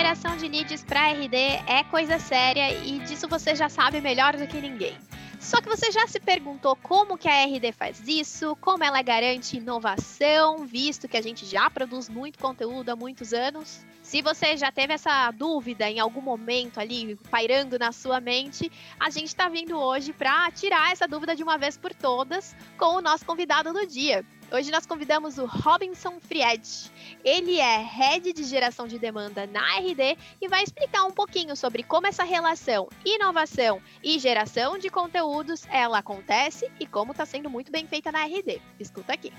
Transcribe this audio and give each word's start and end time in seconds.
Geração 0.00 0.34
de 0.34 0.48
leads 0.48 0.82
para 0.82 1.10
RD 1.10 1.36
é 1.66 1.84
coisa 1.90 2.18
séria 2.18 2.72
e 2.86 3.00
disso 3.00 3.28
você 3.28 3.54
já 3.54 3.68
sabe 3.68 4.00
melhor 4.00 4.34
do 4.34 4.46
que 4.46 4.58
ninguém. 4.58 4.96
Só 5.38 5.60
que 5.60 5.68
você 5.68 5.92
já 5.92 6.06
se 6.06 6.18
perguntou 6.18 6.74
como 6.74 7.18
que 7.18 7.28
a 7.28 7.44
RD 7.44 7.70
faz 7.72 8.02
isso, 8.08 8.56
como 8.62 8.82
ela 8.82 9.02
garante 9.02 9.58
inovação, 9.58 10.64
visto 10.64 11.06
que 11.06 11.18
a 11.18 11.20
gente 11.20 11.44
já 11.44 11.68
produz 11.68 12.08
muito 12.08 12.38
conteúdo 12.38 12.88
há 12.88 12.96
muitos 12.96 13.34
anos? 13.34 13.84
Se 14.10 14.22
você 14.22 14.56
já 14.56 14.72
teve 14.72 14.92
essa 14.92 15.30
dúvida 15.30 15.88
em 15.88 16.00
algum 16.00 16.20
momento 16.20 16.80
ali 16.80 17.14
pairando 17.30 17.78
na 17.78 17.92
sua 17.92 18.20
mente, 18.20 18.68
a 18.98 19.08
gente 19.08 19.28
está 19.28 19.48
vindo 19.48 19.78
hoje 19.78 20.12
para 20.12 20.50
tirar 20.50 20.90
essa 20.90 21.06
dúvida 21.06 21.36
de 21.36 21.44
uma 21.44 21.56
vez 21.56 21.78
por 21.78 21.94
todas 21.94 22.56
com 22.76 22.96
o 22.96 23.00
nosso 23.00 23.24
convidado 23.24 23.72
do 23.72 23.86
dia. 23.86 24.26
Hoje 24.50 24.72
nós 24.72 24.84
convidamos 24.84 25.38
o 25.38 25.46
Robinson 25.46 26.18
Fried. 26.18 26.90
Ele 27.24 27.60
é 27.60 27.76
head 27.76 28.32
de 28.32 28.42
geração 28.42 28.88
de 28.88 28.98
demanda 28.98 29.46
na 29.46 29.78
RD 29.78 30.18
e 30.40 30.48
vai 30.48 30.64
explicar 30.64 31.04
um 31.04 31.12
pouquinho 31.12 31.54
sobre 31.54 31.84
como 31.84 32.08
essa 32.08 32.24
relação 32.24 32.88
inovação 33.04 33.80
e 34.02 34.18
geração 34.18 34.76
de 34.76 34.90
conteúdos 34.90 35.62
ela 35.70 35.98
acontece 35.98 36.68
e 36.80 36.84
como 36.84 37.12
está 37.12 37.24
sendo 37.24 37.48
muito 37.48 37.70
bem 37.70 37.86
feita 37.86 38.10
na 38.10 38.24
RD. 38.24 38.60
Escuta 38.80 39.12
aqui. 39.12 39.32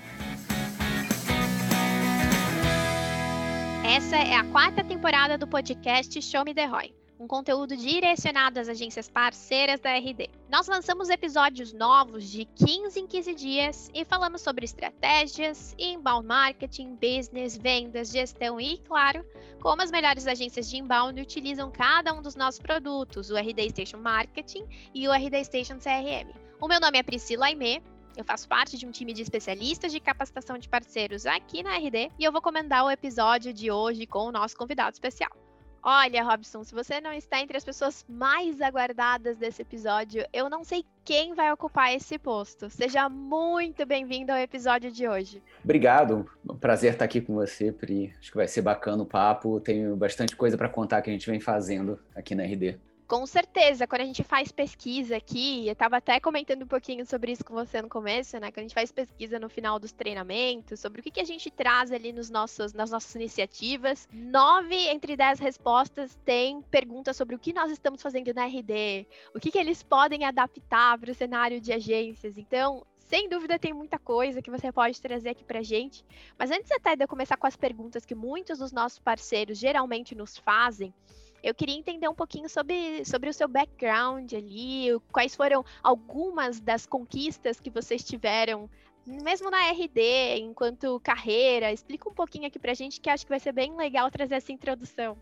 Essa 3.84 4.16
é 4.16 4.34
a 4.34 4.44
quarta 4.44 4.84
temporada 4.84 5.36
do 5.36 5.46
podcast 5.46 6.20
Show 6.22 6.44
Me 6.44 6.54
The 6.54 6.66
Roy 6.66 6.94
um 7.22 7.26
conteúdo 7.28 7.76
direcionado 7.76 8.58
às 8.58 8.68
agências 8.68 9.08
parceiras 9.08 9.78
da 9.78 9.96
RD. 9.96 10.28
Nós 10.50 10.66
lançamos 10.66 11.08
episódios 11.08 11.72
novos 11.72 12.28
de 12.28 12.44
15 12.44 12.98
em 12.98 13.06
15 13.06 13.34
dias 13.34 13.90
e 13.94 14.04
falamos 14.04 14.40
sobre 14.40 14.64
estratégias, 14.64 15.72
inbound 15.78 16.26
marketing, 16.26 16.96
business, 16.96 17.56
vendas, 17.56 18.10
gestão 18.10 18.60
e, 18.60 18.78
claro, 18.78 19.24
como 19.60 19.82
as 19.82 19.92
melhores 19.92 20.26
agências 20.26 20.68
de 20.68 20.78
inbound 20.78 21.20
utilizam 21.20 21.70
cada 21.70 22.12
um 22.12 22.20
dos 22.20 22.34
nossos 22.34 22.58
produtos, 22.58 23.30
o 23.30 23.36
RD 23.36 23.70
Station 23.70 23.98
Marketing 23.98 24.66
e 24.92 25.06
o 25.06 25.12
RD 25.12 25.44
Station 25.44 25.78
CRM. 25.78 26.28
O 26.60 26.66
meu 26.66 26.80
nome 26.80 26.98
é 26.98 27.04
Priscila 27.04 27.46
Aimee, 27.46 27.80
eu 28.16 28.24
faço 28.24 28.48
parte 28.48 28.76
de 28.76 28.86
um 28.86 28.90
time 28.90 29.12
de 29.12 29.22
especialistas 29.22 29.92
de 29.92 30.00
capacitação 30.00 30.58
de 30.58 30.68
parceiros 30.68 31.26
aqui 31.26 31.62
na 31.62 31.76
RD 31.76 32.10
e 32.18 32.24
eu 32.24 32.32
vou 32.32 32.42
comandar 32.42 32.84
o 32.84 32.90
episódio 32.90 33.52
de 33.52 33.70
hoje 33.70 34.06
com 34.06 34.26
o 34.26 34.32
nosso 34.32 34.56
convidado 34.56 34.94
especial. 34.94 35.30
Olha, 35.84 36.22
Robson, 36.22 36.62
se 36.62 36.72
você 36.72 37.00
não 37.00 37.12
está 37.12 37.40
entre 37.40 37.56
as 37.56 37.64
pessoas 37.64 38.06
mais 38.08 38.60
aguardadas 38.60 39.36
desse 39.36 39.62
episódio, 39.62 40.24
eu 40.32 40.48
não 40.48 40.62
sei 40.62 40.84
quem 41.04 41.34
vai 41.34 41.52
ocupar 41.52 41.92
esse 41.92 42.20
posto. 42.20 42.70
Seja 42.70 43.08
muito 43.08 43.84
bem-vindo 43.84 44.30
ao 44.30 44.38
episódio 44.38 44.92
de 44.92 45.08
hoje. 45.08 45.42
Obrigado, 45.64 46.30
prazer 46.60 46.92
estar 46.92 47.04
aqui 47.04 47.20
com 47.20 47.34
você, 47.34 47.72
Pri. 47.72 48.14
Acho 48.20 48.30
que 48.30 48.36
vai 48.36 48.46
ser 48.46 48.62
bacana 48.62 49.02
o 49.02 49.06
papo. 49.06 49.58
Tenho 49.58 49.96
bastante 49.96 50.36
coisa 50.36 50.56
para 50.56 50.68
contar 50.68 51.02
que 51.02 51.10
a 51.10 51.12
gente 51.12 51.28
vem 51.28 51.40
fazendo 51.40 51.98
aqui 52.14 52.36
na 52.36 52.44
RD. 52.44 52.78
Com 53.12 53.26
certeza, 53.26 53.86
quando 53.86 54.00
a 54.00 54.06
gente 54.06 54.24
faz 54.24 54.50
pesquisa 54.50 55.18
aqui, 55.18 55.66
eu 55.66 55.74
estava 55.74 55.98
até 55.98 56.18
comentando 56.18 56.62
um 56.62 56.66
pouquinho 56.66 57.04
sobre 57.04 57.32
isso 57.32 57.44
com 57.44 57.52
você 57.52 57.82
no 57.82 57.88
começo, 57.90 58.40
né? 58.40 58.50
Quando 58.50 58.60
a 58.60 58.62
gente 58.62 58.72
faz 58.72 58.90
pesquisa 58.90 59.38
no 59.38 59.50
final 59.50 59.78
dos 59.78 59.92
treinamentos, 59.92 60.80
sobre 60.80 61.02
o 61.02 61.04
que, 61.04 61.10
que 61.10 61.20
a 61.20 61.24
gente 61.24 61.50
traz 61.50 61.92
ali 61.92 62.10
nos 62.10 62.30
nossos, 62.30 62.72
nas 62.72 62.90
nossas 62.90 63.14
iniciativas, 63.14 64.08
nove 64.10 64.88
entre 64.88 65.14
dez 65.14 65.38
respostas 65.38 66.18
têm 66.24 66.62
perguntas 66.62 67.14
sobre 67.14 67.36
o 67.36 67.38
que 67.38 67.52
nós 67.52 67.70
estamos 67.70 68.00
fazendo 68.00 68.32
na 68.32 68.46
RD, 68.46 69.06
o 69.34 69.38
que, 69.38 69.50
que 69.50 69.58
eles 69.58 69.82
podem 69.82 70.24
adaptar 70.24 70.98
para 70.98 71.10
o 71.10 71.14
cenário 71.14 71.60
de 71.60 71.70
agências. 71.70 72.38
Então, 72.38 72.82
sem 72.96 73.28
dúvida 73.28 73.58
tem 73.58 73.74
muita 73.74 73.98
coisa 73.98 74.40
que 74.40 74.50
você 74.50 74.72
pode 74.72 74.98
trazer 75.02 75.28
aqui 75.28 75.44
para 75.44 75.62
gente. 75.62 76.02
Mas 76.38 76.50
antes 76.50 76.72
até 76.72 76.96
de 76.96 77.04
eu 77.04 77.08
começar 77.08 77.36
com 77.36 77.46
as 77.46 77.56
perguntas 77.56 78.06
que 78.06 78.14
muitos 78.14 78.60
dos 78.60 78.72
nossos 78.72 78.98
parceiros 78.98 79.58
geralmente 79.58 80.14
nos 80.14 80.38
fazem, 80.38 80.94
eu 81.42 81.54
queria 81.54 81.76
entender 81.76 82.08
um 82.08 82.14
pouquinho 82.14 82.48
sobre, 82.48 83.04
sobre 83.04 83.28
o 83.28 83.32
seu 83.32 83.48
background 83.48 84.32
ali, 84.32 84.88
quais 85.10 85.34
foram 85.34 85.64
algumas 85.82 86.60
das 86.60 86.86
conquistas 86.86 87.58
que 87.58 87.70
vocês 87.70 88.04
tiveram, 88.04 88.70
mesmo 89.06 89.50
na 89.50 89.70
RD, 89.70 90.38
enquanto 90.38 91.00
carreira. 91.00 91.72
Explica 91.72 92.08
um 92.08 92.14
pouquinho 92.14 92.46
aqui 92.46 92.58
pra 92.58 92.74
gente, 92.74 93.00
que 93.00 93.10
acho 93.10 93.24
que 93.24 93.30
vai 93.30 93.40
ser 93.40 93.52
bem 93.52 93.76
legal 93.76 94.10
trazer 94.10 94.36
essa 94.36 94.52
introdução. 94.52 95.16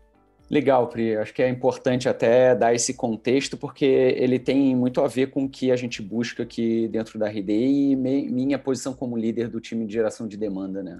Legal, 0.49 0.87
Pri. 0.87 1.15
Acho 1.15 1.33
que 1.33 1.41
é 1.41 1.47
importante 1.47 2.09
até 2.09 2.53
dar 2.53 2.75
esse 2.75 2.93
contexto, 2.93 3.55
porque 3.55 3.85
ele 3.85 4.37
tem 4.37 4.75
muito 4.75 5.01
a 5.01 5.07
ver 5.07 5.31
com 5.31 5.45
o 5.45 5.49
que 5.49 5.71
a 5.71 5.77
gente 5.77 6.01
busca 6.01 6.43
aqui 6.43 6.89
dentro 6.89 7.17
da 7.17 7.29
RD 7.29 7.53
e 7.53 7.95
minha 7.95 8.59
posição 8.59 8.93
como 8.93 9.17
líder 9.17 9.47
do 9.47 9.61
time 9.61 9.85
de 9.85 9.93
geração 9.93 10.27
de 10.27 10.35
demanda, 10.35 10.83
né? 10.83 10.99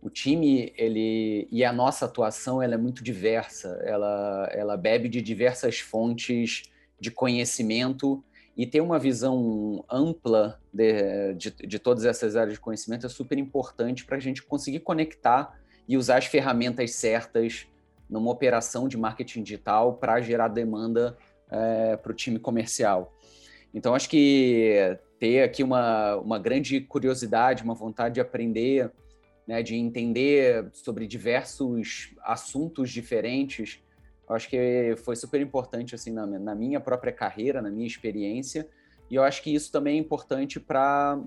O 0.00 0.08
time 0.08 0.72
ele 0.76 1.48
e 1.50 1.64
a 1.64 1.72
nossa 1.72 2.04
atuação 2.04 2.62
ela 2.62 2.74
é 2.74 2.78
muito 2.78 3.02
diversa 3.02 3.80
ela 3.84 4.48
ela 4.52 4.76
bebe 4.76 5.08
de 5.08 5.20
diversas 5.20 5.80
fontes 5.80 6.62
de 7.00 7.10
conhecimento 7.10 8.22
e 8.56 8.66
ter 8.66 8.80
uma 8.80 8.98
visão 8.98 9.84
ampla 9.88 10.60
de, 10.72 11.34
de, 11.34 11.50
de 11.50 11.78
todas 11.78 12.04
essas 12.04 12.34
áreas 12.36 12.54
de 12.54 12.60
conhecimento 12.60 13.06
é 13.06 13.08
super 13.08 13.38
importante 13.38 14.04
para 14.04 14.16
a 14.16 14.20
gente 14.20 14.42
conseguir 14.42 14.80
conectar 14.80 15.56
e 15.88 15.96
usar 15.96 16.18
as 16.18 16.26
ferramentas 16.26 16.92
certas 16.92 17.66
numa 18.10 18.30
operação 18.30 18.88
de 18.88 18.96
marketing 18.96 19.42
digital 19.42 19.94
para 19.94 20.20
gerar 20.20 20.48
demanda 20.48 21.16
é, 21.50 21.96
para 21.96 22.10
o 22.12 22.14
time 22.14 22.38
comercial. 22.38 23.14
Então, 23.72 23.94
acho 23.94 24.08
que 24.08 24.98
ter 25.18 25.42
aqui 25.42 25.62
uma, 25.62 26.16
uma 26.16 26.38
grande 26.38 26.80
curiosidade, 26.80 27.62
uma 27.62 27.74
vontade 27.74 28.14
de 28.14 28.20
aprender 28.20 28.90
né, 29.48 29.62
de 29.62 29.74
entender 29.74 30.68
sobre 30.74 31.06
diversos 31.06 32.14
assuntos 32.22 32.90
diferentes. 32.90 33.82
Eu 34.28 34.36
acho 34.36 34.46
que 34.46 34.94
foi 34.98 35.16
super 35.16 35.40
importante 35.40 35.94
assim 35.94 36.12
na, 36.12 36.26
na 36.26 36.54
minha 36.54 36.78
própria 36.78 37.10
carreira, 37.10 37.62
na 37.62 37.70
minha 37.70 37.86
experiência, 37.86 38.68
e 39.10 39.14
eu 39.14 39.24
acho 39.24 39.42
que 39.42 39.52
isso 39.52 39.72
também 39.72 39.96
é 39.96 39.98
importante 39.98 40.60
para 40.60 41.18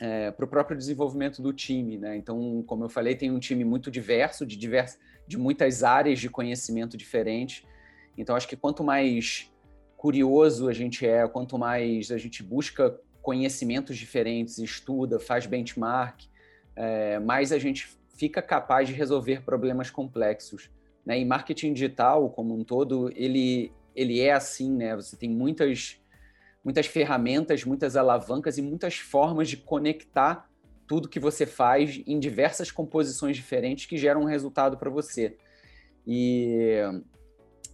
é, 0.00 0.32
para 0.32 0.44
o 0.44 0.48
próprio 0.48 0.76
desenvolvimento 0.76 1.40
do 1.40 1.52
time, 1.52 1.96
né? 1.96 2.16
Então, 2.16 2.64
como 2.66 2.84
eu 2.84 2.88
falei, 2.88 3.14
tem 3.14 3.30
um 3.30 3.38
time 3.38 3.64
muito 3.64 3.92
diverso, 3.92 4.44
de 4.44 4.56
divers, 4.56 4.98
de 5.24 5.38
muitas 5.38 5.84
áreas 5.84 6.18
de 6.18 6.28
conhecimento 6.28 6.96
diferentes. 6.96 7.64
Então, 8.18 8.34
acho 8.34 8.48
que 8.48 8.56
quanto 8.56 8.82
mais 8.82 9.52
curioso 9.96 10.68
a 10.68 10.72
gente 10.72 11.06
é, 11.06 11.26
quanto 11.28 11.56
mais 11.56 12.10
a 12.10 12.18
gente 12.18 12.42
busca 12.42 12.98
conhecimentos 13.22 13.96
diferentes, 13.96 14.58
estuda, 14.58 15.20
faz 15.20 15.46
benchmark, 15.46 16.24
é, 16.76 17.18
mais 17.18 17.52
a 17.52 17.58
gente 17.58 17.88
fica 18.16 18.40
capaz 18.40 18.88
de 18.88 18.94
resolver 18.94 19.42
problemas 19.42 19.90
complexos. 19.90 20.70
Né? 21.04 21.20
E 21.20 21.24
marketing 21.24 21.72
digital, 21.72 22.30
como 22.30 22.54
um 22.54 22.64
todo, 22.64 23.10
ele, 23.14 23.72
ele 23.94 24.20
é 24.20 24.32
assim, 24.32 24.70
né? 24.72 24.96
Você 24.96 25.16
tem 25.16 25.28
muitas, 25.28 26.00
muitas 26.64 26.86
ferramentas, 26.86 27.64
muitas 27.64 27.96
alavancas 27.96 28.56
e 28.56 28.62
muitas 28.62 28.96
formas 28.96 29.48
de 29.48 29.56
conectar 29.56 30.48
tudo 30.86 31.08
que 31.08 31.20
você 31.20 31.46
faz 31.46 32.02
em 32.06 32.18
diversas 32.18 32.70
composições 32.70 33.36
diferentes 33.36 33.86
que 33.86 33.96
geram 33.96 34.22
um 34.22 34.26
resultado 34.26 34.76
para 34.76 34.90
você. 34.90 35.36
E, 36.06 36.78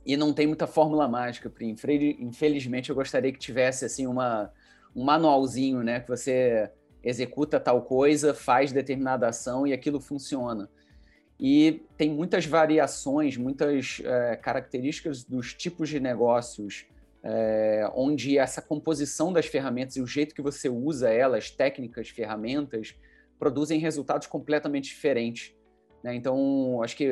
e 0.07 0.17
não 0.17 0.33
tem 0.33 0.47
muita 0.47 0.67
fórmula 0.67 1.09
mágica, 1.09 1.51
Pri. 1.51 1.77
Infelizmente, 2.21 2.91
eu 2.91 2.97
gostaria 2.97 3.33
que 3.33 3.39
tivesse 3.39 3.85
assim 3.85 4.07
uma, 4.07 4.53
um 4.95 5.05
manualzinho, 5.05 5.83
né? 5.83 6.01
Que 6.01 6.09
você 6.09 6.71
executa 7.03 7.59
tal 7.59 7.83
coisa, 7.83 8.35
faz 8.35 8.73
determinada 8.73 9.29
ação 9.29 9.67
e 9.67 9.73
aquilo 9.73 10.01
funciona. 10.01 10.69
E 11.39 11.83
tem 11.97 12.11
muitas 12.11 12.45
variações, 12.45 13.37
muitas 13.37 14.03
é, 14.05 14.37
características 14.37 15.25
dos 15.25 15.55
tipos 15.55 15.89
de 15.89 15.99
negócios, 15.99 16.87
é, 17.23 17.91
onde 17.95 18.37
essa 18.37 18.61
composição 18.61 19.33
das 19.33 19.47
ferramentas 19.47 19.97
e 19.97 20.03
o 20.03 20.07
jeito 20.07 20.35
que 20.35 20.43
você 20.43 20.69
usa 20.69 21.09
elas, 21.11 21.51
técnicas, 21.51 22.11
ferramentas, 22.11 22.95
produzem 23.39 23.79
resultados 23.79 24.27
completamente 24.27 24.91
diferentes. 24.91 25.55
Né? 26.03 26.15
Então, 26.15 26.83
acho 26.83 26.95
que 26.95 27.09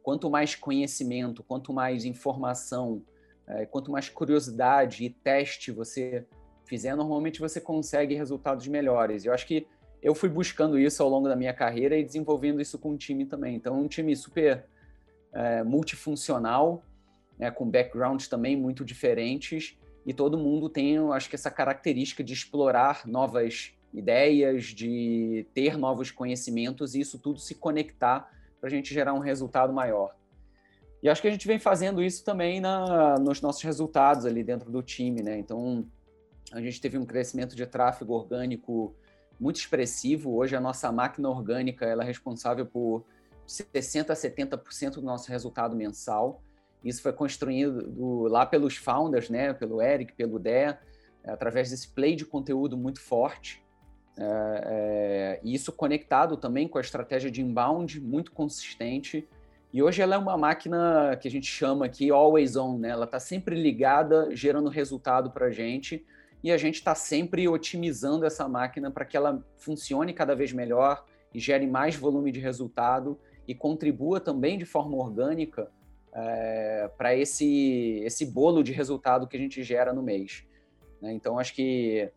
quanto 0.00 0.30
mais 0.30 0.54
conhecimento, 0.54 1.42
quanto 1.42 1.72
mais 1.72 2.04
informação, 2.04 3.02
é, 3.48 3.66
quanto 3.66 3.90
mais 3.90 4.08
curiosidade 4.08 5.04
e 5.04 5.10
teste 5.10 5.72
você 5.72 6.24
fizer, 6.72 6.96
normalmente 6.96 7.38
você 7.38 7.60
consegue 7.60 8.14
resultados 8.14 8.66
melhores. 8.66 9.26
Eu 9.26 9.34
acho 9.34 9.46
que 9.46 9.66
eu 10.02 10.14
fui 10.14 10.30
buscando 10.30 10.78
isso 10.78 11.02
ao 11.02 11.08
longo 11.10 11.28
da 11.28 11.36
minha 11.36 11.52
carreira 11.52 11.98
e 11.98 12.02
desenvolvendo 12.02 12.62
isso 12.62 12.78
com 12.78 12.92
o 12.92 12.96
time 12.96 13.26
também. 13.26 13.54
Então, 13.56 13.78
um 13.78 13.86
time 13.86 14.16
super 14.16 14.64
é, 15.34 15.62
multifuncional, 15.62 16.82
né, 17.38 17.50
com 17.50 17.68
backgrounds 17.68 18.26
também 18.26 18.56
muito 18.56 18.86
diferentes, 18.86 19.76
e 20.06 20.14
todo 20.14 20.38
mundo 20.38 20.70
tem, 20.70 20.96
acho 21.12 21.28
que, 21.28 21.34
essa 21.34 21.50
característica 21.50 22.24
de 22.24 22.32
explorar 22.32 23.06
novas 23.06 23.74
ideias, 23.92 24.64
de 24.64 25.46
ter 25.52 25.76
novos 25.76 26.10
conhecimentos 26.10 26.94
e 26.94 27.00
isso 27.00 27.18
tudo 27.18 27.38
se 27.38 27.54
conectar 27.54 28.32
para 28.58 28.68
a 28.68 28.70
gente 28.70 28.94
gerar 28.94 29.12
um 29.12 29.18
resultado 29.18 29.74
maior. 29.74 30.16
E 31.02 31.08
acho 31.10 31.20
que 31.20 31.28
a 31.28 31.30
gente 31.30 31.46
vem 31.46 31.58
fazendo 31.58 32.02
isso 32.02 32.24
também 32.24 32.60
na, 32.60 33.18
nos 33.18 33.42
nossos 33.42 33.62
resultados 33.62 34.24
ali 34.24 34.42
dentro 34.42 34.70
do 34.70 34.82
time, 34.82 35.20
né? 35.20 35.36
Então, 35.38 35.84
a 36.52 36.60
gente 36.60 36.80
teve 36.80 36.98
um 36.98 37.06
crescimento 37.06 37.56
de 37.56 37.66
tráfego 37.66 38.12
orgânico 38.12 38.94
muito 39.40 39.56
expressivo. 39.56 40.34
Hoje 40.34 40.54
a 40.54 40.60
nossa 40.60 40.92
máquina 40.92 41.28
orgânica 41.28 41.86
ela 41.86 42.04
é 42.04 42.06
responsável 42.06 42.66
por 42.66 43.04
60 43.46 44.12
a 44.12 44.16
70% 44.16 44.94
do 44.94 45.02
nosso 45.02 45.30
resultado 45.30 45.74
mensal. 45.74 46.42
Isso 46.84 47.02
foi 47.02 47.12
construído 47.12 48.24
lá 48.28 48.44
pelos 48.44 48.76
founders, 48.76 49.30
né? 49.30 49.52
Pelo 49.52 49.80
Eric, 49.80 50.12
pelo 50.12 50.38
Dé, 50.38 50.78
através 51.24 51.70
desse 51.70 51.88
play 51.88 52.14
de 52.14 52.24
conteúdo 52.24 52.76
muito 52.76 53.00
forte. 53.00 53.62
É, 54.18 54.20
é, 54.66 55.40
e 55.42 55.54
isso 55.54 55.72
conectado 55.72 56.36
também 56.36 56.68
com 56.68 56.76
a 56.76 56.82
estratégia 56.82 57.30
de 57.30 57.40
inbound 57.40 58.00
muito 58.00 58.32
consistente. 58.32 59.26
E 59.72 59.82
hoje 59.82 60.02
ela 60.02 60.16
é 60.16 60.18
uma 60.18 60.36
máquina 60.36 61.16
que 61.16 61.26
a 61.26 61.30
gente 61.30 61.46
chama 61.46 61.86
aqui 61.86 62.10
always 62.10 62.56
on, 62.56 62.78
né? 62.78 62.90
Ela 62.90 63.06
está 63.06 63.18
sempre 63.18 63.60
ligada, 63.60 64.28
gerando 64.36 64.68
resultado 64.68 65.30
para 65.30 65.46
a 65.46 65.50
gente. 65.50 66.04
E 66.42 66.50
a 66.50 66.56
gente 66.56 66.74
está 66.76 66.94
sempre 66.94 67.48
otimizando 67.48 68.26
essa 68.26 68.48
máquina 68.48 68.90
para 68.90 69.04
que 69.04 69.16
ela 69.16 69.44
funcione 69.56 70.12
cada 70.12 70.34
vez 70.34 70.52
melhor 70.52 71.04
e 71.32 71.38
gere 71.38 71.66
mais 71.66 71.94
volume 71.94 72.32
de 72.32 72.40
resultado 72.40 73.18
e 73.46 73.54
contribua 73.54 74.20
também 74.20 74.58
de 74.58 74.64
forma 74.64 74.96
orgânica 74.96 75.70
é, 76.12 76.90
para 76.96 77.14
esse, 77.14 78.02
esse 78.04 78.26
bolo 78.26 78.62
de 78.62 78.72
resultado 78.72 79.26
que 79.26 79.36
a 79.36 79.40
gente 79.40 79.62
gera 79.62 79.92
no 79.92 80.02
mês. 80.02 80.44
Né? 81.00 81.12
Então, 81.12 81.38
acho 81.38 81.54
que 81.54 82.10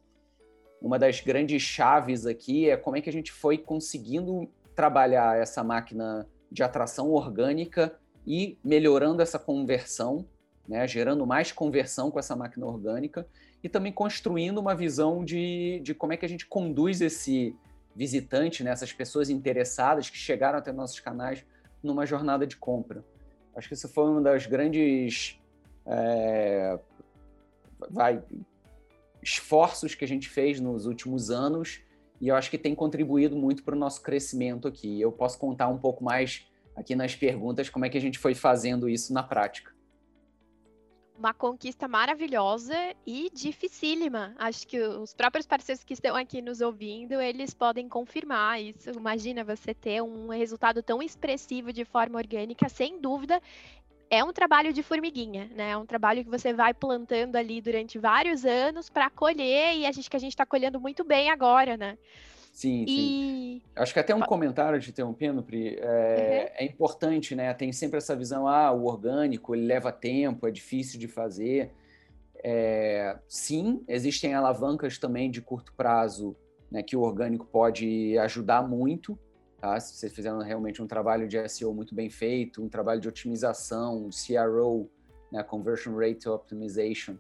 uma 0.82 1.00
das 1.00 1.22
grandes 1.22 1.62
chaves 1.62 2.26
aqui 2.26 2.70
é 2.70 2.78
como 2.78 2.98
é 2.98 3.02
que 3.02 3.10
a 3.10 3.14
gente 3.14 3.32
foi 3.32 3.58
conseguindo 3.58 4.50
trabalhar 4.76 5.40
essa 5.40 5.64
máquina 5.64 6.28
de 6.52 6.62
atração 6.64 7.12
orgânica 7.12 7.98
e 8.28 8.58
melhorando 8.64 9.22
essa 9.22 9.40
conversão, 9.40 10.28
né? 10.68 10.88
gerando 10.88 11.26
mais 11.26 11.52
conversão 11.52 12.12
com 12.12 12.20
essa 12.20 12.36
máquina 12.36 12.66
orgânica 12.66 13.28
e 13.66 13.70
também 13.70 13.92
construindo 13.92 14.60
uma 14.60 14.76
visão 14.76 15.26
de, 15.26 15.80
de 15.84 15.96
como 15.96 16.14
é 16.14 16.18
que 16.18 16.24
a 16.24 16.30
gente 16.30 16.46
conduz 16.46 17.02
esse 17.02 17.56
visitante, 17.96 18.64
né? 18.64 18.70
essas 18.70 18.94
pessoas 18.94 19.28
interessadas 19.28 20.08
que 20.08 20.20
chegaram 20.20 20.60
até 20.60 20.72
nossos 20.72 21.00
canais 21.00 21.44
numa 21.82 22.06
jornada 22.06 22.46
de 22.46 22.58
compra. 22.58 23.04
Acho 23.56 23.68
que 23.68 23.74
isso 23.74 23.90
foi 23.90 24.08
uma 24.08 24.22
das 24.22 24.46
grandes 24.46 25.42
é, 25.84 26.78
vai, 27.90 28.22
esforços 29.24 29.96
que 29.96 30.06
a 30.06 30.08
gente 30.08 30.30
fez 30.30 30.60
nos 30.60 30.86
últimos 30.86 31.32
anos 31.32 31.82
e 32.22 32.28
eu 32.28 32.36
acho 32.36 32.52
que 32.52 32.60
tem 32.60 32.76
contribuído 32.76 33.36
muito 33.36 33.64
para 33.64 33.76
o 33.76 33.80
nosso 33.80 34.00
crescimento 34.04 34.68
aqui. 34.68 35.02
Eu 35.02 35.12
posso 35.12 35.40
contar 35.40 35.70
um 35.70 35.80
pouco 35.80 36.04
mais 36.04 36.48
aqui 36.76 36.96
nas 36.96 37.16
perguntas 37.16 37.68
como 37.68 37.84
é 37.84 37.90
que 37.90 37.98
a 37.98 38.02
gente 38.02 38.20
foi 38.20 38.36
fazendo 38.36 38.88
isso 38.88 39.12
na 39.12 39.24
prática 39.24 39.75
uma 41.18 41.34
conquista 41.34 41.88
maravilhosa 41.88 42.76
e 43.06 43.30
dificílima. 43.34 44.36
Acho 44.38 44.68
que 44.68 44.80
os 44.80 45.14
próprios 45.14 45.46
parceiros 45.46 45.84
que 45.84 45.94
estão 45.94 46.16
aqui 46.16 46.42
nos 46.42 46.62
ouvindo, 46.62 47.20
eles 47.22 47.54
podem 47.54 47.88
confirmar 47.88 48.62
isso. 48.62 48.90
Imagina 48.92 49.44
você 49.44 49.74
ter 49.74 50.02
um 50.02 50.28
resultado 50.28 50.84
tão 50.84 51.02
expressivo 51.02 51.72
de 51.72 51.86
forma 51.86 52.18
orgânica, 52.18 52.68
sem 52.68 53.00
dúvida. 53.00 53.42
É 54.10 54.24
um 54.24 54.32
trabalho 54.32 54.72
de 54.72 54.84
formiguinha, 54.84 55.50
né? 55.56 55.72
É 55.72 55.78
um 55.78 55.86
trabalho 55.86 56.24
que 56.24 56.30
você 56.30 56.54
vai 56.54 56.74
plantando 56.74 57.36
ali 57.38 57.60
durante 57.60 57.98
vários 57.98 58.46
anos 58.46 58.90
para 58.90 59.10
colher 59.10 59.76
e 59.78 59.86
a 59.86 59.92
gente 59.92 60.10
que 60.10 60.16
a 60.16 60.20
gente 60.20 60.34
está 60.34 60.46
colhendo 60.46 60.80
muito 60.80 61.04
bem 61.04 61.32
agora, 61.32 61.76
né? 61.76 61.98
Sim, 62.56 62.86
e... 62.88 62.88
sim. 62.88 63.62
Acho 63.76 63.94
que 63.94 64.00
até 64.00 64.16
um 64.16 64.22
comentário 64.22 64.80
de 64.80 64.90
interrompendo, 64.90 65.44
Pri, 65.44 65.76
é, 65.78 65.82
uhum. 65.82 66.66
é, 66.66 66.66
importante, 66.66 67.36
né? 67.36 67.54
Tem 67.54 67.74
sempre 67.74 67.98
essa 67.98 68.16
visão, 68.16 68.48
ah, 68.48 68.72
o 68.72 68.86
orgânico, 68.86 69.54
ele 69.54 69.66
leva 69.66 69.92
tempo, 69.92 70.48
é 70.48 70.52
difícil 70.52 70.98
de 70.98 71.10
fazer. 71.10 71.74
É, 72.42 73.20
sim, 73.28 73.84
existem 73.90 74.34
alavancas 74.34 74.98
também 74.98 75.30
de 75.30 75.42
curto 75.42 75.74
prazo, 75.74 76.34
né, 76.72 76.82
que 76.82 76.96
o 76.96 77.02
orgânico 77.02 77.46
pode 77.46 78.18
ajudar 78.20 78.62
muito, 78.66 79.20
tá? 79.60 79.78
Se 79.78 79.98
vocês 79.98 80.14
fizeram 80.14 80.40
realmente 80.40 80.82
um 80.82 80.88
trabalho 80.88 81.28
de 81.28 81.50
SEO 81.50 81.74
muito 81.74 81.94
bem 81.94 82.10
feito, 82.10 82.64
um 82.64 82.70
trabalho 82.70 83.02
de 83.02 83.10
otimização, 83.10 84.10
CRO, 84.12 84.90
né, 85.30 85.44
Conversion 85.44 85.94
Rate 85.98 86.30
Optimization, 86.30 87.18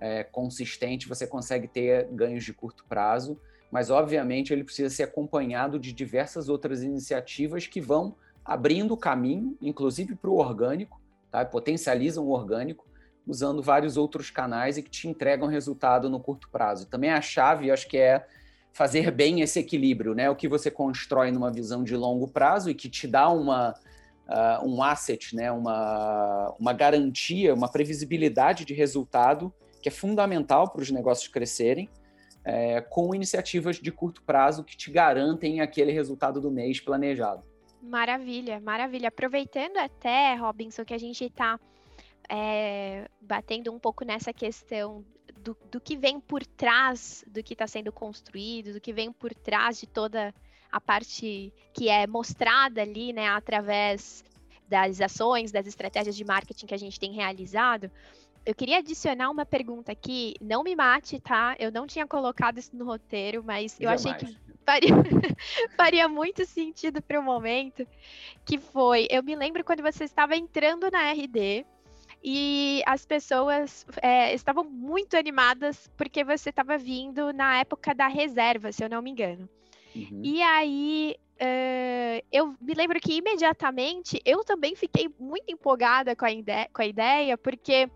é, 0.00 0.24
consistente, 0.24 1.08
você 1.08 1.24
consegue 1.24 1.68
ter 1.68 2.08
ganhos 2.10 2.42
de 2.42 2.52
curto 2.52 2.84
prazo 2.88 3.38
mas 3.72 3.88
obviamente 3.88 4.52
ele 4.52 4.62
precisa 4.62 4.94
ser 4.94 5.04
acompanhado 5.04 5.78
de 5.78 5.94
diversas 5.94 6.50
outras 6.50 6.82
iniciativas 6.82 7.66
que 7.66 7.80
vão 7.80 8.14
abrindo 8.44 8.94
caminho, 8.98 9.56
inclusive 9.62 10.14
para 10.14 10.28
o 10.28 10.36
orgânico, 10.36 11.00
tá? 11.30 11.42
potencializam 11.42 12.26
o 12.26 12.32
orgânico, 12.32 12.86
usando 13.26 13.62
vários 13.62 13.96
outros 13.96 14.30
canais 14.30 14.76
e 14.76 14.82
que 14.82 14.90
te 14.90 15.08
entregam 15.08 15.48
resultado 15.48 16.10
no 16.10 16.20
curto 16.20 16.50
prazo. 16.50 16.86
Também 16.86 17.10
a 17.10 17.22
chave, 17.22 17.70
acho 17.70 17.88
que 17.88 17.96
é 17.96 18.26
fazer 18.74 19.10
bem 19.10 19.40
esse 19.40 19.58
equilíbrio, 19.58 20.14
né? 20.14 20.28
O 20.28 20.36
que 20.36 20.48
você 20.48 20.70
constrói 20.70 21.30
numa 21.30 21.50
visão 21.50 21.82
de 21.84 21.96
longo 21.96 22.28
prazo 22.28 22.68
e 22.68 22.74
que 22.74 22.90
te 22.90 23.06
dá 23.06 23.28
uma, 23.30 23.74
uh, 24.28 24.66
um 24.66 24.82
asset, 24.82 25.34
né? 25.36 25.52
uma, 25.52 26.54
uma 26.58 26.72
garantia, 26.72 27.54
uma 27.54 27.68
previsibilidade 27.68 28.64
de 28.64 28.74
resultado 28.74 29.52
que 29.80 29.88
é 29.88 29.92
fundamental 29.92 30.68
para 30.70 30.82
os 30.82 30.90
negócios 30.90 31.28
crescerem, 31.28 31.88
é, 32.44 32.80
com 32.80 33.14
iniciativas 33.14 33.76
de 33.76 33.92
curto 33.92 34.22
prazo 34.22 34.64
que 34.64 34.76
te 34.76 34.90
garantem 34.90 35.60
aquele 35.60 35.92
resultado 35.92 36.40
do 36.40 36.50
mês 36.50 36.80
planejado. 36.80 37.44
Maravilha, 37.82 38.60
maravilha. 38.60 39.08
Aproveitando 39.08 39.76
até, 39.76 40.34
Robinson, 40.34 40.84
que 40.84 40.94
a 40.94 40.98
gente 40.98 41.24
está 41.24 41.58
é, 42.28 43.08
batendo 43.20 43.72
um 43.72 43.78
pouco 43.78 44.04
nessa 44.04 44.32
questão 44.32 45.04
do, 45.38 45.56
do 45.70 45.80
que 45.80 45.96
vem 45.96 46.20
por 46.20 46.46
trás 46.46 47.24
do 47.26 47.42
que 47.42 47.54
está 47.54 47.66
sendo 47.66 47.92
construído, 47.92 48.72
do 48.72 48.80
que 48.80 48.92
vem 48.92 49.12
por 49.12 49.34
trás 49.34 49.80
de 49.80 49.86
toda 49.86 50.32
a 50.70 50.80
parte 50.80 51.52
que 51.74 51.88
é 51.88 52.06
mostrada 52.06 52.80
ali, 52.80 53.12
né, 53.12 53.28
através 53.28 54.24
das 54.68 55.00
ações, 55.00 55.52
das 55.52 55.66
estratégias 55.66 56.16
de 56.16 56.24
marketing 56.24 56.66
que 56.66 56.74
a 56.74 56.78
gente 56.78 56.98
tem 56.98 57.12
realizado. 57.12 57.90
Eu 58.44 58.54
queria 58.54 58.78
adicionar 58.78 59.30
uma 59.30 59.46
pergunta 59.46 59.92
aqui. 59.92 60.34
Não 60.40 60.62
me 60.62 60.74
mate, 60.74 61.20
tá? 61.20 61.54
Eu 61.58 61.70
não 61.70 61.86
tinha 61.86 62.06
colocado 62.06 62.58
isso 62.58 62.74
no 62.76 62.84
roteiro, 62.84 63.42
mas 63.44 63.78
eu 63.80 63.88
achei 63.88 64.12
que 64.14 64.36
faria, 64.66 64.90
faria 65.76 66.08
muito 66.08 66.44
sentido 66.44 67.00
para 67.00 67.20
o 67.20 67.22
momento. 67.22 67.86
Que 68.44 68.58
foi, 68.58 69.06
eu 69.10 69.22
me 69.22 69.36
lembro 69.36 69.64
quando 69.64 69.82
você 69.82 70.04
estava 70.04 70.36
entrando 70.36 70.90
na 70.90 71.12
RD 71.12 71.64
e 72.24 72.82
as 72.86 73.04
pessoas 73.04 73.86
é, 74.00 74.34
estavam 74.34 74.64
muito 74.64 75.16
animadas 75.16 75.90
porque 75.96 76.24
você 76.24 76.50
estava 76.50 76.76
vindo 76.78 77.32
na 77.32 77.58
época 77.58 77.94
da 77.94 78.06
reserva, 78.06 78.72
se 78.72 78.84
eu 78.84 78.90
não 78.90 79.02
me 79.02 79.10
engano. 79.10 79.48
Uhum. 79.94 80.20
E 80.24 80.42
aí 80.42 81.16
Uh, 81.42 82.22
eu 82.30 82.54
me 82.60 82.72
lembro 82.72 83.00
que 83.00 83.14
imediatamente 83.14 84.22
eu 84.24 84.44
também 84.44 84.76
fiquei 84.76 85.10
muito 85.18 85.50
empolgada 85.50 86.14
com 86.14 86.24
a, 86.24 86.30
ide 86.30 86.68
com 86.72 86.82
a 86.82 86.86
ideia, 86.86 87.36
porque 87.36 87.90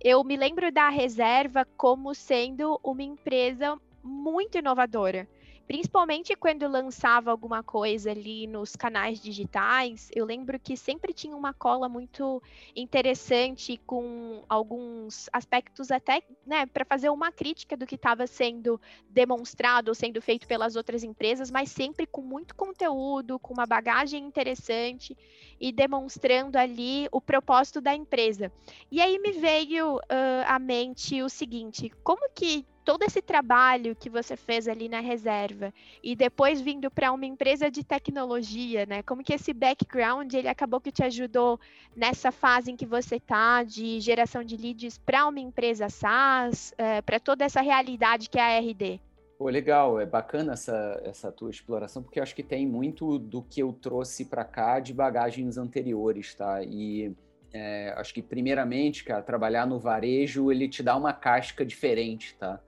eu 0.00 0.22
me 0.24 0.36
lembro 0.36 0.70
da 0.72 0.88
reserva 0.88 1.64
como 1.76 2.14
sendo 2.14 2.78
uma 2.82 3.02
empresa 3.02 3.78
muito 4.02 4.58
inovadora. 4.58 5.28
Principalmente 5.68 6.34
quando 6.34 6.66
lançava 6.66 7.30
alguma 7.30 7.62
coisa 7.62 8.10
ali 8.10 8.46
nos 8.46 8.74
canais 8.74 9.20
digitais, 9.20 10.10
eu 10.14 10.24
lembro 10.24 10.58
que 10.58 10.78
sempre 10.78 11.12
tinha 11.12 11.36
uma 11.36 11.52
cola 11.52 11.90
muito 11.90 12.42
interessante 12.74 13.78
com 13.84 14.42
alguns 14.48 15.28
aspectos 15.30 15.90
até, 15.90 16.22
né, 16.46 16.64
para 16.64 16.86
fazer 16.86 17.10
uma 17.10 17.30
crítica 17.30 17.76
do 17.76 17.86
que 17.86 17.96
estava 17.96 18.26
sendo 18.26 18.80
demonstrado 19.10 19.90
ou 19.90 19.94
sendo 19.94 20.22
feito 20.22 20.48
pelas 20.48 20.74
outras 20.74 21.04
empresas, 21.04 21.50
mas 21.50 21.70
sempre 21.70 22.06
com 22.06 22.22
muito 22.22 22.54
conteúdo, 22.54 23.38
com 23.38 23.52
uma 23.52 23.66
bagagem 23.66 24.24
interessante 24.24 25.14
e 25.60 25.70
demonstrando 25.70 26.56
ali 26.56 27.08
o 27.12 27.20
propósito 27.20 27.78
da 27.78 27.94
empresa. 27.94 28.50
E 28.90 29.02
aí 29.02 29.18
me 29.18 29.32
veio 29.32 29.96
uh, 29.96 30.00
à 30.46 30.58
mente 30.58 31.22
o 31.22 31.28
seguinte: 31.28 31.92
como 32.02 32.30
que 32.34 32.64
todo 32.88 33.02
esse 33.02 33.20
trabalho 33.20 33.94
que 33.94 34.08
você 34.08 34.34
fez 34.34 34.66
ali 34.66 34.88
na 34.88 35.00
reserva 35.00 35.74
e 36.02 36.16
depois 36.16 36.58
vindo 36.58 36.90
para 36.90 37.12
uma 37.12 37.26
empresa 37.26 37.70
de 37.70 37.84
tecnologia, 37.84 38.86
né? 38.86 39.02
Como 39.02 39.22
que 39.22 39.34
esse 39.34 39.52
background 39.52 40.32
ele 40.32 40.48
acabou 40.48 40.80
que 40.80 40.90
te 40.90 41.04
ajudou 41.04 41.60
nessa 41.94 42.32
fase 42.32 42.70
em 42.70 42.76
que 42.76 42.86
você 42.86 43.16
está 43.16 43.62
de 43.62 44.00
geração 44.00 44.42
de 44.42 44.56
leads 44.56 44.96
para 44.96 45.26
uma 45.28 45.38
empresa 45.38 45.90
SaaS, 45.90 46.72
é, 46.78 47.02
para 47.02 47.20
toda 47.20 47.44
essa 47.44 47.60
realidade 47.60 48.30
que 48.30 48.38
é 48.38 48.56
a 48.56 48.58
RD? 48.58 48.98
Pô, 49.36 49.50
legal, 49.50 50.00
é 50.00 50.06
bacana 50.06 50.54
essa, 50.54 50.98
essa 51.04 51.30
tua 51.30 51.50
exploração, 51.50 52.02
porque 52.02 52.18
eu 52.18 52.22
acho 52.22 52.34
que 52.34 52.42
tem 52.42 52.66
muito 52.66 53.18
do 53.18 53.42
que 53.42 53.60
eu 53.60 53.70
trouxe 53.70 54.24
para 54.24 54.44
cá 54.46 54.80
de 54.80 54.94
bagagens 54.94 55.58
anteriores, 55.58 56.34
tá? 56.34 56.62
E 56.62 57.14
é, 57.52 57.92
acho 57.98 58.14
que, 58.14 58.22
primeiramente, 58.22 59.04
cara, 59.04 59.20
trabalhar 59.20 59.66
no 59.66 59.78
varejo, 59.78 60.50
ele 60.50 60.66
te 60.66 60.82
dá 60.82 60.96
uma 60.96 61.12
casca 61.12 61.66
diferente, 61.66 62.34
tá? 62.36 62.58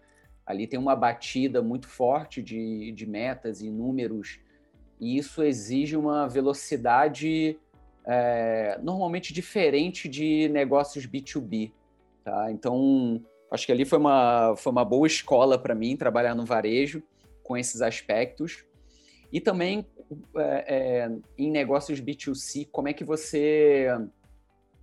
Ali 0.51 0.67
tem 0.67 0.79
uma 0.79 0.97
batida 0.97 1.63
muito 1.63 1.89
forte 1.89 2.43
de, 2.43 2.93
de 2.93 3.07
metas 3.07 3.63
e 3.63 3.71
números, 3.71 4.41
e 5.01 5.17
isso 5.17 5.43
exige 5.43 5.97
uma 5.97 6.29
velocidade 6.29 7.59
é, 8.07 8.79
normalmente 8.83 9.33
diferente 9.33 10.09
de 10.09 10.49
negócios 10.49 11.07
B2B. 11.07 11.73
Tá? 12.25 12.51
Então, 12.51 13.23
acho 13.51 13.65
que 13.65 13.73
ali 13.73 13.85
foi 13.85 13.99
uma, 13.99 14.55
foi 14.57 14.73
uma 14.73 14.85
boa 14.85 15.07
escola 15.07 15.59
para 15.59 15.75
mim 15.75 15.97
trabalhar 15.97 16.35
no 16.35 16.45
varejo 16.45 17.03
com 17.43 17.57
esses 17.57 17.81
aspectos. 17.81 18.65
E 19.33 19.41
também 19.41 19.87
é, 20.37 21.05
é, 21.07 21.11
em 21.39 21.51
negócios 21.51 22.01
B2C, 22.01 22.69
como 22.71 22.89
é 22.89 22.93
que 22.93 23.05
você 23.05 23.87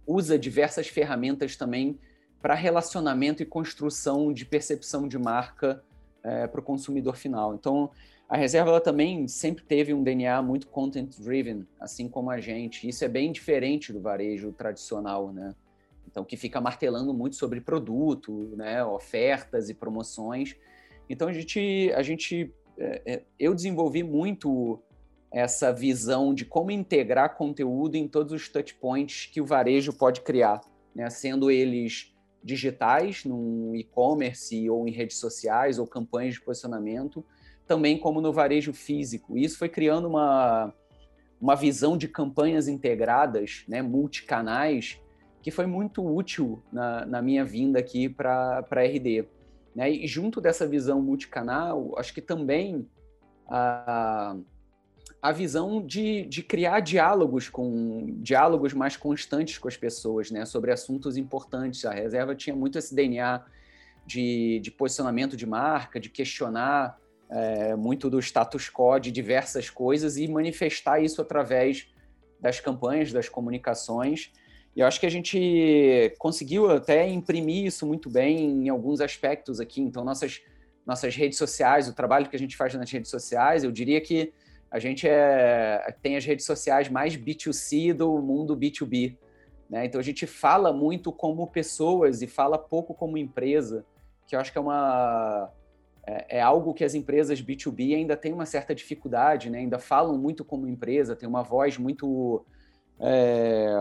usa 0.05 0.39
diversas 0.39 0.87
ferramentas 0.87 1.57
também 1.57 1.99
para 2.41 2.53
relacionamento 2.53 3.41
e 3.41 3.45
construção 3.45 4.31
de 4.31 4.45
percepção 4.45 5.07
de 5.07 5.17
marca 5.17 5.83
é, 6.23 6.47
para 6.47 6.59
o 6.59 6.63
consumidor 6.63 7.15
final. 7.15 7.55
Então, 7.55 7.89
a 8.29 8.35
reserva 8.35 8.69
ela 8.69 8.81
também 8.81 9.27
sempre 9.27 9.63
teve 9.63 9.93
um 9.93 10.03
DNA 10.03 10.41
muito 10.41 10.67
content 10.67 11.17
driven, 11.19 11.65
assim 11.79 12.09
como 12.09 12.29
a 12.29 12.39
gente. 12.39 12.87
Isso 12.87 13.05
é 13.05 13.07
bem 13.07 13.31
diferente 13.31 13.93
do 13.93 14.01
varejo 14.01 14.51
tradicional, 14.51 15.31
né? 15.31 15.55
Então, 16.05 16.25
que 16.25 16.35
fica 16.35 16.59
martelando 16.59 17.13
muito 17.13 17.35
sobre 17.35 17.61
produto, 17.61 18.53
né, 18.55 18.83
ofertas 18.83 19.69
e 19.69 19.73
promoções. 19.73 20.55
Então, 21.09 21.27
a 21.27 21.33
gente, 21.33 21.91
a 21.95 22.01
gente 22.01 22.53
é, 22.77 23.01
é, 23.05 23.23
eu 23.39 23.53
desenvolvi 23.55 24.03
muito 24.03 24.79
essa 25.31 25.71
visão 25.73 26.33
de 26.33 26.45
como 26.45 26.71
integrar 26.71 27.35
conteúdo 27.35 27.95
em 27.95 28.07
todos 28.07 28.33
os 28.33 28.49
touchpoints 28.49 29.25
que 29.25 29.41
o 29.41 29.45
varejo 29.45 29.93
pode 29.93 30.21
criar, 30.21 30.61
né? 30.95 31.09
sendo 31.09 31.51
eles 31.51 32.13
digitais, 32.43 33.25
no 33.25 33.75
e-commerce 33.75 34.69
ou 34.69 34.87
em 34.87 34.91
redes 34.91 35.17
sociais 35.17 35.79
ou 35.79 35.87
campanhas 35.87 36.35
de 36.35 36.41
posicionamento, 36.41 37.25
também 37.67 37.97
como 37.97 38.21
no 38.21 38.31
varejo 38.31 38.73
físico. 38.73 39.37
E 39.37 39.43
isso 39.43 39.57
foi 39.57 39.69
criando 39.69 40.07
uma, 40.07 40.73
uma 41.39 41.55
visão 41.55 41.97
de 41.97 42.07
campanhas 42.07 42.67
integradas, 42.67 43.63
né, 43.67 43.81
multicanais, 43.81 44.99
que 45.41 45.51
foi 45.51 45.65
muito 45.65 46.05
útil 46.05 46.61
na, 46.71 47.05
na 47.05 47.21
minha 47.21 47.45
vinda 47.45 47.79
aqui 47.79 48.09
para 48.09 48.65
a 48.69 48.81
RD. 48.81 49.25
Né? 49.75 49.91
E 49.91 50.07
junto 50.07 50.41
dessa 50.41 50.67
visão 50.67 51.01
multicanal, 51.01 51.93
acho 51.97 52.13
que 52.13 52.21
também 52.21 52.87
a, 53.47 54.31
a 54.31 54.37
visão 55.31 55.85
de, 55.85 56.25
de 56.25 56.43
criar 56.43 56.79
diálogos 56.79 57.49
com 57.49 58.17
diálogos 58.21 58.73
mais 58.73 58.95
constantes 58.95 59.57
com 59.57 59.67
as 59.67 59.77
pessoas, 59.77 60.31
né, 60.31 60.45
sobre 60.45 60.71
assuntos 60.71 61.17
importantes. 61.17 61.85
A 61.85 61.91
reserva 61.91 62.35
tinha 62.35 62.55
muito 62.55 62.77
esse 62.77 62.95
DNA 62.95 63.43
de, 64.05 64.59
de 64.59 64.71
posicionamento 64.71 65.35
de 65.35 65.45
marca, 65.45 65.99
de 65.99 66.09
questionar 66.09 66.97
é, 67.29 67.75
muito 67.75 68.09
do 68.09 68.19
status 68.19 68.69
quo 68.69 68.97
de 68.99 69.11
diversas 69.11 69.69
coisas 69.69 70.17
e 70.17 70.27
manifestar 70.27 70.99
isso 71.01 71.21
através 71.21 71.87
das 72.39 72.59
campanhas, 72.59 73.11
das 73.11 73.27
comunicações. 73.27 74.31
E 74.75 74.79
eu 74.79 74.87
acho 74.87 74.99
que 74.99 75.05
a 75.05 75.11
gente 75.11 76.13
conseguiu 76.19 76.69
até 76.69 77.07
imprimir 77.09 77.65
isso 77.65 77.85
muito 77.85 78.09
bem 78.09 78.65
em 78.65 78.69
alguns 78.69 79.01
aspectos 79.01 79.59
aqui. 79.59 79.81
Então, 79.81 80.05
nossas, 80.05 80.41
nossas 80.85 81.15
redes 81.15 81.37
sociais, 81.37 81.87
o 81.87 81.93
trabalho 81.93 82.29
que 82.29 82.35
a 82.35 82.39
gente 82.39 82.55
faz 82.55 82.73
nas 82.75 82.89
redes 82.89 83.09
sociais, 83.09 83.63
eu 83.63 83.71
diria 83.71 83.99
que 83.99 84.31
a 84.69 84.79
gente 84.79 85.07
é, 85.07 85.95
tem 86.01 86.17
as 86.17 86.25
redes 86.25 86.45
sociais 86.45 86.89
mais 86.89 87.15
B2C 87.15 87.93
do 87.93 88.21
mundo 88.21 88.55
B2B. 88.55 89.17
Né? 89.69 89.85
Então, 89.85 89.99
a 89.99 90.03
gente 90.03 90.25
fala 90.25 90.73
muito 90.73 91.11
como 91.11 91.47
pessoas 91.47 92.21
e 92.21 92.27
fala 92.27 92.57
pouco 92.57 92.93
como 92.93 93.17
empresa, 93.17 93.85
que 94.25 94.35
eu 94.35 94.39
acho 94.39 94.51
que 94.51 94.57
é 94.57 94.61
uma 94.61 95.49
é, 96.05 96.37
é, 96.37 96.41
algo 96.41 96.73
que 96.73 96.83
as 96.83 96.95
empresas 96.95 97.41
B2B 97.41 97.95
ainda 97.95 98.15
têm 98.15 98.33
uma 98.33 98.45
certa 98.45 98.73
dificuldade, 98.73 99.49
né? 99.49 99.59
ainda 99.59 99.77
falam 99.77 100.17
muito 100.17 100.45
como 100.45 100.67
empresa, 100.67 101.15
tem 101.15 101.27
uma 101.27 101.43
voz 101.43 101.77
muito 101.77 102.45
é, 102.99 103.73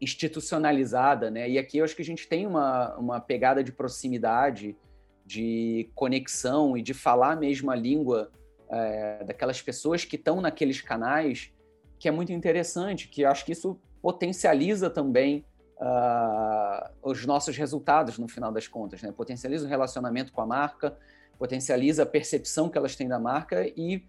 institucionalizada, 0.00 1.30
né? 1.30 1.48
E 1.48 1.58
aqui 1.58 1.78
eu 1.78 1.84
acho 1.84 1.94
que 1.94 2.02
a 2.02 2.04
gente 2.04 2.26
tem 2.26 2.46
uma, 2.46 2.96
uma 2.96 3.20
pegada 3.20 3.62
de 3.62 3.72
proximidade, 3.72 4.76
de 5.24 5.88
conexão 5.94 6.76
e 6.76 6.82
de 6.82 6.92
falar 6.92 7.38
a 7.38 7.74
língua 7.74 8.30
é, 8.70 9.24
daquelas 9.24 9.60
pessoas 9.60 10.04
que 10.04 10.16
estão 10.16 10.40
naqueles 10.40 10.80
canais, 10.80 11.52
que 11.98 12.08
é 12.08 12.10
muito 12.10 12.32
interessante, 12.32 13.08
que 13.08 13.24
acho 13.24 13.44
que 13.44 13.52
isso 13.52 13.78
potencializa 14.02 14.90
também 14.90 15.44
uh, 15.78 16.90
os 17.02 17.24
nossos 17.24 17.56
resultados 17.56 18.18
no 18.18 18.28
final 18.28 18.52
das 18.52 18.68
contas, 18.68 19.02
né? 19.02 19.12
Potencializa 19.12 19.66
o 19.66 19.68
relacionamento 19.68 20.32
com 20.32 20.40
a 20.40 20.46
marca, 20.46 20.96
potencializa 21.38 22.02
a 22.02 22.06
percepção 22.06 22.68
que 22.68 22.78
elas 22.78 22.96
têm 22.96 23.08
da 23.08 23.18
marca 23.18 23.66
e, 23.76 24.04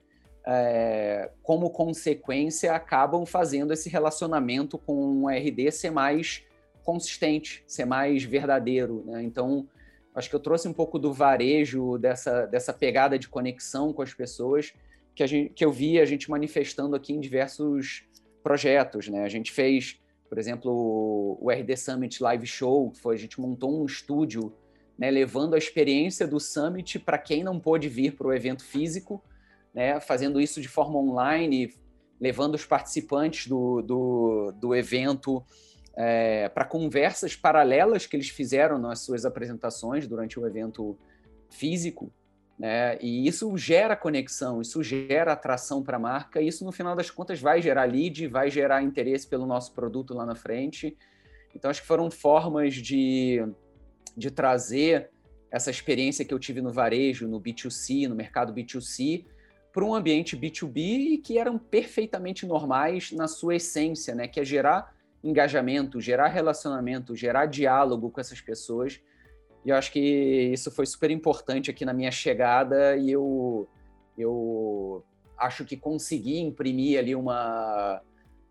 é, 0.46 1.32
como 1.42 1.70
consequência, 1.70 2.74
acabam 2.74 3.26
fazendo 3.26 3.74
esse 3.74 3.90
relacionamento 3.90 4.78
com 4.78 5.24
o 5.24 5.30
RD 5.30 5.72
ser 5.72 5.92
mais 5.92 6.44
consistente, 6.84 7.64
ser 7.66 7.86
mais 7.86 8.24
verdadeiro. 8.24 9.04
Né? 9.08 9.24
Então, 9.24 9.68
acho 10.16 10.30
que 10.30 10.36
eu 10.36 10.40
trouxe 10.40 10.68
um 10.68 10.74
pouco 10.74 10.98
do 10.98 11.12
varejo, 11.12 11.98
dessa, 11.98 12.46
dessa 12.46 12.74
pegada 12.74 13.20
de 13.20 13.28
conexão 13.28 13.92
com 13.92 14.02
as 14.02 14.14
pessoas 14.14 14.74
que, 15.14 15.22
a 15.22 15.28
gente, 15.28 15.54
que 15.54 15.64
eu 15.64 15.72
vi 15.72 16.00
a 16.00 16.06
gente 16.06 16.30
manifestando 16.30 16.96
aqui 16.96 17.14
em 17.14 17.20
diversos 17.20 18.08
projetos. 18.42 19.10
Né? 19.10 19.24
A 19.24 19.30
gente 19.30 19.52
fez, 19.52 20.00
por 20.30 20.38
exemplo, 20.38 21.38
o 21.42 21.52
RD 21.52 21.76
Summit 21.76 22.24
Live 22.24 22.48
Show, 22.48 22.92
que 22.92 23.00
foi, 23.00 23.16
a 23.16 23.20
gente 23.20 23.40
montou 23.40 23.82
um 23.82 23.86
estúdio 23.86 24.54
né, 24.98 25.12
levando 25.12 25.54
a 25.54 25.58
experiência 25.58 26.26
do 26.26 26.40
Summit 26.40 27.00
para 27.00 27.18
quem 27.18 27.44
não 27.44 27.60
pôde 27.60 27.90
vir 27.90 28.16
para 28.16 28.28
o 28.28 28.34
evento 28.34 28.64
físico, 28.64 29.22
né, 29.74 30.00
fazendo 30.00 30.40
isso 30.40 30.62
de 30.62 30.70
forma 30.70 30.98
online, 30.98 31.74
levando 32.20 32.56
os 32.56 32.66
participantes 32.66 33.48
do, 33.48 33.82
do, 33.82 34.54
do 34.54 34.74
evento 34.74 35.44
é, 35.96 36.50
para 36.50 36.66
conversas 36.66 37.36
paralelas 37.36 38.06
que 38.06 38.16
eles 38.16 38.30
fizeram 38.30 38.78
nas 38.78 39.00
suas 39.00 39.26
apresentações 39.26 40.08
durante 40.08 40.40
o 40.40 40.46
evento 40.46 40.98
físico. 41.50 42.12
Né? 42.60 42.98
E 43.02 43.28
isso 43.28 43.56
gera 43.58 43.96
conexão, 43.96 44.62
isso 44.62 44.82
gera 44.84 45.34
atração 45.34 45.84
para 45.84 45.98
a 45.98 46.00
marca, 46.00 46.42
e 46.42 46.48
isso 46.48 46.66
no 46.66 46.72
final 46.72 46.96
das 46.96 47.10
contas 47.10 47.40
vai 47.40 47.62
gerar 47.62 47.86
lead, 47.86 48.28
vai 48.28 48.50
gerar 48.50 48.84
interesse 48.84 49.28
pelo 49.28 49.46
nosso 49.46 49.74
produto 49.74 50.14
lá 50.14 50.26
na 50.26 50.36
frente. 50.36 50.98
Então, 51.54 51.72
acho 51.72 51.82
que 51.82 51.88
foram 51.88 52.12
formas 52.12 52.74
de, 52.74 53.42
de 54.16 54.30
trazer 54.30 55.10
essa 55.50 55.72
experiência 55.72 56.26
que 56.26 56.34
eu 56.34 56.40
tive 56.40 56.62
no 56.62 56.72
varejo, 56.72 57.28
no 57.28 57.40
B2C, 57.40 58.08
no 58.08 58.16
mercado 58.16 58.54
B2C, 58.54 59.26
para 59.72 59.86
um 59.86 59.94
ambiente 59.94 60.38
B2B 60.38 60.78
e 61.14 61.18
que 61.18 61.38
eram 61.38 61.58
perfeitamente 61.58 62.46
normais 62.46 63.12
na 63.12 63.28
sua 63.28 63.56
essência, 63.56 64.16
né? 64.16 64.28
Que 64.28 64.40
é 64.40 64.46
gerar 64.46 64.95
engajamento, 65.26 66.00
gerar 66.00 66.28
relacionamento, 66.28 67.16
gerar 67.16 67.48
diálogo 67.48 68.12
com 68.12 68.22
essas 68.22 68.40
pessoas. 68.40 69.02
E 69.66 69.70
eu 69.70 69.76
acho 69.76 69.92
que 69.92 70.00
isso 70.00 70.70
foi 70.70 70.86
super 70.86 71.10
importante 71.10 71.72
aqui 71.72 71.84
na 71.84 71.94
minha 71.94 72.12
chegada 72.12 72.96
e 72.96 73.12
eu, 73.12 73.68
eu 74.16 75.04
acho 75.36 75.66
que 75.66 75.76
consegui 75.76 76.40
imprimir 76.40 77.00
ali 77.00 77.16
uma, 77.16 78.00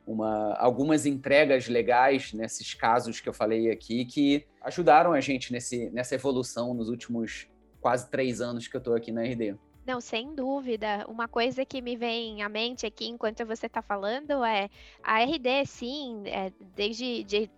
uma, 0.05 0.55
algumas 0.55 1.07
entregas 1.07 1.69
legais 1.69 2.33
nesses 2.33 2.75
casos 2.75 3.21
que 3.21 3.29
eu 3.29 3.33
falei 3.33 3.71
aqui 3.71 4.05
que 4.05 4.45
ajudaram 4.61 5.13
a 5.13 5.21
gente 5.21 5.53
nesse, 5.53 5.89
nessa 5.91 6.17
evolução 6.17 6.75
nos 6.75 6.89
últimos 6.89 7.49
quase 7.81 8.11
três 8.11 8.41
anos 8.41 8.67
que 8.67 8.75
eu 8.75 8.79
estou 8.79 8.97
aqui 8.97 9.13
na 9.13 9.23
RD. 9.23 9.57
Não, 9.87 10.01
sem 10.01 10.35
dúvida. 10.35 11.05
Uma 11.09 11.29
coisa 11.29 11.65
que 11.65 11.83
me 11.83 11.97
vem 11.97 12.43
à 12.43 12.49
mente 12.49 12.87
aqui 12.87 13.07
enquanto 13.07 13.45
você 13.45 13.67
está 13.67 13.83
falando 13.83 14.43
é 14.45 14.71
a 15.03 15.21
RD, 15.23 15.67
sim, 15.67 16.23
é, 16.27 16.51
desde 16.75 17.23
de, 17.25 17.51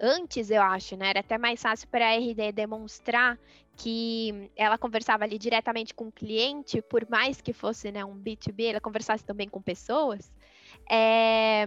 antes, 0.00 0.50
eu 0.50 0.62
acho, 0.62 0.96
né? 0.96 1.10
Era 1.10 1.20
até 1.20 1.36
mais 1.36 1.60
fácil 1.60 1.86
para 1.88 2.06
a 2.06 2.14
RD 2.16 2.52
demonstrar 2.52 3.38
que 3.76 4.50
ela 4.56 4.78
conversava 4.78 5.24
ali 5.24 5.38
diretamente 5.38 5.92
com 5.94 6.08
o 6.08 6.12
cliente, 6.12 6.80
por 6.82 7.06
mais 7.08 7.40
que 7.40 7.52
fosse 7.52 7.90
né, 7.92 8.04
um 8.04 8.16
B2B, 8.16 8.70
ela 8.70 8.80
conversasse 8.80 9.24
também 9.24 9.48
com 9.48 9.60
pessoas. 9.60 10.32
É, 10.90 11.66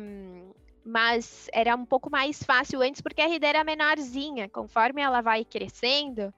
mas 0.84 1.48
era 1.52 1.76
um 1.76 1.86
pouco 1.86 2.10
mais 2.10 2.42
fácil 2.42 2.82
antes 2.82 3.02
porque 3.02 3.22
a 3.22 3.26
RD 3.28 3.46
era 3.46 3.64
menorzinha. 3.64 4.50
Conforme 4.50 5.02
ela 5.02 5.22
vai 5.22 5.44
crescendo, 5.46 6.34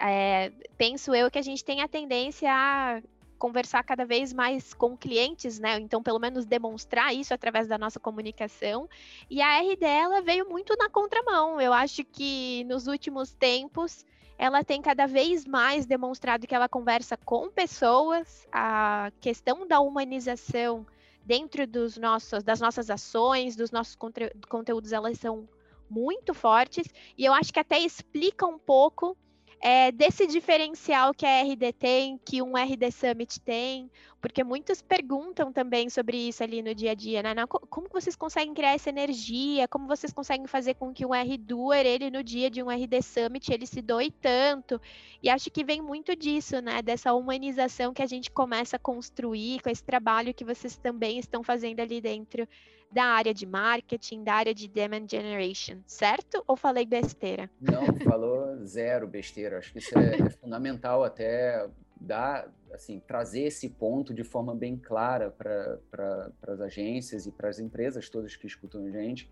é, 0.00 0.52
penso 0.76 1.14
eu 1.14 1.30
que 1.30 1.38
a 1.38 1.42
gente 1.42 1.64
tem 1.64 1.80
a 1.82 1.88
tendência 1.88 2.50
a 2.52 3.00
conversar 3.42 3.82
cada 3.82 4.04
vez 4.04 4.32
mais 4.32 4.72
com 4.72 4.96
clientes, 4.96 5.58
né? 5.58 5.76
Então, 5.80 6.00
pelo 6.00 6.20
menos 6.20 6.46
demonstrar 6.46 7.12
isso 7.12 7.34
através 7.34 7.66
da 7.66 7.76
nossa 7.76 7.98
comunicação. 7.98 8.88
E 9.28 9.42
a 9.42 9.58
RD 9.58 9.84
ela 9.84 10.22
veio 10.22 10.48
muito 10.48 10.76
na 10.76 10.88
contramão. 10.88 11.60
Eu 11.60 11.72
acho 11.72 12.04
que 12.04 12.62
nos 12.68 12.86
últimos 12.86 13.32
tempos 13.32 14.06
ela 14.38 14.62
tem 14.62 14.80
cada 14.80 15.06
vez 15.06 15.44
mais 15.44 15.86
demonstrado 15.86 16.46
que 16.46 16.54
ela 16.54 16.68
conversa 16.68 17.16
com 17.16 17.50
pessoas, 17.50 18.46
a 18.52 19.10
questão 19.20 19.66
da 19.66 19.80
humanização 19.80 20.86
dentro 21.24 21.66
dos 21.66 21.96
nossos, 21.96 22.44
das 22.44 22.60
nossas 22.60 22.90
ações, 22.90 23.56
dos 23.56 23.72
nossos 23.72 23.96
conte 23.96 24.30
conteúdos, 24.48 24.92
elas 24.92 25.18
são 25.18 25.48
muito 25.90 26.32
fortes, 26.32 26.86
e 27.18 27.24
eu 27.24 27.34
acho 27.34 27.52
que 27.52 27.60
até 27.60 27.78
explica 27.80 28.46
um 28.46 28.58
pouco 28.58 29.16
é, 29.62 29.92
desse 29.92 30.26
diferencial 30.26 31.14
que 31.14 31.24
a 31.24 31.42
RD 31.42 31.72
tem, 31.72 32.18
que 32.18 32.42
um 32.42 32.54
RD 32.56 32.90
Summit 32.90 33.40
tem, 33.40 33.88
porque 34.22 34.44
muitos 34.44 34.80
perguntam 34.80 35.52
também 35.52 35.90
sobre 35.90 36.16
isso 36.16 36.44
ali 36.44 36.62
no 36.62 36.72
dia 36.72 36.92
a 36.92 36.94
dia, 36.94 37.24
né? 37.24 37.34
Como 37.48 37.88
vocês 37.90 38.14
conseguem 38.14 38.54
criar 38.54 38.74
essa 38.74 38.88
energia? 38.88 39.66
Como 39.66 39.88
vocês 39.88 40.12
conseguem 40.12 40.46
fazer 40.46 40.74
com 40.74 40.94
que 40.94 41.04
um 41.04 41.12
R-Doer, 41.12 41.84
ele 41.84 42.08
no 42.08 42.22
dia 42.22 42.48
de 42.48 42.62
um 42.62 42.70
RD 42.70 43.02
Summit, 43.02 43.52
ele 43.52 43.66
se 43.66 43.82
doe 43.82 44.12
tanto? 44.12 44.80
E 45.20 45.28
acho 45.28 45.50
que 45.50 45.64
vem 45.64 45.82
muito 45.82 46.14
disso, 46.14 46.60
né? 46.60 46.80
Dessa 46.80 47.12
humanização 47.12 47.92
que 47.92 48.00
a 48.00 48.06
gente 48.06 48.30
começa 48.30 48.76
a 48.76 48.78
construir 48.78 49.60
com 49.60 49.68
esse 49.68 49.82
trabalho 49.82 50.32
que 50.32 50.44
vocês 50.44 50.76
também 50.76 51.18
estão 51.18 51.42
fazendo 51.42 51.80
ali 51.80 52.00
dentro 52.00 52.46
da 52.92 53.04
área 53.04 53.34
de 53.34 53.44
marketing, 53.44 54.22
da 54.22 54.34
área 54.34 54.54
de 54.54 54.68
demand 54.68 55.08
generation, 55.10 55.78
certo? 55.84 56.44
Ou 56.46 56.56
falei 56.56 56.86
besteira? 56.86 57.50
Não, 57.60 57.86
falou 58.04 58.64
zero 58.64 59.08
besteira. 59.08 59.58
Acho 59.58 59.72
que 59.72 59.78
isso 59.80 59.98
é, 59.98 60.20
é 60.20 60.30
fundamental 60.30 61.02
até 61.02 61.66
dar, 62.00 62.48
assim, 62.72 63.00
trazer 63.06 63.42
esse 63.42 63.68
ponto 63.68 64.12
de 64.14 64.24
forma 64.24 64.54
bem 64.54 64.76
clara 64.76 65.30
para 65.30 65.78
pra, 65.90 66.30
as 66.48 66.60
agências 66.60 67.26
e 67.26 67.32
para 67.32 67.48
as 67.48 67.58
empresas 67.58 68.08
todas 68.08 68.36
que 68.36 68.46
escutam 68.46 68.84
a 68.86 68.90
gente, 68.90 69.30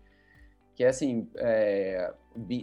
que 0.75 0.83
é 0.83 0.87
assim, 0.87 1.29
é, 1.35 2.13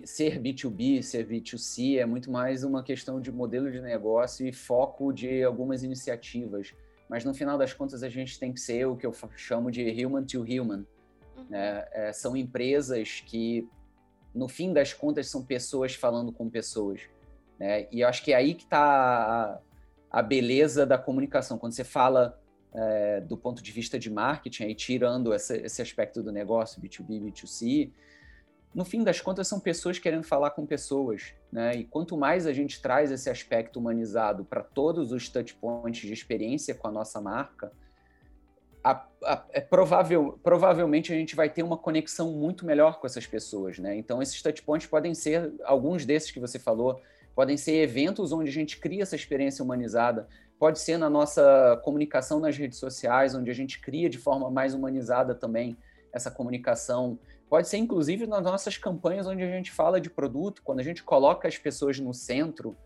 ser 0.04 0.40
B2B, 0.40 1.02
ser 1.02 1.26
B2C 1.26 1.99
é 1.99 2.06
muito 2.06 2.30
mais 2.30 2.64
uma 2.64 2.82
questão 2.82 3.20
de 3.20 3.30
modelo 3.30 3.70
de 3.70 3.80
negócio 3.80 4.47
e 4.47 4.52
foco 4.52 5.12
de 5.12 5.42
algumas 5.42 5.82
iniciativas 5.82 6.75
mas 7.08 7.25
no 7.25 7.32
final 7.32 7.56
das 7.56 7.73
contas 7.73 8.02
a 8.02 8.08
gente 8.08 8.38
tem 8.38 8.52
que 8.52 8.61
ser 8.61 8.87
o 8.87 8.97
que 8.97 9.06
eu 9.06 9.14
chamo 9.35 9.70
de 9.70 9.82
human 10.04 10.25
to 10.25 10.42
human. 10.42 10.85
Uhum. 11.37 11.47
Né? 11.49 11.87
É, 11.92 12.12
são 12.12 12.37
empresas 12.37 13.23
que, 13.25 13.66
no 14.35 14.47
fim 14.47 14.73
das 14.73 14.92
contas, 14.92 15.28
são 15.28 15.42
pessoas 15.42 15.94
falando 15.94 16.30
com 16.30 16.50
pessoas. 16.50 17.00
Né? 17.58 17.88
E 17.90 18.00
eu 18.00 18.08
acho 18.08 18.23
que 18.23 18.32
é 18.32 18.37
aí 18.37 18.54
que 18.54 18.64
está 18.64 19.58
a, 20.10 20.22
beleza 20.22 20.86
da 20.86 20.98
comunicação. 20.98 21.58
Quando 21.58 21.72
você 21.72 21.84
fala 21.84 22.40
é, 22.72 23.20
do 23.20 23.36
ponto 23.36 23.62
de 23.62 23.72
vista 23.72 23.98
de 23.98 24.10
marketing, 24.10 24.64
aí 24.64 24.74
tirando 24.74 25.32
essa, 25.32 25.56
esse 25.56 25.80
aspecto 25.82 26.22
do 26.22 26.32
negócio, 26.32 26.80
B2B, 26.80 27.20
B2C, 27.20 27.90
no 28.74 28.84
fim 28.84 29.02
das 29.02 29.20
contas, 29.20 29.48
são 29.48 29.58
pessoas 29.58 29.98
querendo 29.98 30.24
falar 30.24 30.50
com 30.50 30.66
pessoas, 30.66 31.34
né? 31.50 31.74
E 31.74 31.84
quanto 31.84 32.16
mais 32.16 32.46
a 32.46 32.52
gente 32.52 32.80
traz 32.82 33.10
esse 33.10 33.30
aspecto 33.30 33.78
humanizado 33.78 34.44
para 34.44 34.62
todos 34.62 35.10
os 35.10 35.28
touchpoints 35.28 36.06
de 36.06 36.12
experiência 36.12 36.74
com 36.74 36.86
a 36.86 36.92
nossa 36.92 37.20
marca, 37.20 37.72
a, 38.84 39.06
a, 39.24 39.44
é 39.50 39.60
provável, 39.60 40.38
provavelmente 40.42 41.12
a 41.12 41.16
gente 41.16 41.34
vai 41.34 41.50
ter 41.50 41.62
uma 41.62 41.76
conexão 41.76 42.32
muito 42.32 42.64
melhor 42.64 43.00
com 43.00 43.06
essas 43.06 43.26
pessoas, 43.26 43.78
né? 43.78 43.96
Então, 43.96 44.22
esses 44.22 44.40
touchpoints 44.40 44.86
podem 44.86 45.14
ser 45.14 45.52
alguns 45.64 46.04
desses 46.04 46.30
que 46.30 46.38
você 46.38 46.58
falou, 46.58 47.00
podem 47.38 47.57
ser 47.57 47.76
eventos 47.76 48.33
onde 48.33 48.50
a 48.50 48.52
gente 48.52 48.80
cria 48.80 49.04
essa 49.04 49.14
experiência 49.14 49.64
humanizada, 49.64 50.26
pode 50.59 50.80
ser 50.80 50.99
na 50.99 51.09
nossa 51.09 51.80
comunicação 51.85 52.40
nas 52.40 52.57
redes 52.57 52.80
sociais, 52.80 53.33
onde 53.33 53.49
a 53.49 53.54
gente 53.54 53.80
cria 53.80 54.11
de 54.11 54.18
forma 54.18 54.50
mais 54.50 54.75
humanizada 54.75 55.37
também 55.37 55.76
essa 56.12 56.33
comunicação 56.33 57.16
Pode 57.49 57.68
ser, 57.68 57.78
inclusive, 57.78 58.26
nas 58.26 58.42
nossas 58.42 58.76
campanhas 58.76 59.26
onde 59.26 59.42
a 59.42 59.47
gente 59.47 59.71
fala 59.71 60.00
de 60.00 60.11
produto, 60.11 60.62
quando 60.62 60.80
a 60.80 60.83
gente 60.83 61.02
coloca 61.02 61.49
as 61.49 61.57
pessoas 61.57 61.99
no 61.99 62.12
centro, 62.12 62.76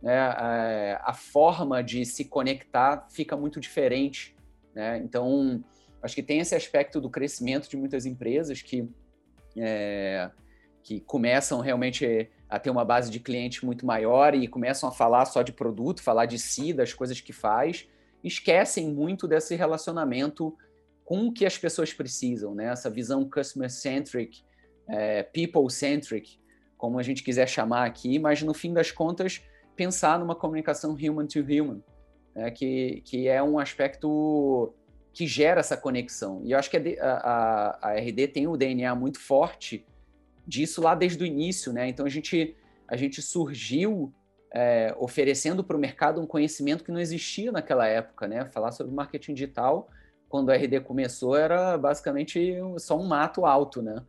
né, 0.00 0.20
a, 0.20 0.66
é, 0.68 1.00
a 1.02 1.12
forma 1.14 1.82
de 1.82 2.04
se 2.04 2.26
conectar 2.26 3.08
fica 3.10 3.36
muito 3.36 3.58
diferente. 3.58 4.36
Né? 4.72 4.98
Então, 4.98 5.64
acho 6.00 6.14
que 6.14 6.22
tem 6.22 6.38
esse 6.38 6.54
aspecto 6.54 7.00
do 7.00 7.10
crescimento 7.10 7.68
de 7.68 7.76
muitas 7.76 8.06
empresas 8.06 8.62
que, 8.62 8.88
é, 9.56 10.30
que 10.82 11.00
começam 11.00 11.60
realmente 11.60 12.30
a 12.48 12.58
ter 12.58 12.70
uma 12.70 12.84
base 12.84 13.10
de 13.10 13.18
cliente 13.18 13.64
muito 13.64 13.86
maior 13.86 14.34
e 14.34 14.46
começam 14.46 14.88
a 14.88 14.92
falar 14.92 15.24
só 15.24 15.42
de 15.42 15.52
produto, 15.52 16.02
falar 16.02 16.26
de 16.26 16.38
si, 16.38 16.72
das 16.72 16.92
coisas 16.92 17.20
que 17.20 17.32
faz, 17.32 17.88
esquecem 18.22 18.88
muito 18.92 19.26
desse 19.26 19.54
relacionamento 19.54 20.56
com 21.04 21.26
o 21.26 21.32
que 21.32 21.44
as 21.44 21.58
pessoas 21.58 21.92
precisam, 21.92 22.54
né? 22.54 22.66
Essa 22.66 22.88
visão 22.88 23.28
customer-centric, 23.28 24.42
é, 24.88 25.22
people-centric, 25.22 26.38
como 26.76 26.98
a 26.98 27.02
gente 27.02 27.22
quiser 27.22 27.48
chamar 27.48 27.86
aqui, 27.86 28.18
mas 28.18 28.42
no 28.42 28.54
fim 28.54 28.72
das 28.72 28.90
contas, 28.90 29.42
pensar 29.76 30.18
numa 30.18 30.34
comunicação 30.34 30.92
human-to-human, 30.92 31.82
né? 32.34 32.50
que, 32.50 33.02
que 33.04 33.28
é 33.28 33.42
um 33.42 33.58
aspecto 33.58 34.72
que 35.12 35.26
gera 35.26 35.60
essa 35.60 35.76
conexão. 35.76 36.40
E 36.44 36.52
eu 36.52 36.58
acho 36.58 36.70
que 36.70 36.98
a, 36.98 37.78
a, 37.82 37.90
a 37.90 37.94
RD 37.94 38.28
tem 38.28 38.46
o 38.46 38.56
DNA 38.56 38.94
muito 38.94 39.20
forte 39.20 39.86
disso 40.46 40.82
lá 40.82 40.94
desde 40.94 41.22
o 41.22 41.26
início, 41.26 41.72
né? 41.72 41.88
Então 41.88 42.04
a 42.06 42.08
gente, 42.08 42.56
a 42.88 42.96
gente 42.96 43.20
surgiu 43.22 44.12
é, 44.52 44.94
oferecendo 44.98 45.64
para 45.64 45.76
o 45.76 45.80
mercado 45.80 46.20
um 46.20 46.26
conhecimento 46.26 46.84
que 46.84 46.92
não 46.92 47.00
existia 47.00 47.50
naquela 47.50 47.86
época, 47.86 48.28
né? 48.28 48.44
Falar 48.46 48.72
sobre 48.72 48.94
marketing 48.94 49.34
digital 49.34 49.88
quando 50.28 50.48
o 50.48 50.52
RD 50.52 50.80
começou, 50.80 51.36
era 51.36 51.78
basicamente 51.78 52.56
só 52.78 52.98
um 52.98 53.06
mato 53.06 53.46
alto, 53.46 53.80
né? 53.80 54.02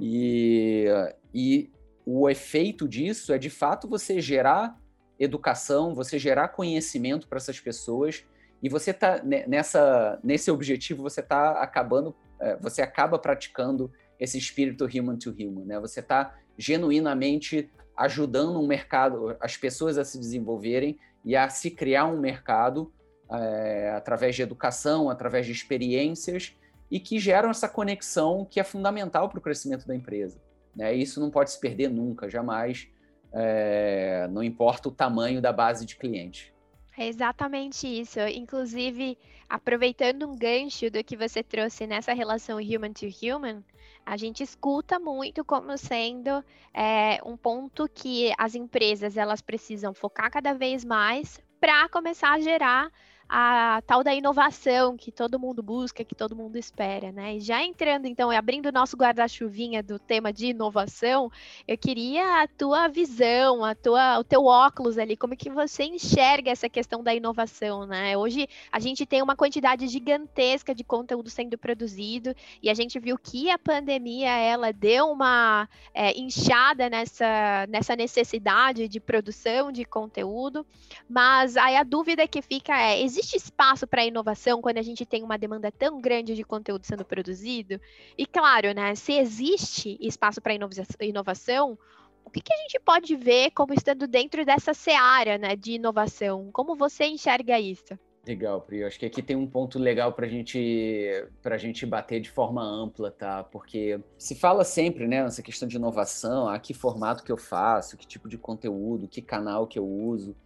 E, 0.00 0.86
e 1.32 1.70
o 2.04 2.28
efeito 2.28 2.88
disso 2.88 3.32
é, 3.32 3.38
de 3.38 3.50
fato, 3.50 3.86
você 3.86 4.20
gerar 4.20 4.76
educação, 5.16 5.94
você 5.94 6.18
gerar 6.18 6.48
conhecimento 6.48 7.28
para 7.28 7.36
essas 7.36 7.60
pessoas 7.60 8.24
e 8.60 8.68
você 8.68 8.92
tá 8.92 9.22
nessa 9.22 10.18
nesse 10.24 10.50
objetivo 10.50 11.02
você 11.02 11.20
está 11.20 11.62
acabando 11.62 12.16
é, 12.40 12.56
você 12.56 12.82
acaba 12.82 13.18
praticando 13.18 13.92
esse 14.20 14.38
espírito 14.38 14.84
human 14.84 15.16
to 15.16 15.30
human 15.30 15.64
né 15.64 15.80
você 15.80 16.00
está 16.00 16.38
genuinamente 16.56 17.70
ajudando 17.96 18.60
um 18.60 18.66
mercado 18.66 19.36
as 19.40 19.56
pessoas 19.56 19.98
a 19.98 20.04
se 20.04 20.18
desenvolverem 20.18 20.98
e 21.24 21.36
a 21.36 21.48
se 21.48 21.70
criar 21.70 22.06
um 22.06 22.18
mercado 22.18 22.92
é, 23.30 23.92
através 23.94 24.34
de 24.34 24.42
educação, 24.42 25.08
através 25.08 25.46
de 25.46 25.52
experiências 25.52 26.56
e 26.90 26.98
que 26.98 27.18
geram 27.18 27.50
essa 27.50 27.68
conexão 27.68 28.44
que 28.44 28.58
é 28.58 28.64
fundamental 28.64 29.28
para 29.28 29.38
o 29.38 29.42
crescimento 29.42 29.86
da 29.86 29.94
empresa. 29.94 30.40
Né? 30.74 30.92
Isso 30.94 31.20
não 31.20 31.30
pode 31.30 31.52
se 31.52 31.60
perder 31.60 31.88
nunca, 31.88 32.28
jamais, 32.28 32.88
é, 33.32 34.28
não 34.30 34.42
importa 34.42 34.88
o 34.88 34.92
tamanho 34.92 35.40
da 35.40 35.52
base 35.52 35.86
de 35.86 35.96
clientes. 35.96 36.52
É 36.96 37.06
exatamente 37.06 37.86
isso. 37.86 38.20
Inclusive, 38.20 39.16
aproveitando 39.48 40.28
um 40.28 40.36
gancho 40.36 40.90
do 40.90 41.02
que 41.02 41.16
você 41.16 41.42
trouxe 41.42 41.86
nessa 41.86 42.12
relação 42.12 42.58
human 42.58 42.92
to 42.92 43.06
human, 43.06 43.64
a 44.04 44.16
gente 44.16 44.42
escuta 44.42 44.98
muito 44.98 45.44
como 45.44 45.76
sendo 45.78 46.44
é, 46.74 47.20
um 47.24 47.36
ponto 47.36 47.88
que 47.88 48.32
as 48.36 48.54
empresas 48.54 49.16
elas 49.16 49.40
precisam 49.40 49.94
focar 49.94 50.30
cada 50.30 50.52
vez 50.52 50.84
mais 50.84 51.40
para 51.60 51.88
começar 51.88 52.32
a 52.32 52.40
gerar 52.40 52.90
a 53.32 53.80
tal 53.86 54.02
da 54.02 54.12
inovação 54.12 54.96
que 54.96 55.12
todo 55.12 55.38
mundo 55.38 55.62
busca, 55.62 56.04
que 56.04 56.16
todo 56.16 56.34
mundo 56.34 56.56
espera, 56.56 57.12
né? 57.12 57.36
E 57.36 57.40
já 57.40 57.62
entrando, 57.62 58.06
então, 58.06 58.32
e 58.32 58.36
abrindo 58.36 58.66
o 58.66 58.72
nosso 58.72 58.96
guarda-chuvinha 58.96 59.84
do 59.84 60.00
tema 60.00 60.32
de 60.32 60.46
inovação, 60.46 61.30
eu 61.66 61.78
queria 61.78 62.42
a 62.42 62.48
tua 62.48 62.88
visão, 62.88 63.64
a 63.64 63.72
tua, 63.72 64.18
o 64.18 64.24
teu 64.24 64.44
óculos 64.44 64.98
ali, 64.98 65.16
como 65.16 65.36
que 65.36 65.48
você 65.48 65.84
enxerga 65.84 66.50
essa 66.50 66.68
questão 66.68 67.04
da 67.04 67.14
inovação, 67.14 67.86
né? 67.86 68.16
Hoje 68.16 68.48
a 68.72 68.80
gente 68.80 69.06
tem 69.06 69.22
uma 69.22 69.36
quantidade 69.36 69.86
gigantesca 69.86 70.74
de 70.74 70.82
conteúdo 70.82 71.30
sendo 71.30 71.56
produzido 71.56 72.34
e 72.60 72.68
a 72.68 72.74
gente 72.74 72.98
viu 72.98 73.16
que 73.16 73.48
a 73.48 73.58
pandemia 73.58 74.36
ela 74.38 74.72
deu 74.72 75.08
uma 75.08 75.68
é, 75.94 76.18
inchada 76.18 76.90
nessa, 76.90 77.64
nessa 77.68 77.94
necessidade 77.94 78.88
de 78.88 78.98
produção 78.98 79.70
de 79.70 79.84
conteúdo, 79.84 80.66
mas 81.08 81.56
aí 81.56 81.76
a 81.76 81.84
dúvida 81.84 82.26
que 82.26 82.42
fica 82.42 82.76
é, 82.76 83.00
existe 83.00 83.19
existe 83.20 83.36
espaço 83.36 83.86
para 83.86 84.04
inovação 84.04 84.62
quando 84.62 84.78
a 84.78 84.82
gente 84.82 85.04
tem 85.04 85.22
uma 85.22 85.36
demanda 85.36 85.70
tão 85.70 86.00
grande 86.00 86.34
de 86.34 86.42
conteúdo 86.42 86.86
sendo 86.86 87.04
produzido? 87.04 87.80
E 88.16 88.26
claro, 88.26 88.72
né, 88.72 88.94
se 88.94 89.12
existe 89.12 89.98
espaço 90.00 90.40
para 90.40 90.54
inovação, 91.00 91.78
o 92.24 92.30
que, 92.30 92.40
que, 92.40 92.52
a 92.52 92.56
gente 92.56 92.80
pode 92.80 93.14
ver 93.16 93.50
como 93.50 93.74
estando 93.74 94.06
dentro 94.06 94.44
dessa 94.44 94.72
seara 94.72 95.36
né, 95.36 95.54
de 95.54 95.72
inovação? 95.72 96.50
Como 96.52 96.74
você 96.74 97.04
enxerga 97.04 97.58
isso? 97.60 97.98
Legal, 98.26 98.60
Pri. 98.60 98.84
Acho 98.84 98.98
que 98.98 99.06
aqui 99.06 99.22
tem 99.22 99.34
um 99.34 99.46
ponto 99.46 99.78
legal 99.78 100.12
para 100.12 100.28
gente, 100.28 101.26
a 101.42 101.56
gente 101.56 101.86
bater 101.86 102.20
de 102.20 102.30
forma 102.30 102.62
ampla, 102.62 103.10
tá? 103.10 103.42
Porque 103.42 103.98
se 104.18 104.34
fala 104.34 104.62
sempre, 104.62 105.08
né, 105.08 105.22
nessa 105.22 105.42
questão 105.42 105.66
de 105.66 105.76
inovação, 105.76 106.48
ah, 106.48 106.58
que 106.58 106.74
formato 106.74 107.24
que 107.24 107.32
eu 107.32 107.38
faço, 107.38 107.96
que 107.96 108.06
tipo 108.06 108.28
de 108.28 108.38
conteúdo, 108.38 109.08
que 109.08 109.22
canal 109.22 109.66
que 109.66 109.78
eu 109.78 109.86
uso. 109.86 110.36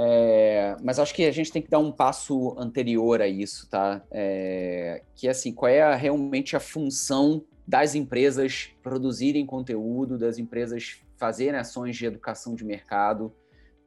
É, 0.00 0.76
mas 0.80 1.00
acho 1.00 1.12
que 1.12 1.24
a 1.24 1.32
gente 1.32 1.50
tem 1.50 1.60
que 1.60 1.68
dar 1.68 1.80
um 1.80 1.90
passo 1.90 2.54
anterior 2.56 3.20
a 3.20 3.26
isso, 3.26 3.68
tá? 3.68 4.00
É, 4.12 5.02
que 5.16 5.26
é 5.26 5.30
assim, 5.30 5.52
qual 5.52 5.68
é 5.68 5.82
a, 5.82 5.96
realmente 5.96 6.54
a 6.54 6.60
função 6.60 7.44
das 7.66 7.96
empresas 7.96 8.70
produzirem 8.80 9.44
conteúdo, 9.44 10.16
das 10.16 10.38
empresas 10.38 11.02
fazerem 11.18 11.58
ações 11.58 11.96
de 11.96 12.06
educação 12.06 12.54
de 12.54 12.64
mercado. 12.64 13.34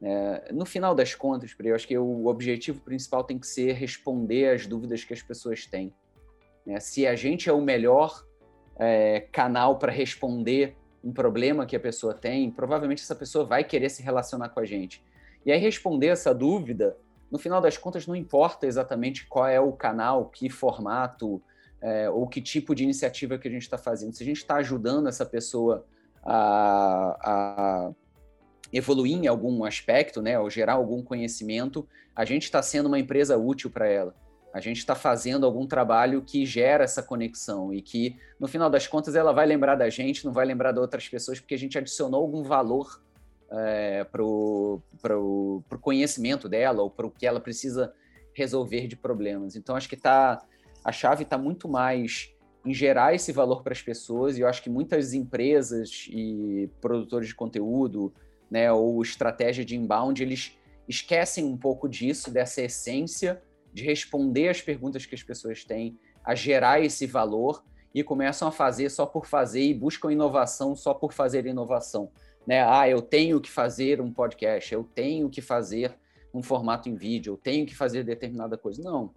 É, 0.02 0.52
no 0.52 0.66
final 0.66 0.94
das 0.94 1.14
contas, 1.14 1.54
eu 1.58 1.74
acho 1.74 1.88
que 1.88 1.96
o 1.96 2.26
objetivo 2.26 2.80
principal 2.82 3.24
tem 3.24 3.38
que 3.38 3.46
ser 3.46 3.72
responder 3.72 4.54
às 4.54 4.66
dúvidas 4.66 5.02
que 5.02 5.14
as 5.14 5.22
pessoas 5.22 5.66
têm. 5.66 5.94
Né? 6.66 6.78
Se 6.78 7.06
a 7.06 7.16
gente 7.16 7.48
é 7.48 7.52
o 7.52 7.60
melhor 7.62 8.22
é, 8.76 9.20
canal 9.32 9.78
para 9.78 9.90
responder 9.90 10.76
um 11.02 11.12
problema 11.12 11.64
que 11.64 11.74
a 11.74 11.80
pessoa 11.80 12.12
tem, 12.12 12.50
provavelmente 12.50 13.02
essa 13.02 13.16
pessoa 13.16 13.44
vai 13.44 13.64
querer 13.64 13.88
se 13.88 14.02
relacionar 14.02 14.50
com 14.50 14.60
a 14.60 14.64
gente. 14.64 15.02
E 15.44 15.52
aí 15.52 15.58
responder 15.58 16.08
essa 16.08 16.34
dúvida, 16.34 16.96
no 17.30 17.38
final 17.38 17.60
das 17.60 17.76
contas, 17.76 18.06
não 18.06 18.14
importa 18.14 18.66
exatamente 18.66 19.26
qual 19.26 19.46
é 19.46 19.60
o 19.60 19.72
canal, 19.72 20.26
que 20.26 20.50
formato 20.50 21.42
é, 21.80 22.08
ou 22.08 22.26
que 22.28 22.40
tipo 22.40 22.74
de 22.74 22.84
iniciativa 22.84 23.38
que 23.38 23.48
a 23.48 23.50
gente 23.50 23.62
está 23.62 23.76
fazendo. 23.76 24.14
Se 24.14 24.22
a 24.22 24.26
gente 24.26 24.38
está 24.38 24.56
ajudando 24.56 25.08
essa 25.08 25.26
pessoa 25.26 25.84
a, 26.22 27.16
a, 27.20 27.90
evoluir 28.72 29.16
em 29.16 29.26
algum 29.26 29.64
aspecto, 29.64 30.22
né, 30.22 30.38
ou 30.38 30.48
gerar 30.48 30.74
algum 30.74 31.02
conhecimento, 31.02 31.86
a 32.14 32.24
gente 32.24 32.44
está 32.44 32.62
sendo 32.62 32.86
uma 32.86 32.98
empresa 32.98 33.36
útil 33.36 33.70
para 33.70 33.88
ela. 33.88 34.14
A 34.52 34.60
gente 34.60 34.78
está 34.78 34.94
fazendo 34.94 35.46
algum 35.46 35.66
trabalho 35.66 36.22
que 36.22 36.44
gera 36.44 36.84
essa 36.84 37.02
conexão 37.02 37.72
e 37.72 37.80
que, 37.80 38.16
no 38.38 38.46
final 38.46 38.68
das 38.68 38.86
contas, 38.86 39.14
ela 39.14 39.32
vai 39.32 39.46
lembrar 39.46 39.76
da 39.76 39.88
gente, 39.88 40.24
não 40.24 40.32
vai 40.32 40.44
lembrar 40.44 40.72
de 40.72 40.78
outras 40.78 41.08
pessoas, 41.08 41.40
porque 41.40 41.54
a 41.54 41.58
gente 41.58 41.78
adicionou 41.78 42.20
algum 42.20 42.42
valor 42.42 43.02
é, 43.52 44.04
para 44.04 44.24
o 44.24 44.82
conhecimento 45.80 46.48
dela 46.48 46.82
ou 46.82 46.90
para 46.90 47.06
o 47.06 47.10
que 47.10 47.26
ela 47.26 47.40
precisa 47.40 47.92
resolver 48.34 48.86
de 48.86 48.96
problemas. 48.96 49.56
Então, 49.56 49.76
acho 49.76 49.88
que 49.88 49.96
tá, 49.96 50.42
a 50.84 50.90
chave 50.90 51.22
está 51.22 51.36
muito 51.36 51.68
mais 51.68 52.34
em 52.64 52.72
gerar 52.72 53.14
esse 53.14 53.32
valor 53.32 53.62
para 53.62 53.72
as 53.72 53.82
pessoas, 53.82 54.38
e 54.38 54.40
eu 54.40 54.48
acho 54.48 54.62
que 54.62 54.70
muitas 54.70 55.12
empresas 55.12 56.06
e 56.10 56.70
produtores 56.80 57.28
de 57.28 57.34
conteúdo, 57.34 58.12
né, 58.50 58.72
ou 58.72 59.02
estratégia 59.02 59.64
de 59.64 59.76
inbound, 59.76 60.22
eles 60.22 60.56
esquecem 60.88 61.44
um 61.44 61.56
pouco 61.56 61.88
disso, 61.88 62.30
dessa 62.30 62.62
essência 62.62 63.42
de 63.72 63.82
responder 63.84 64.48
as 64.48 64.60
perguntas 64.60 65.04
que 65.06 65.14
as 65.14 65.22
pessoas 65.22 65.64
têm, 65.64 65.98
a 66.24 66.34
gerar 66.34 66.80
esse 66.80 67.06
valor 67.06 67.64
e 67.94 68.02
começam 68.04 68.46
a 68.46 68.52
fazer 68.52 68.90
só 68.90 69.04
por 69.06 69.26
fazer 69.26 69.62
e 69.62 69.74
buscam 69.74 70.12
inovação 70.12 70.76
só 70.76 70.94
por 70.94 71.12
fazer 71.12 71.46
inovação. 71.46 72.10
Né? 72.46 72.62
Ah, 72.62 72.88
eu 72.88 73.00
tenho 73.00 73.40
que 73.40 73.50
fazer 73.50 74.00
um 74.00 74.12
podcast, 74.12 74.72
eu 74.72 74.84
tenho 74.84 75.28
que 75.30 75.40
fazer 75.40 75.94
um 76.34 76.42
formato 76.42 76.88
em 76.88 76.94
vídeo, 76.94 77.34
eu 77.34 77.36
tenho 77.36 77.66
que 77.66 77.74
fazer 77.74 78.04
determinada 78.04 78.56
coisa. 78.56 78.82
Não. 78.82 79.12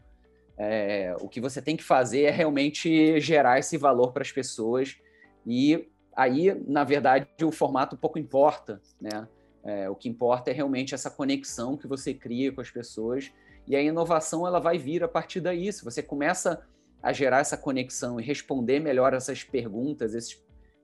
É, 0.57 1.15
o 1.19 1.27
que 1.27 1.41
você 1.41 1.61
tem 1.61 1.75
que 1.75 1.83
fazer 1.83 2.23
é 2.23 2.31
realmente 2.31 3.19
gerar 3.19 3.59
esse 3.59 3.77
valor 3.77 4.13
para 4.13 4.21
as 4.21 4.31
pessoas 4.31 4.97
e 5.45 5.89
aí, 6.15 6.53
na 6.65 6.83
verdade, 6.83 7.27
o 7.43 7.51
formato 7.51 7.97
pouco 7.97 8.17
importa, 8.17 8.81
né? 8.99 9.27
É, 9.63 9.89
o 9.89 9.95
que 9.95 10.07
importa 10.07 10.51
é 10.51 10.53
realmente 10.53 10.93
essa 10.93 11.09
conexão 11.09 11.75
que 11.75 11.87
você 11.87 12.13
cria 12.13 12.51
com 12.51 12.61
as 12.61 12.69
pessoas 12.69 13.31
e 13.67 13.75
a 13.75 13.81
inovação 13.81 14.45
ela 14.45 14.59
vai 14.59 14.77
vir 14.77 15.03
a 15.03 15.07
partir 15.07 15.41
daí. 15.41 15.73
Se 15.73 15.83
você 15.83 16.03
começa 16.03 16.63
a 17.01 17.11
gerar 17.11 17.39
essa 17.39 17.57
conexão 17.57 18.19
e 18.19 18.23
responder 18.23 18.79
melhor 18.79 19.13
essas 19.13 19.43
perguntas, 19.43 20.13
esses, 20.13 20.39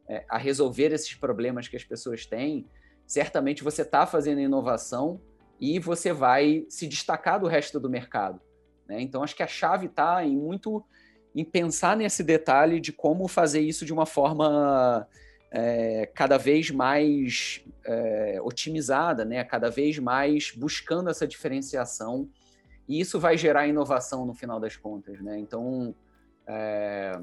é, 0.08 0.26
a 0.30 0.38
resolver 0.38 0.92
esses 0.92 1.16
problemas 1.16 1.68
que 1.68 1.76
as 1.76 1.84
pessoas 1.84 2.26
têm, 2.26 2.66
certamente 3.06 3.64
você 3.64 3.82
está 3.82 4.06
fazendo 4.06 4.42
inovação 4.42 5.22
e 5.60 5.80
você 5.80 6.12
vai 6.12 6.66
se 6.70 6.88
destacar 6.88 7.40
do 7.40 7.48
resto 7.48 7.80
do 7.80 7.90
mercado. 7.90 8.42
Né? 8.88 9.02
Então, 9.02 9.24
acho 9.24 9.36
que 9.36 9.44
a 9.44 9.48
chave 9.48 9.88
está 9.88 10.24
em 10.26 10.36
muito 10.36 10.84
em 11.34 11.46
pensar 11.46 11.96
nesse 11.96 12.24
detalhe 12.24 12.80
de 12.80 12.92
como 12.92 13.28
fazer 13.28 13.62
isso 13.62 13.86
de 13.86 13.94
uma 13.94 14.06
forma 14.06 15.08
é, 15.50 16.06
cada 16.14 16.38
vez 16.38 16.70
mais 16.70 17.64
é, 17.86 18.40
otimizada, 18.44 19.24
né? 19.24 19.44
cada 19.44 19.70
vez 19.70 19.98
mais 19.98 20.52
buscando 20.52 21.10
essa 21.10 21.26
diferenciação 21.26 22.30
e 22.88 23.00
isso 23.00 23.20
vai 23.20 23.38
gerar 23.38 23.68
inovação 23.68 24.26
no 24.26 24.34
final 24.34 24.60
das 24.60 24.76
contas, 24.76 25.22
né? 25.22 25.40
Então, 25.40 25.96
é, 26.46 27.18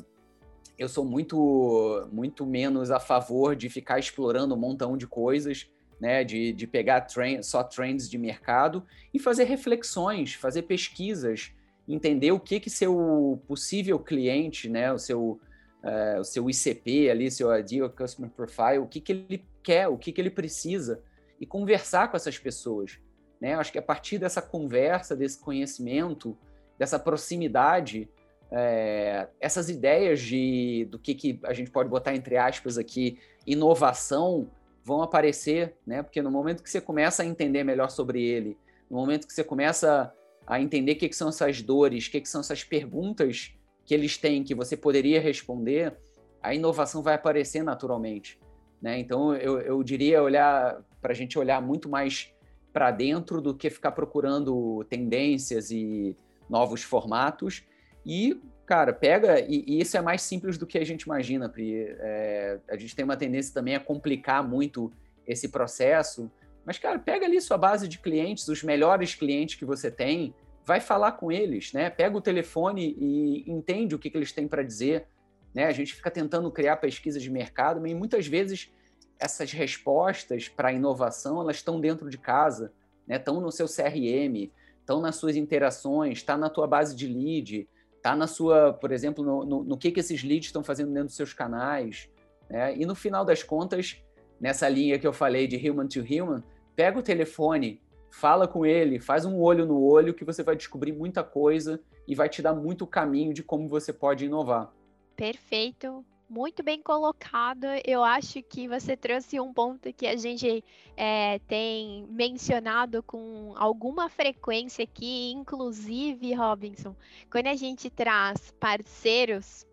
eu 0.78 0.88
sou 0.88 1.04
muito, 1.04 2.08
muito 2.12 2.46
menos 2.46 2.90
a 2.90 3.00
favor 3.00 3.56
de 3.56 3.68
ficar 3.68 3.98
explorando 3.98 4.54
um 4.54 4.58
montão 4.58 4.96
de 4.96 5.06
coisas, 5.06 5.68
né? 6.00 6.22
De, 6.22 6.52
de 6.52 6.66
pegar 6.66 7.02
trend, 7.02 7.44
só 7.44 7.62
trends 7.62 8.08
de 8.08 8.16
mercado 8.16 8.84
e 9.12 9.18
fazer 9.18 9.44
reflexões, 9.44 10.34
fazer 10.34 10.62
pesquisas, 10.62 11.52
entender 11.88 12.32
o 12.32 12.40
que 12.40 12.60
que 12.60 12.70
seu 12.70 13.42
possível 13.46 13.98
cliente, 13.98 14.68
né? 14.68 14.92
O 14.92 14.98
seu 14.98 15.40
é, 15.82 16.18
o 16.18 16.24
seu 16.24 16.48
ICP 16.50 17.08
ali, 17.08 17.30
seu 17.30 17.56
Ideal 17.56 17.88
Customer 17.90 18.30
Profile, 18.30 18.78
o 18.78 18.86
que 18.86 19.00
que 19.00 19.12
ele 19.12 19.44
quer, 19.62 19.88
o 19.88 19.96
que 19.96 20.12
que 20.12 20.20
ele 20.20 20.30
precisa 20.30 21.00
e 21.40 21.46
conversar 21.46 22.10
com 22.10 22.16
essas 22.16 22.36
pessoas 22.36 22.98
né? 23.40 23.54
Acho 23.54 23.72
que 23.72 23.78
a 23.78 23.82
partir 23.82 24.18
dessa 24.18 24.42
conversa, 24.42 25.16
desse 25.16 25.38
conhecimento, 25.38 26.36
dessa 26.78 26.98
proximidade, 26.98 28.08
é, 28.50 29.28
essas 29.40 29.68
ideias 29.68 30.20
de 30.20 30.86
do 30.90 30.98
que, 30.98 31.14
que 31.14 31.40
a 31.44 31.52
gente 31.52 31.70
pode 31.70 31.88
botar 31.88 32.14
entre 32.14 32.36
aspas 32.36 32.78
aqui, 32.78 33.18
inovação, 33.46 34.50
vão 34.84 35.02
aparecer, 35.02 35.76
né? 35.86 36.02
Porque 36.02 36.22
no 36.22 36.30
momento 36.30 36.62
que 36.62 36.70
você 36.70 36.80
começa 36.80 37.22
a 37.22 37.26
entender 37.26 37.62
melhor 37.62 37.90
sobre 37.90 38.22
ele, 38.22 38.56
no 38.90 38.96
momento 38.96 39.26
que 39.26 39.32
você 39.32 39.44
começa 39.44 40.12
a 40.46 40.60
entender 40.60 40.92
o 40.92 40.96
que, 40.96 41.08
que 41.08 41.16
são 41.16 41.28
essas 41.28 41.60
dores, 41.60 42.06
o 42.06 42.10
que, 42.10 42.20
que 42.22 42.28
são 42.28 42.40
essas 42.40 42.64
perguntas 42.64 43.52
que 43.84 43.92
eles 43.92 44.16
têm 44.16 44.42
que 44.42 44.54
você 44.54 44.76
poderia 44.76 45.20
responder, 45.20 45.94
a 46.42 46.54
inovação 46.54 47.02
vai 47.02 47.14
aparecer 47.14 47.62
naturalmente. 47.62 48.38
Né? 48.80 48.98
Então, 48.98 49.34
eu, 49.34 49.60
eu 49.60 49.82
diria 49.82 50.22
olhar 50.22 50.82
para 51.00 51.12
a 51.12 51.14
gente 51.14 51.38
olhar 51.38 51.60
muito 51.60 51.88
mais 51.88 52.32
para 52.72 52.90
dentro 52.90 53.40
do 53.40 53.54
que 53.54 53.68
ficar 53.68 53.92
procurando 53.92 54.84
tendências 54.84 55.70
e 55.70 56.16
novos 56.48 56.82
formatos. 56.82 57.64
E, 58.08 58.40
cara, 58.64 58.90
pega. 58.90 59.38
E, 59.38 59.62
e 59.66 59.80
isso 59.82 59.94
é 59.98 60.00
mais 60.00 60.22
simples 60.22 60.56
do 60.56 60.66
que 60.66 60.78
a 60.78 60.84
gente 60.84 61.02
imagina, 61.02 61.46
Pri. 61.46 61.74
É, 62.00 62.58
a 62.70 62.76
gente 62.78 62.96
tem 62.96 63.04
uma 63.04 63.18
tendência 63.18 63.52
também 63.52 63.76
a 63.76 63.80
complicar 63.80 64.42
muito 64.42 64.90
esse 65.26 65.48
processo. 65.48 66.30
Mas, 66.64 66.78
cara, 66.78 66.98
pega 66.98 67.26
ali 67.26 67.38
sua 67.38 67.58
base 67.58 67.86
de 67.86 67.98
clientes, 67.98 68.48
os 68.48 68.62
melhores 68.62 69.14
clientes 69.14 69.56
que 69.56 69.64
você 69.66 69.90
tem, 69.90 70.34
vai 70.64 70.80
falar 70.80 71.12
com 71.12 71.30
eles, 71.30 71.72
né? 71.74 71.90
Pega 71.90 72.16
o 72.16 72.20
telefone 72.20 72.96
e 72.98 73.50
entende 73.50 73.94
o 73.94 73.98
que, 73.98 74.08
que 74.08 74.16
eles 74.16 74.32
têm 74.32 74.48
para 74.48 74.62
dizer. 74.62 75.06
Né? 75.54 75.64
A 75.64 75.72
gente 75.72 75.94
fica 75.94 76.10
tentando 76.10 76.50
criar 76.50 76.76
pesquisas 76.76 77.22
de 77.22 77.30
mercado, 77.30 77.80
mas 77.80 77.92
muitas 77.92 78.26
vezes 78.26 78.70
essas 79.18 79.50
respostas 79.52 80.48
para 80.48 80.68
a 80.68 80.72
inovação 80.72 81.40
elas 81.40 81.56
estão 81.56 81.80
dentro 81.80 82.08
de 82.08 82.16
casa, 82.16 82.72
né? 83.06 83.16
Estão 83.16 83.40
no 83.40 83.50
seu 83.50 83.66
CRM, 83.66 84.50
estão 84.80 85.00
nas 85.00 85.16
suas 85.16 85.36
interações, 85.36 86.18
está 86.18 86.36
na 86.36 86.48
tua 86.48 86.66
base 86.66 86.94
de 86.94 87.06
lead, 87.06 87.68
está 87.98 88.16
na 88.16 88.26
sua, 88.26 88.72
por 88.72 88.90
exemplo, 88.90 89.22
no, 89.22 89.44
no, 89.44 89.64
no, 89.64 89.76
que 89.76 89.90
que 89.90 90.00
esses 90.00 90.22
leads 90.22 90.46
estão 90.46 90.64
fazendo 90.64 90.88
dentro 90.88 91.08
dos 91.08 91.16
seus 91.16 91.34
canais, 91.34 92.08
né? 92.48 92.74
E 92.76 92.86
no 92.86 92.94
final 92.94 93.24
das 93.24 93.42
contas, 93.42 94.02
nessa 94.40 94.68
linha 94.68 94.98
que 94.98 95.06
eu 95.06 95.12
falei 95.12 95.46
de 95.46 95.56
human 95.56 95.86
to 95.86 96.00
human, 96.00 96.42
pega 96.74 96.98
o 96.98 97.02
telefone, 97.02 97.82
fala 98.10 98.48
com 98.48 98.64
ele, 98.64 98.98
faz 98.98 99.24
um 99.24 99.38
olho 99.38 99.66
no 99.66 99.82
olho 99.82 100.14
que 100.14 100.24
você 100.24 100.42
vai 100.42 100.56
descobrir 100.56 100.92
muita 100.92 101.22
coisa 101.22 101.80
e 102.06 102.14
vai 102.14 102.28
te 102.28 102.40
dar 102.40 102.54
muito 102.54 102.86
caminho 102.86 103.34
de 103.34 103.42
como 103.42 103.68
você 103.68 103.92
pode 103.92 104.24
inovar. 104.24 104.72
Perfeito 105.14 106.04
muito 106.28 106.62
bem 106.62 106.82
colocado. 106.82 107.64
Eu 107.84 108.04
acho 108.04 108.42
que 108.42 108.68
você 108.68 108.96
trouxe 108.96 109.40
um 109.40 109.52
ponto 109.52 109.92
que 109.92 110.06
a 110.06 110.16
gente 110.16 110.62
é, 110.96 111.38
tem 111.40 112.06
mencionado 112.10 113.02
com 113.02 113.54
alguma 113.56 114.08
frequência 114.08 114.84
aqui, 114.84 115.32
inclusive, 115.32 116.34
Robinson, 116.34 116.94
quando 117.30 117.46
a 117.46 117.54
gente 117.54 117.88
traz 117.88 118.52
parceiros 118.60 119.66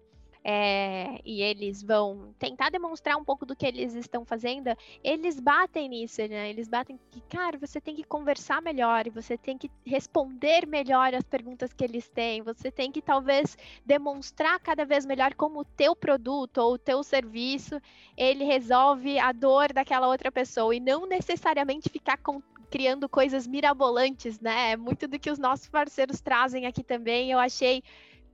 é, 0.47 1.19
e 1.25 1.41
eles 1.41 1.81
vão 1.81 2.35
tentar 2.37 2.69
demonstrar 2.69 3.17
um 3.17 3.23
pouco 3.25 3.47
do 3.47 3.55
que 3.55 3.65
eles 3.65 3.95
estão 3.95 4.23
fazendo, 4.23 4.77
eles 5.03 5.39
batem 5.39 5.89
nisso, 5.89 6.21
né? 6.21 6.51
Eles 6.51 6.67
batem 6.67 6.99
que, 7.09 7.19
cara, 7.21 7.57
você 7.57 7.81
tem 7.81 7.95
que 7.95 8.03
conversar 8.03 8.61
melhor, 8.61 9.09
você 9.09 9.35
tem 9.39 9.57
que 9.57 9.71
responder 9.83 10.67
melhor 10.67 11.15
as 11.15 11.23
perguntas 11.23 11.73
que 11.73 11.83
eles 11.83 12.07
têm, 12.09 12.43
você 12.43 12.69
tem 12.69 12.91
que 12.91 13.01
talvez 13.01 13.57
demonstrar 13.83 14.59
cada 14.59 14.85
vez 14.85 15.03
melhor 15.03 15.33
como 15.33 15.61
o 15.61 15.65
teu 15.65 15.95
produto 15.95 16.59
ou 16.59 16.73
o 16.73 16.77
teu 16.77 17.01
serviço 17.01 17.81
ele 18.15 18.43
resolve 18.43 19.17
a 19.17 19.31
dor 19.31 19.73
daquela 19.73 20.07
outra 20.07 20.31
pessoa 20.31 20.75
e 20.75 20.79
não 20.79 21.07
necessariamente 21.07 21.89
ficar 21.89 22.17
com, 22.17 22.39
criando 22.69 23.09
coisas 23.09 23.47
mirabolantes, 23.47 24.39
né? 24.39 24.73
É 24.73 24.77
muito 24.77 25.07
do 25.07 25.17
que 25.17 25.31
os 25.31 25.39
nossos 25.39 25.67
parceiros 25.69 26.21
trazem 26.21 26.67
aqui 26.67 26.83
também. 26.83 27.31
Eu 27.31 27.39
achei 27.39 27.81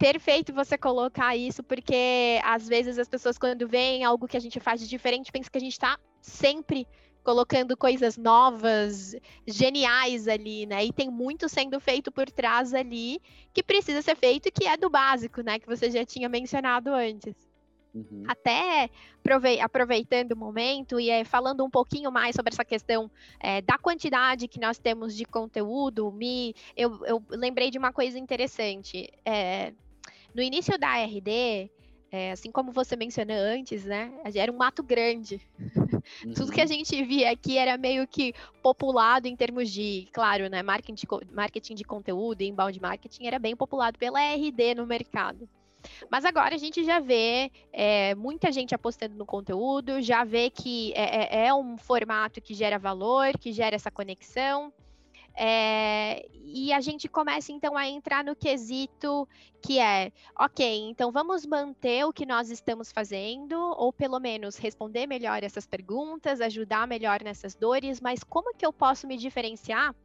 perfeito 0.01 0.51
você 0.51 0.79
colocar 0.79 1.35
isso, 1.35 1.61
porque 1.61 2.39
às 2.43 2.67
vezes 2.67 2.97
as 2.97 3.07
pessoas, 3.07 3.37
quando 3.37 3.67
veem 3.67 4.03
algo 4.03 4.27
que 4.27 4.35
a 4.35 4.39
gente 4.39 4.59
faz 4.59 4.81
de 4.81 4.87
diferente, 4.87 5.31
pensam 5.31 5.51
que 5.51 5.57
a 5.59 5.61
gente 5.61 5.73
está 5.73 5.95
sempre 6.19 6.87
colocando 7.23 7.77
coisas 7.77 8.17
novas, 8.17 9.15
geniais 9.45 10.27
ali, 10.27 10.65
né? 10.65 10.83
E 10.83 10.91
tem 10.91 11.07
muito 11.07 11.47
sendo 11.47 11.79
feito 11.79 12.11
por 12.11 12.31
trás 12.31 12.73
ali 12.73 13.21
que 13.53 13.61
precisa 13.61 14.01
ser 14.01 14.15
feito 14.15 14.47
e 14.47 14.51
que 14.51 14.65
é 14.65 14.75
do 14.75 14.89
básico, 14.89 15.41
né? 15.41 15.59
Que 15.59 15.67
você 15.67 15.91
já 15.91 16.03
tinha 16.03 16.27
mencionado 16.27 16.89
antes. 16.89 17.35
Uhum. 17.93 18.23
Até 18.27 18.89
aproveitando 19.61 20.31
o 20.31 20.37
momento 20.37 20.99
e 20.99 21.11
é, 21.11 21.23
falando 21.23 21.63
um 21.63 21.69
pouquinho 21.69 22.11
mais 22.11 22.35
sobre 22.35 22.53
essa 22.53 22.65
questão 22.65 23.11
é, 23.39 23.61
da 23.61 23.77
quantidade 23.77 24.47
que 24.47 24.59
nós 24.59 24.79
temos 24.79 25.15
de 25.15 25.25
conteúdo, 25.25 26.11
me, 26.11 26.55
eu, 26.75 27.05
eu 27.05 27.23
lembrei 27.29 27.69
de 27.69 27.77
uma 27.77 27.93
coisa 27.93 28.17
interessante. 28.17 29.07
É, 29.23 29.73
no 30.33 30.41
início 30.41 30.77
da 30.77 30.97
RD, 30.97 31.69
é, 32.11 32.31
assim 32.31 32.51
como 32.51 32.71
você 32.71 32.95
mencionou 32.97 33.37
antes, 33.37 33.85
né? 33.85 34.11
Era 34.35 34.51
um 34.51 34.57
mato 34.57 34.83
grande. 34.83 35.41
Uhum. 35.57 36.33
Tudo 36.35 36.51
que 36.51 36.59
a 36.59 36.63
uhum. 36.63 36.69
gente 36.69 37.03
via 37.03 37.31
aqui 37.31 37.57
era 37.57 37.77
meio 37.77 38.05
que 38.05 38.33
populado 38.61 39.27
em 39.27 39.35
termos 39.35 39.71
de, 39.71 40.09
claro, 40.11 40.49
né? 40.49 40.61
Marketing 40.61 40.93
de, 40.93 41.07
marketing 41.31 41.75
de 41.75 41.83
conteúdo, 41.85 42.41
inbound 42.41 42.81
marketing 42.81 43.27
era 43.27 43.39
bem 43.39 43.55
populado 43.55 43.97
pela 43.97 44.19
RD 44.19 44.75
no 44.75 44.85
mercado. 44.85 45.47
Mas 46.09 46.25
agora 46.25 46.53
a 46.53 46.57
gente 46.57 46.83
já 46.83 46.99
vê 46.99 47.49
é, 47.71 48.13
muita 48.15 48.51
gente 48.51 48.75
apostando 48.75 49.15
no 49.15 49.25
conteúdo, 49.25 50.01
já 50.01 50.23
vê 50.23 50.49
que 50.49 50.93
é, 50.93 51.43
é, 51.43 51.47
é 51.47 51.53
um 51.53 51.77
formato 51.77 52.41
que 52.41 52.53
gera 52.53 52.77
valor, 52.77 53.37
que 53.39 53.51
gera 53.51 53.75
essa 53.75 53.89
conexão. 53.89 54.71
É, 55.35 56.27
e 56.43 56.73
a 56.73 56.81
gente 56.81 57.07
começa 57.07 57.51
então 57.51 57.77
a 57.77 57.87
entrar 57.87 58.23
no 58.23 58.35
quesito 58.35 59.27
que 59.61 59.79
é, 59.79 60.11
ok, 60.37 60.89
então 60.89 61.11
vamos 61.11 61.45
manter 61.45 62.03
o 62.05 62.11
que 62.11 62.25
nós 62.25 62.49
estamos 62.49 62.91
fazendo, 62.91 63.55
ou 63.77 63.93
pelo 63.93 64.19
menos 64.19 64.57
responder 64.57 65.07
melhor 65.07 65.43
essas 65.43 65.65
perguntas, 65.65 66.41
ajudar 66.41 66.87
melhor 66.87 67.23
nessas 67.23 67.55
dores, 67.55 68.01
mas 68.01 68.23
como 68.23 68.53
que 68.55 68.65
eu 68.65 68.73
posso 68.73 69.07
me 69.07 69.17
diferenciar 69.17 69.95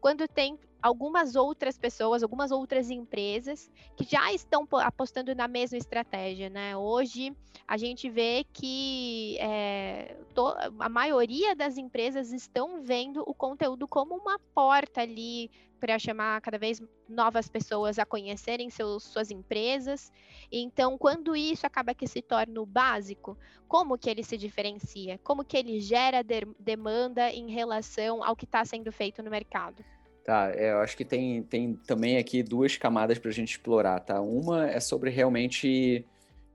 quando 0.00 0.26
tem 0.26 0.58
algumas 0.82 1.36
outras 1.36 1.78
pessoas, 1.78 2.22
algumas 2.22 2.50
outras 2.50 2.90
empresas 2.90 3.70
que 3.96 4.04
já 4.04 4.32
estão 4.32 4.66
apostando 4.72 5.34
na 5.34 5.46
mesma 5.46 5.78
estratégia, 5.78 6.50
né? 6.50 6.76
Hoje 6.76 7.34
a 7.66 7.76
gente 7.76 8.10
vê 8.10 8.44
que 8.52 9.38
é, 9.38 10.16
to, 10.34 10.42
a 10.80 10.88
maioria 10.88 11.54
das 11.54 11.78
empresas 11.78 12.32
estão 12.32 12.82
vendo 12.82 13.22
o 13.26 13.32
conteúdo 13.32 13.86
como 13.86 14.16
uma 14.16 14.38
porta 14.52 15.02
ali 15.02 15.50
para 15.78 15.98
chamar 15.98 16.40
cada 16.40 16.58
vez 16.58 16.80
novas 17.08 17.48
pessoas 17.48 17.98
a 17.98 18.06
conhecerem 18.06 18.70
seus, 18.70 19.02
suas 19.02 19.32
empresas. 19.32 20.12
Então, 20.50 20.96
quando 20.96 21.34
isso 21.34 21.66
acaba 21.66 21.92
que 21.92 22.06
se 22.06 22.22
torna 22.22 22.60
o 22.60 22.66
básico, 22.66 23.36
como 23.66 23.98
que 23.98 24.08
ele 24.08 24.22
se 24.22 24.36
diferencia? 24.36 25.18
Como 25.24 25.44
que 25.44 25.56
ele 25.56 25.80
gera 25.80 26.22
de, 26.22 26.46
demanda 26.58 27.30
em 27.30 27.50
relação 27.50 28.22
ao 28.22 28.36
que 28.36 28.44
está 28.44 28.64
sendo 28.64 28.92
feito 28.92 29.24
no 29.24 29.30
mercado? 29.30 29.84
Tá, 30.24 30.52
é, 30.54 30.72
eu 30.72 30.78
acho 30.78 30.96
que 30.96 31.04
tem, 31.04 31.42
tem 31.42 31.74
também 31.74 32.16
aqui 32.16 32.42
duas 32.42 32.76
camadas 32.76 33.18
para 33.18 33.30
a 33.30 33.34
gente 33.34 33.50
explorar, 33.50 33.98
tá? 34.00 34.20
Uma 34.20 34.70
é 34.70 34.78
sobre 34.78 35.10
realmente 35.10 36.06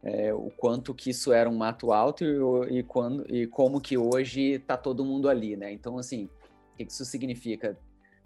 é, 0.01 0.33
o 0.33 0.49
quanto 0.55 0.93
que 0.93 1.09
isso 1.09 1.33
era 1.33 1.49
um 1.49 1.57
mato 1.57 1.91
alto 1.91 2.23
e, 2.23 2.79
e, 2.79 2.83
quando, 2.83 3.29
e 3.29 3.45
como 3.45 3.81
que 3.81 3.97
hoje 3.97 4.53
está 4.53 4.77
todo 4.77 5.03
mundo 5.03 5.27
ali, 5.27 5.57
né? 5.57 5.71
Então, 5.73 5.97
assim, 5.97 6.29
o 6.73 6.77
que 6.77 6.83
isso 6.83 7.03
significa? 7.03 7.77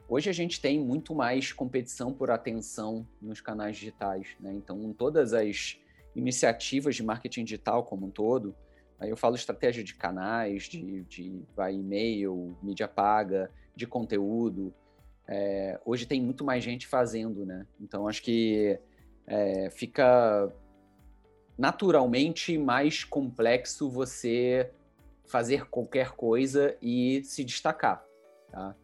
Hoje 0.08 0.30
a 0.30 0.34
gente 0.34 0.62
tem 0.62 0.80
muito 0.80 1.16
mais 1.16 1.52
competição 1.52 2.14
por 2.14 2.30
atenção 2.30 3.08
nos 3.20 3.42
canais 3.42 3.78
digitais, 3.78 4.28
né? 4.40 4.54
Então, 4.54 4.94
todas 4.94 5.34
as 5.34 5.80
iniciativas 6.16 6.96
de 6.96 7.04
marketing 7.04 7.46
digital 7.46 7.84
como 7.84 8.06
um 8.06 8.12
todo, 8.12 8.54
aí 9.00 9.10
eu 9.10 9.18
falo 9.18 9.36
estratégia 9.36 9.84
de 9.84 9.96
canais, 9.96 10.64
de, 10.64 11.02
de 11.04 11.42
vai 11.56 11.74
e-mail, 11.74 12.56
mídia 12.62 12.88
paga, 12.88 13.50
de 13.76 13.88
conteúdo, 13.88 14.72
é, 15.34 15.80
hoje 15.86 16.06
tem 16.06 16.22
muito 16.22 16.44
mais 16.44 16.62
gente 16.62 16.86
fazendo, 16.86 17.46
né? 17.46 17.66
Então 17.80 18.06
acho 18.06 18.22
que 18.22 18.78
é, 19.26 19.70
fica 19.70 20.52
naturalmente 21.58 22.58
mais 22.58 23.06
complexo 23.06 23.90
você 23.90 24.70
fazer 25.26 25.70
qualquer 25.70 26.12
coisa 26.12 26.76
e 26.82 27.24
se 27.24 27.46
destacar, 27.46 28.04
tá? 28.52 28.76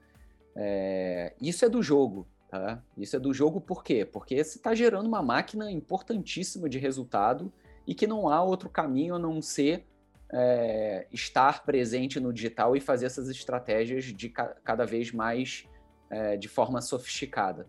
É, 0.56 1.36
isso 1.42 1.66
é 1.66 1.70
do 1.70 1.84
jogo, 1.84 2.26
tá? 2.50 2.82
Isso 2.98 3.18
é 3.18 3.20
do 3.20 3.34
jogo 3.34 3.60
por 3.60 3.84
quê? 3.84 4.06
Porque 4.06 4.42
você 4.42 4.58
está 4.58 4.74
gerando 4.74 5.06
uma 5.06 5.22
máquina 5.22 5.70
importantíssima 5.70 6.70
de 6.70 6.80
resultado 6.80 7.52
e 7.86 7.94
que 7.94 8.08
não 8.08 8.30
há 8.30 8.42
outro 8.42 8.70
caminho 8.70 9.16
a 9.16 9.20
não 9.20 9.42
ser 9.42 9.86
é, 10.32 11.08
estar 11.12 11.66
presente 11.66 12.22
no 12.22 12.32
digital 12.32 12.74
e 12.74 12.80
fazer 12.80 13.08
essas 13.08 13.28
estratégias 13.28 14.06
de 14.06 14.30
ca 14.30 14.56
cada 14.64 14.86
vez 14.86 15.12
mais 15.12 15.68
é, 16.10 16.38
de 16.38 16.48
forma 16.48 16.82
sofisticada. 16.82 17.68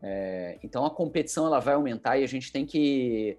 É, 0.00 0.58
então 0.62 0.84
a 0.84 0.90
competição 0.90 1.46
ela 1.46 1.60
vai 1.60 1.74
aumentar 1.74 2.18
e 2.18 2.24
a 2.24 2.28
gente 2.28 2.52
tem 2.52 2.64
que 2.64 3.38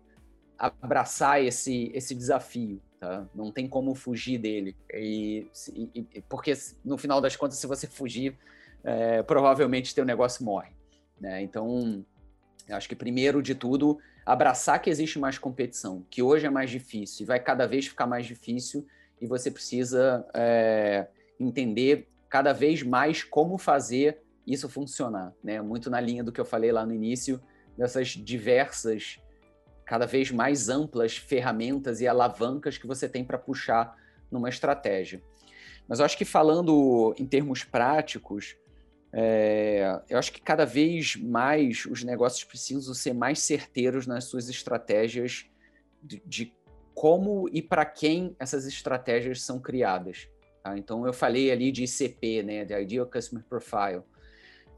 abraçar 0.57 1.41
esse, 1.41 1.89
esse 1.93 2.13
desafio, 2.13 2.81
tá? 2.99 3.25
Não 3.33 3.51
tem 3.51 3.67
como 3.67 3.95
fugir 3.95 4.37
dele. 4.37 4.75
E, 4.93 5.47
e 5.95 6.21
porque 6.27 6.53
no 6.83 6.97
final 6.97 7.21
das 7.21 7.35
contas, 7.35 7.57
se 7.57 7.65
você 7.65 7.87
fugir, 7.87 8.37
é, 8.83 9.23
provavelmente 9.23 9.95
teu 9.95 10.05
negócio 10.05 10.43
morre. 10.43 10.71
Né? 11.19 11.41
Então, 11.41 12.05
acho 12.69 12.87
que 12.87 12.95
primeiro 12.95 13.41
de 13.41 13.55
tudo, 13.55 13.99
abraçar 14.25 14.81
que 14.81 14.89
existe 14.89 15.19
mais 15.19 15.37
competição, 15.37 16.05
que 16.09 16.21
hoje 16.21 16.45
é 16.45 16.49
mais 16.49 16.69
difícil 16.69 17.23
e 17.23 17.27
vai 17.27 17.39
cada 17.39 17.65
vez 17.65 17.87
ficar 17.87 18.05
mais 18.05 18.25
difícil 18.25 18.85
e 19.21 19.27
você 19.27 19.51
precisa 19.51 20.25
é, 20.33 21.07
entender 21.39 22.07
cada 22.29 22.53
vez 22.53 22.83
mais 22.83 23.23
como 23.23 23.57
fazer 23.57 24.21
isso 24.45 24.69
funcionar, 24.69 25.33
né? 25.43 25.61
Muito 25.61 25.89
na 25.89 25.99
linha 25.99 26.23
do 26.23 26.31
que 26.31 26.39
eu 26.39 26.45
falei 26.45 26.71
lá 26.71 26.85
no 26.85 26.93
início, 26.93 27.41
dessas 27.77 28.09
diversas, 28.09 29.19
cada 29.85 30.05
vez 30.05 30.31
mais 30.31 30.69
amplas 30.69 31.17
ferramentas 31.17 32.01
e 32.01 32.07
alavancas 32.07 32.77
que 32.77 32.87
você 32.87 33.07
tem 33.07 33.23
para 33.23 33.37
puxar 33.37 33.95
numa 34.31 34.49
estratégia. 34.49 35.21
Mas 35.87 35.99
eu 35.99 36.05
acho 36.05 36.17
que 36.17 36.25
falando 36.25 37.15
em 37.17 37.25
termos 37.25 37.63
práticos, 37.63 38.55
é, 39.11 39.99
eu 40.07 40.19
acho 40.19 40.31
que 40.31 40.41
cada 40.41 40.65
vez 40.65 41.15
mais 41.15 41.85
os 41.85 42.03
negócios 42.03 42.43
precisam 42.43 42.93
ser 42.93 43.13
mais 43.13 43.39
certeiros 43.39 44.05
nas 44.05 44.25
suas 44.25 44.49
estratégias 44.49 45.47
de, 46.03 46.21
de 46.25 46.53
como 46.93 47.49
e 47.51 47.61
para 47.61 47.85
quem 47.85 48.35
essas 48.39 48.67
estratégias 48.67 49.41
são 49.41 49.59
criadas. 49.59 50.29
Tá? 50.63 50.77
Então, 50.77 51.05
eu 51.05 51.13
falei 51.13 51.51
ali 51.51 51.71
de 51.71 51.83
ICP, 51.83 52.43
né, 52.43 52.65
de 52.65 52.73
Ideal 52.73 53.05
Customer 53.05 53.43
Profile. 53.43 54.03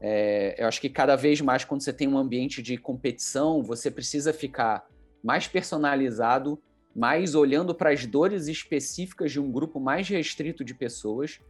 É, 0.00 0.56
eu 0.58 0.66
acho 0.66 0.80
que 0.80 0.88
cada 0.88 1.14
vez 1.14 1.40
mais, 1.40 1.64
quando 1.64 1.82
você 1.82 1.92
tem 1.92 2.08
um 2.08 2.18
ambiente 2.18 2.60
de 2.60 2.76
competição, 2.76 3.62
você 3.62 3.90
precisa 3.90 4.32
ficar 4.32 4.86
mais 5.22 5.46
personalizado, 5.46 6.60
mais 6.94 7.34
olhando 7.34 7.74
para 7.74 7.90
as 7.90 8.04
dores 8.04 8.48
específicas 8.48 9.30
de 9.30 9.40
um 9.40 9.50
grupo 9.50 9.78
mais 9.78 10.08
restrito 10.08 10.64
de 10.64 10.74
pessoas, 10.74 11.40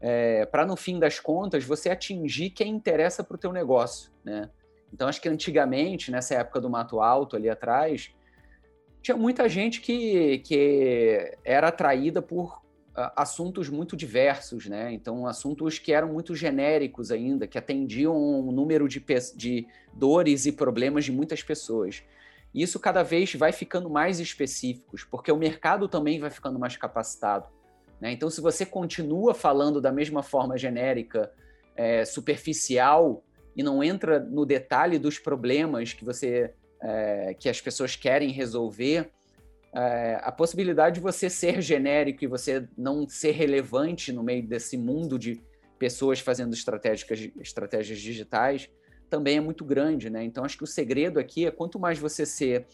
é, 0.00 0.46
para 0.46 0.64
no 0.64 0.76
fim 0.76 0.98
das 0.98 1.20
contas 1.20 1.62
você 1.64 1.90
atingir 1.90 2.50
quem 2.50 2.72
interessa 2.72 3.22
para 3.22 3.34
o 3.34 3.38
teu 3.38 3.52
negócio, 3.52 4.10
né? 4.24 4.48
Então 4.92 5.06
acho 5.06 5.20
que 5.20 5.28
antigamente, 5.28 6.10
nessa 6.10 6.34
época 6.34 6.60
do 6.60 6.70
Mato 6.70 7.00
Alto 7.00 7.36
ali 7.36 7.48
atrás, 7.48 8.12
tinha 9.02 9.16
muita 9.16 9.48
gente 9.48 9.80
que, 9.80 10.38
que 10.38 11.36
era 11.44 11.68
atraída 11.68 12.20
por 12.20 12.59
assuntos 12.94 13.68
muito 13.68 13.96
diversos, 13.96 14.66
né? 14.66 14.92
Então, 14.92 15.26
assuntos 15.26 15.78
que 15.78 15.92
eram 15.92 16.12
muito 16.12 16.34
genéricos 16.34 17.10
ainda, 17.10 17.46
que 17.46 17.56
atendiam 17.58 18.16
um 18.16 18.50
número 18.50 18.88
de, 18.88 19.04
de 19.36 19.66
dores 19.92 20.46
e 20.46 20.52
problemas 20.52 21.04
de 21.04 21.12
muitas 21.12 21.42
pessoas. 21.42 22.02
E 22.52 22.62
isso 22.62 22.80
cada 22.80 23.02
vez 23.02 23.34
vai 23.34 23.52
ficando 23.52 23.88
mais 23.88 24.18
específicos, 24.18 25.04
porque 25.04 25.30
o 25.30 25.36
mercado 25.36 25.88
também 25.88 26.18
vai 26.18 26.30
ficando 26.30 26.58
mais 26.58 26.76
capacitado. 26.76 27.46
Né? 28.00 28.12
Então, 28.12 28.28
se 28.28 28.40
você 28.40 28.66
continua 28.66 29.34
falando 29.34 29.80
da 29.80 29.92
mesma 29.92 30.22
forma 30.22 30.58
genérica, 30.58 31.32
é, 31.76 32.04
superficial, 32.04 33.22
e 33.56 33.62
não 33.62 33.82
entra 33.82 34.18
no 34.18 34.44
detalhe 34.46 34.98
dos 34.98 35.18
problemas 35.18 35.92
que 35.92 36.04
você 36.04 36.52
é, 36.82 37.34
que 37.38 37.48
as 37.48 37.60
pessoas 37.60 37.94
querem 37.94 38.30
resolver, 38.30 39.10
é, 39.72 40.18
a 40.22 40.32
possibilidade 40.32 40.96
de 40.96 41.00
você 41.00 41.30
ser 41.30 41.60
genérico 41.62 42.24
e 42.24 42.26
você 42.26 42.66
não 42.76 43.08
ser 43.08 43.32
relevante 43.32 44.12
no 44.12 44.22
meio 44.22 44.46
desse 44.46 44.76
mundo 44.76 45.18
de 45.18 45.40
pessoas 45.78 46.20
fazendo 46.20 46.52
estratégias, 46.52 47.30
estratégias 47.40 47.98
digitais 47.98 48.68
também 49.08 49.38
é 49.38 49.40
muito 49.40 49.64
grande, 49.64 50.08
né? 50.08 50.22
Então 50.22 50.44
acho 50.44 50.56
que 50.56 50.62
o 50.62 50.68
segredo 50.68 51.18
aqui 51.18 51.44
é 51.44 51.50
quanto 51.50 51.80
mais 51.80 51.98
você 51.98 52.24
ser 52.24 52.64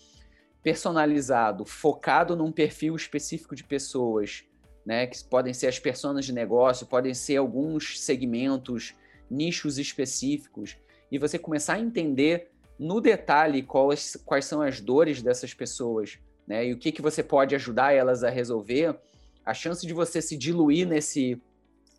personalizado, 0.63 1.65
focado 1.65 2.37
num 2.37 2.53
perfil 2.53 2.95
específico 2.95 3.57
de 3.57 3.65
pessoas, 3.65 4.45
né? 4.85 5.07
Que 5.07 5.25
podem 5.25 5.55
ser 5.55 5.69
as 5.69 5.79
pessoas 5.79 6.27
de 6.27 6.33
negócio, 6.33 6.87
podem 6.87 7.15
ser 7.15 7.37
alguns 7.37 8.01
segmentos, 8.01 8.95
nichos 9.31 9.79
específicos, 9.79 10.77
e 11.11 11.19
você 11.19 11.39
começar 11.39 11.75
a 11.75 11.81
entender 11.81 12.51
no 12.79 13.01
detalhe 13.01 13.63
quais, 13.63 14.17
quais 14.25 14.45
são 14.45 14.61
as 14.61 14.81
dores 14.81 15.23
dessas 15.23 15.55
pessoas, 15.55 16.19
né? 16.47 16.67
E 16.67 16.73
o 16.73 16.79
que, 16.79 16.93
que 16.93 17.03
você 17.03 17.23
pode 17.23 17.55
ajudar 17.55 17.93
elas 17.93 18.23
a 18.23 18.31
resolver, 18.31 18.97
a 19.45 19.55
chance 19.55 19.87
de 19.87 19.93
você 19.93 20.21
se 20.21 20.37
diluir 20.37 20.87
nesse 20.87 21.41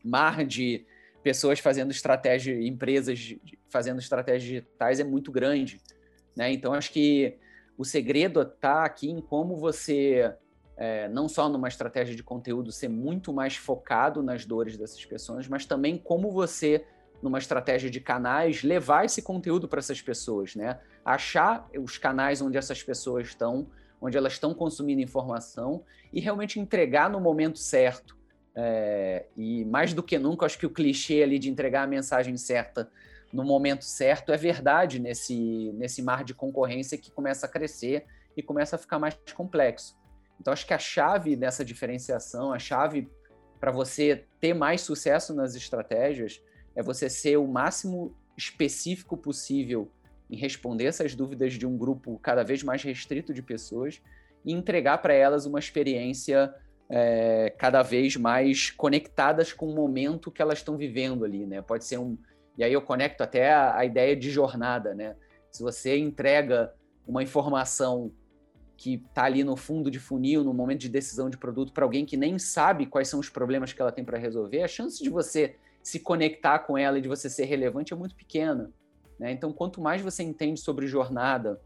mar 0.04 0.46
de 0.46 0.86
pessoas 1.24 1.60
fazendo 1.60 1.92
estratégia, 1.92 2.56
empresas 2.66 3.36
fazendo 3.70 4.00
estratégias 4.00 4.44
digitais 4.44 5.00
é 5.00 5.04
muito 5.04 5.32
grande, 5.32 5.82
né? 6.36 6.52
Então 6.52 6.74
acho 6.74 6.92
que 6.92 7.38
o 7.78 7.84
segredo 7.84 8.42
está 8.42 8.86
aqui 8.86 9.10
em 9.10 9.22
como 9.22 9.56
você 9.58 10.34
é, 10.78 11.10
não 11.10 11.28
só 11.28 11.50
numa 11.50 11.68
estratégia 11.68 12.16
de 12.16 12.24
conteúdo 12.24 12.72
ser 12.72 12.88
muito 12.88 13.34
mais 13.34 13.56
focado 13.56 14.22
nas 14.22 14.46
dores 14.46 14.78
dessas 14.78 15.04
pessoas, 15.06 15.48
mas 15.48 15.66
também 15.66 15.98
como 15.98 16.32
você 16.32 16.86
numa 17.22 17.40
estratégia 17.40 17.90
de 17.90 18.00
canais 18.00 18.62
levar 18.64 19.06
esse 19.06 19.22
conteúdo 19.22 19.68
para 19.68 19.80
essas 19.80 20.02
pessoas, 20.02 20.56
né? 20.56 20.80
Achar 21.04 21.68
os 21.78 21.98
canais 21.98 22.42
onde 22.42 22.58
essas 22.58 22.84
pessoas 22.84 23.28
estão, 23.28 23.68
onde 24.02 24.18
elas 24.18 24.34
estão 24.34 24.54
consumindo 24.54 25.02
informação 25.02 25.84
e 26.14 26.20
realmente 26.20 26.60
entregar 26.60 27.10
no 27.10 27.20
momento 27.20 27.60
certo. 27.60 28.16
É, 28.56 29.26
e 29.36 29.66
mais 29.66 29.94
do 29.94 30.02
que 30.02 30.18
nunca, 30.18 30.46
acho 30.46 30.58
que 30.58 30.66
o 30.66 30.70
clichê 30.70 31.22
ali 31.22 31.38
de 31.38 31.50
entregar 31.50 31.84
a 31.84 31.88
mensagem 31.88 32.36
certa 32.38 32.90
no 33.32 33.44
momento 33.44 33.84
certo 33.84 34.32
é 34.32 34.38
verdade 34.38 35.00
nesse, 35.00 35.72
nesse 35.76 36.02
mar 36.02 36.24
de 36.24 36.34
concorrência 36.34 36.98
que 36.98 37.12
começa 37.12 37.46
a 37.46 37.50
crescer 37.50 38.06
e 38.36 38.42
começa 38.42 38.76
a 38.76 38.80
ficar 38.80 39.00
mais 39.00 39.18
complexo. 39.34 39.98
Então, 40.40 40.54
acho 40.54 40.66
que 40.66 40.74
a 40.74 40.80
chave 40.80 41.36
dessa 41.36 41.66
diferenciação, 41.66 42.54
a 42.54 42.60
chave 42.60 43.10
para 43.60 43.72
você 43.72 44.26
ter 44.40 44.54
mais 44.54 44.82
sucesso 44.82 45.34
nas 45.34 45.56
estratégias, 45.56 46.42
é 46.76 46.84
você 46.84 47.10
ser 47.10 47.38
o 47.38 47.48
máximo 47.48 48.16
específico 48.38 49.18
possível 49.18 49.92
em 50.30 50.36
responder 50.36 50.86
essas 50.86 51.16
dúvidas 51.16 51.54
de 51.54 51.66
um 51.66 51.78
grupo 51.78 52.20
cada 52.20 52.44
vez 52.44 52.64
mais 52.64 52.84
restrito 52.84 53.34
de 53.34 53.42
pessoas 53.42 54.02
e 54.46 54.54
entregar 54.54 55.00
para 55.00 55.14
elas 55.14 55.46
uma 55.46 55.60
experiência 55.60 56.54
é, 56.90 57.54
cada 57.58 57.84
vez 57.84 58.16
mais 58.16 58.70
conectadas 58.72 59.52
com 59.52 59.68
o 59.68 59.76
momento 59.76 60.32
que 60.32 60.42
elas 60.42 60.60
estão 60.60 60.78
vivendo 60.78 61.26
ali, 61.26 61.46
né? 61.46 61.62
Pode 61.62 61.86
ser 61.86 61.98
um 61.98 62.18
e 62.58 62.64
aí 62.64 62.74
eu 62.74 62.82
conecto 62.82 63.22
até 63.22 63.54
a, 63.54 63.78
a 63.78 63.86
ideia 63.86 64.16
de 64.16 64.32
jornada, 64.32 64.96
né? 64.96 65.16
Se 65.52 65.62
você 65.62 65.98
entrega 65.98 66.74
uma 67.08 67.22
informação 67.22 68.12
que 68.76 68.96
está 68.96 69.24
ali 69.24 69.44
no 69.44 69.56
fundo 69.56 69.90
de 69.90 70.00
funil, 70.00 70.44
no 70.44 70.54
momento 70.54 70.82
de 70.82 70.90
decisão 70.90 71.30
de 71.30 71.38
produto, 71.38 71.72
para 71.72 71.84
alguém 71.84 72.06
que 72.06 72.18
nem 72.18 72.38
sabe 72.38 72.86
quais 72.86 73.08
são 73.08 73.20
os 73.20 73.30
problemas 73.30 73.74
que 73.74 73.82
ela 73.82 73.92
tem 73.92 74.04
para 74.04 74.18
resolver, 74.18 74.64
a 74.64 74.68
chance 74.68 75.02
de 75.04 75.10
você 75.10 75.56
se 75.82 76.00
conectar 76.00 76.60
com 76.60 76.78
ela 76.78 76.98
e 76.98 77.02
de 77.02 77.08
você 77.08 77.30
ser 77.30 77.46
relevante 77.46 77.94
é 77.94 77.96
muito 77.96 78.16
pequena. 78.16 78.72
Né? 79.20 79.32
Então, 79.32 79.52
quanto 79.52 79.82
mais 79.82 80.02
você 80.02 80.24
entende 80.24 80.60
sobre 80.60 80.88
jornada, 80.88 81.60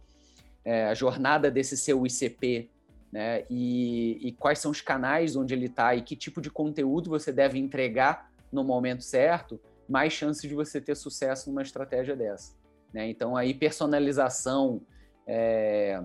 é, 0.64 0.86
a 0.86 0.94
jornada 0.94 1.50
desse 1.50 1.76
seu 1.76 2.06
ICP, 2.06 2.70
né? 3.12 3.44
E, 3.50 4.20
e, 4.28 4.32
quais 4.32 4.60
são 4.60 4.72
os 4.72 4.80
canais 4.80 5.36
onde 5.36 5.54
ele 5.54 5.66
está 5.66 5.94
e 5.94 6.02
que 6.02 6.16
tipo 6.16 6.40
de 6.40 6.50
conteúdo 6.50 7.10
você 7.10 7.32
deve 7.32 7.60
entregar 7.60 8.32
no 8.52 8.64
momento 8.64 9.04
certo, 9.04 9.60
mais 9.88 10.14
chances 10.14 10.48
de 10.48 10.56
você 10.56 10.80
ter 10.80 10.96
sucesso 10.96 11.50
numa 11.50 11.62
estratégia 11.62 12.16
dessa. 12.16 12.54
Né? 12.94 13.10
Então, 13.10 13.36
aí, 13.36 13.54
personalização, 13.54 14.82
é, 15.28 16.02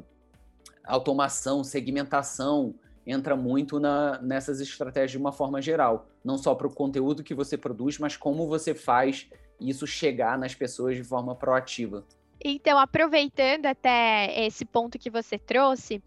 automação, 0.84 1.62
segmentação 1.62 2.74
entra 3.06 3.36
muito 3.36 3.78
na, 3.78 4.20
nessas 4.20 4.60
estratégias 4.60 5.12
de 5.12 5.18
uma 5.18 5.30
forma 5.30 5.62
geral. 5.62 6.08
Não 6.24 6.36
só 6.36 6.54
para 6.56 6.66
o 6.66 6.74
conteúdo 6.74 7.22
que 7.22 7.34
você 7.34 7.56
produz, 7.56 7.98
mas 7.98 8.16
como 8.16 8.48
você 8.48 8.74
faz 8.74 9.30
isso 9.60 9.86
chegar 9.86 10.38
nas 10.38 10.54
pessoas 10.54 10.96
de 10.96 11.04
forma 11.04 11.34
proativa. 11.34 12.04
Então, 12.42 12.78
aproveitando 12.78 13.66
até 13.66 14.46
esse 14.46 14.64
ponto 14.64 14.98
que 14.98 15.10
você 15.10 15.38
trouxe, 15.38 16.02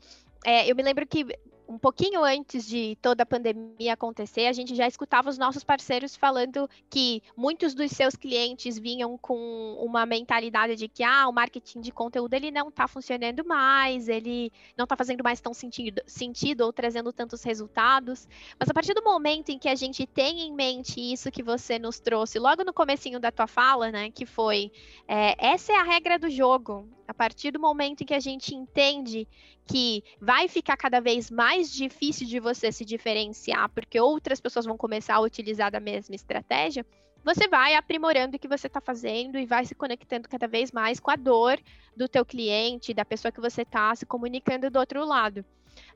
é, 0.46 0.70
eu 0.70 0.76
me 0.76 0.84
lembro 0.84 1.06
que 1.08 1.26
um 1.70 1.78
pouquinho 1.78 2.24
antes 2.24 2.66
de 2.66 2.98
toda 3.00 3.22
a 3.22 3.26
pandemia 3.26 3.94
acontecer, 3.94 4.48
a 4.48 4.54
gente 4.54 4.74
já 4.74 4.88
escutava 4.88 5.30
os 5.30 5.38
nossos 5.38 5.64
parceiros 5.64 6.16
falando 6.16 6.68
que 6.90 7.22
muitos 7.38 7.76
dos 7.76 7.92
seus 7.92 8.16
clientes 8.16 8.80
vinham 8.80 9.16
com 9.20 9.78
uma 9.80 10.04
mentalidade 10.04 10.76
de 10.76 10.88
que 10.88 11.04
ah, 11.04 11.28
o 11.28 11.32
marketing 11.32 11.82
de 11.82 11.92
conteúdo 11.92 12.34
ele 12.34 12.50
não 12.50 12.70
está 12.70 12.88
funcionando 12.88 13.46
mais, 13.46 14.10
ele 14.10 14.52
não 14.76 14.86
está 14.86 14.98
fazendo 14.98 15.24
mais 15.24 15.40
tão 15.40 15.54
sentido, 15.54 16.02
sentido 16.08 16.62
ou 16.62 16.74
trazendo 16.74 17.14
tantos 17.14 17.44
resultados. 17.44 18.28
Mas 18.60 18.68
a 18.68 18.74
partir 18.74 18.96
do 18.96 19.04
momento 19.04 19.50
em 19.50 19.60
que 19.60 19.70
a 19.70 19.76
gente 19.76 20.08
tem 20.08 20.42
em 20.42 20.52
mente 20.52 21.00
isso 21.00 21.30
que 21.30 21.44
você 21.44 21.78
nos 21.78 22.00
trouxe 22.00 22.40
logo 22.40 22.64
no 22.64 22.74
comecinho 22.74 23.20
da 23.20 23.32
tua 23.32 23.46
fala, 23.46 23.92
né, 23.92 24.10
que 24.10 24.26
foi 24.26 24.72
é, 25.08 25.36
essa 25.38 25.72
é 25.72 25.76
a 25.76 25.84
regra 25.84 26.18
do 26.18 26.32
jogo. 26.32 26.90
A 27.10 27.14
partir 27.14 27.50
do 27.50 27.60
momento 27.60 28.02
em 28.02 28.06
que 28.06 28.14
a 28.14 28.20
gente 28.20 28.54
entende 28.54 29.28
que 29.66 30.04
vai 30.22 30.48
ficar 30.48 30.78
cada 30.78 31.02
vez 31.02 31.32
mais 31.32 31.74
difícil 31.74 32.28
de 32.28 32.40
você 32.40 32.72
se 32.72 32.86
diferenciar, 32.86 33.68
porque 33.70 34.00
outras 34.00 34.40
pessoas 34.40 34.68
vão 34.68 34.78
começar 34.78 35.16
a 35.16 35.20
utilizar 35.20 35.72
da 35.72 35.80
mesma 35.80 36.14
estratégia, 36.14 36.86
você 37.26 37.48
vai 37.48 37.74
aprimorando 37.74 38.38
o 38.38 38.40
que 38.40 38.48
você 38.48 38.68
está 38.68 38.80
fazendo 38.80 39.40
e 39.40 39.46
vai 39.48 39.66
se 39.66 39.74
conectando 39.74 40.30
cada 40.30 40.48
vez 40.48 40.72
mais 40.72 41.00
com 41.00 41.10
a 41.10 41.16
dor 41.16 41.60
do 41.98 42.08
teu 42.08 42.24
cliente, 42.24 42.94
da 42.94 43.04
pessoa 43.04 43.32
que 43.32 43.42
você 43.42 43.64
está 43.64 43.96
se 43.96 44.06
comunicando 44.06 44.70
do 44.70 44.78
outro 44.78 45.04
lado. 45.04 45.44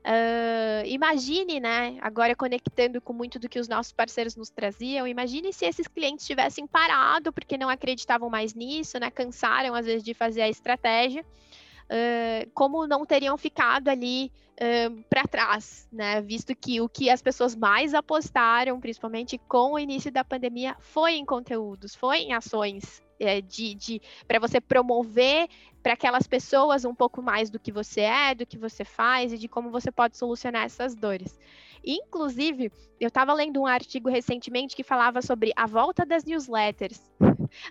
Uh, 0.04 0.86
imagine, 0.86 1.60
né, 1.60 1.96
agora 2.02 2.36
conectando 2.36 3.00
com 3.00 3.12
muito 3.12 3.38
do 3.38 3.48
que 3.48 3.58
os 3.58 3.68
nossos 3.68 3.92
parceiros 3.92 4.36
nos 4.36 4.50
traziam, 4.50 5.06
imagine 5.06 5.52
se 5.52 5.64
esses 5.64 5.88
clientes 5.88 6.26
tivessem 6.26 6.66
parado 6.66 7.32
porque 7.32 7.56
não 7.56 7.70
acreditavam 7.70 8.28
mais 8.28 8.52
nisso, 8.54 8.98
né, 8.98 9.10
cansaram 9.10 9.74
às 9.74 9.86
vezes 9.86 10.04
de 10.04 10.12
fazer 10.12 10.42
a 10.42 10.48
estratégia, 10.48 11.22
uh, 11.22 12.50
como 12.52 12.86
não 12.86 13.06
teriam 13.06 13.36
ficado 13.38 13.88
ali 13.88 14.30
uh, 14.60 15.02
para 15.08 15.26
trás, 15.26 15.88
né, 15.90 16.20
visto 16.20 16.54
que 16.54 16.80
o 16.80 16.88
que 16.88 17.08
as 17.08 17.22
pessoas 17.22 17.54
mais 17.54 17.94
apostaram, 17.94 18.78
principalmente 18.80 19.38
com 19.48 19.72
o 19.72 19.78
início 19.78 20.12
da 20.12 20.24
pandemia, 20.24 20.76
foi 20.80 21.14
em 21.14 21.24
conteúdos, 21.24 21.94
foi 21.94 22.18
em 22.18 22.34
ações 22.34 23.03
de, 23.46 23.74
de 23.74 24.02
para 24.26 24.38
você 24.38 24.60
promover 24.60 25.48
para 25.82 25.92
aquelas 25.92 26.26
pessoas 26.26 26.84
um 26.84 26.94
pouco 26.94 27.22
mais 27.22 27.50
do 27.50 27.58
que 27.58 27.70
você 27.70 28.00
é, 28.00 28.34
do 28.34 28.46
que 28.46 28.56
você 28.56 28.84
faz 28.84 29.32
e 29.32 29.38
de 29.38 29.48
como 29.48 29.70
você 29.70 29.92
pode 29.92 30.16
solucionar 30.16 30.64
essas 30.64 30.94
dores. 30.94 31.38
Inclusive, 31.84 32.72
eu 32.98 33.08
estava 33.08 33.34
lendo 33.34 33.60
um 33.60 33.66
artigo 33.66 34.08
recentemente 34.08 34.74
que 34.74 34.82
falava 34.82 35.20
sobre 35.20 35.52
a 35.54 35.66
volta 35.66 36.06
das 36.06 36.24
newsletters. 36.24 37.00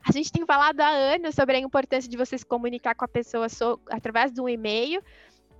A 0.08 0.12
gente 0.12 0.32
tem 0.32 0.46
falado 0.46 0.80
há 0.80 0.88
anos 0.88 1.34
sobre 1.34 1.58
a 1.58 1.60
importância 1.60 2.10
de 2.10 2.16
você 2.16 2.38
se 2.38 2.46
comunicar 2.46 2.94
com 2.94 3.04
a 3.04 3.08
pessoa 3.08 3.50
so, 3.50 3.80
através 3.90 4.32
de 4.32 4.40
um 4.40 4.48
e-mail, 4.48 5.02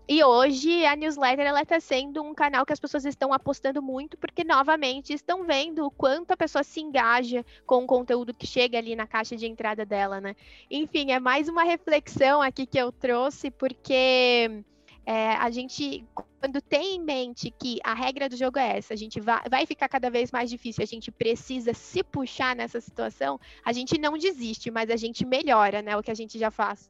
e 0.08 0.24
hoje 0.24 0.86
a 0.86 0.96
newsletter 0.96 1.46
ela 1.46 1.62
está 1.62 1.80
sendo 1.80 2.22
um 2.22 2.34
canal 2.34 2.66
que 2.66 2.74
as 2.74 2.80
pessoas 2.80 3.06
estão 3.06 3.32
apostando 3.32 3.82
muito, 3.82 4.18
porque 4.18 4.44
novamente 4.44 5.14
estão 5.14 5.46
vendo 5.46 5.86
o 5.86 5.92
quanto 5.92 6.32
a 6.32 6.38
pessoa 6.38 6.64
se 6.64 6.82
engaja 6.82 7.46
com 7.66 7.84
o 7.84 7.88
conteúdo 7.88 8.34
que 8.34 8.46
chega 8.46 8.78
ali 8.78 8.96
na 8.96 9.08
caixa 9.08 9.36
de 9.36 9.48
entrada 9.48 9.86
dela, 9.86 10.20
né? 10.20 10.36
Enfim, 10.70 11.12
é 11.12 11.20
mais 11.20 11.48
uma 11.48 11.64
reflexão 11.64 12.42
aqui 12.42 12.66
que 12.66 12.78
eu 12.78 12.92
trouxe, 12.92 13.50
porque 13.50 14.64
é, 15.06 15.32
a 15.36 15.50
gente, 15.50 16.06
quando 16.42 16.62
tem 16.62 16.96
em 16.98 17.00
mente 17.00 17.50
que 17.50 17.80
a 17.82 17.94
regra 17.94 18.28
do 18.28 18.36
jogo 18.36 18.60
é 18.60 18.78
essa, 18.78 18.94
a 18.94 18.98
gente 18.98 19.22
vai, 19.22 19.42
vai 19.50 19.66
ficar 19.66 19.88
cada 19.88 20.10
vez 20.10 20.32
mais 20.32 20.50
difícil, 20.50 20.84
a 20.84 20.88
gente 20.88 21.12
precisa 21.12 21.74
se 21.74 22.04
puxar 22.04 22.56
nessa 22.56 22.82
situação, 22.82 23.40
a 23.64 23.72
gente 23.72 23.98
não 23.98 24.18
desiste, 24.18 24.70
mas 24.70 24.90
a 24.90 24.98
gente 24.98 25.26
melhora, 25.26 25.82
né? 25.82 25.96
O 25.96 26.04
que 26.04 26.12
a 26.12 26.16
gente 26.16 26.38
já 26.38 26.52
faz. 26.52 26.90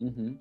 Uhum. 0.00 0.38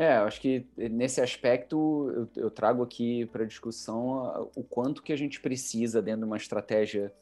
É, 0.00 0.14
acho 0.14 0.40
que 0.40 0.66
nesse 0.78 1.20
aspecto 1.20 2.10
eu, 2.34 2.44
eu 2.44 2.50
trago 2.50 2.82
aqui 2.82 3.26
para 3.26 3.44
discussão 3.44 4.50
o 4.56 4.62
quanto 4.62 5.02
que 5.02 5.12
a 5.12 5.16
gente 5.16 5.38
precisa, 5.42 6.00
dentro 6.00 6.20
de 6.20 6.26
uma 6.26 6.38
estratégia 6.38 7.12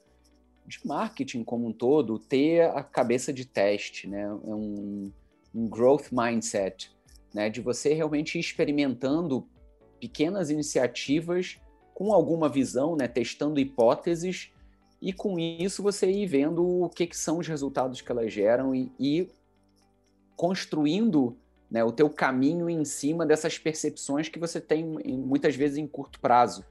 de 0.65 0.79
marketing 0.87 1.43
como 1.43 1.67
um 1.67 1.73
todo, 1.73 2.21
ter 2.21 2.71
a 2.71 2.85
cabeça 2.85 3.33
de 3.33 3.45
teste, 3.45 4.07
né? 4.07 4.23
É 4.23 4.31
um, 4.31 5.11
um 5.53 5.69
growth 5.69 6.13
mindset, 6.13 6.97
né? 7.35 7.51
De 7.51 7.61
você 7.61 7.95
realmente 7.95 8.39
experimentando 8.39 9.45
pequenas 9.99 10.49
iniciativas 10.49 11.61
com 11.93 12.13
alguma 12.13 12.49
visão, 12.49 12.95
né? 12.95 13.09
Testando 13.09 13.59
hipóteses 13.59 14.53
e 15.03 15.13
com 15.13 15.37
isso 15.37 15.83
você 15.83 16.09
ir 16.09 16.27
vendo 16.27 16.65
o 16.65 16.89
que, 16.89 17.09
que 17.09 17.17
são 17.17 17.39
os 17.39 17.49
resultados 17.49 18.01
que 18.01 18.13
elas 18.13 18.33
geram 18.33 18.73
e, 18.73 18.93
e 19.01 19.29
construindo 20.37 21.37
né, 21.71 21.85
o 21.85 21.93
teu 21.93 22.09
caminho 22.09 22.69
em 22.69 22.85
cima 22.85 23.27
dessas 23.27 23.59
percepções 23.59 24.29
que 24.29 24.39
você 24.39 24.61
tem 24.61 24.85
muitas 24.85 25.55
vezes 25.55 25.77
em 25.77 25.87
curto 25.87 26.19
prazo. 26.21 26.65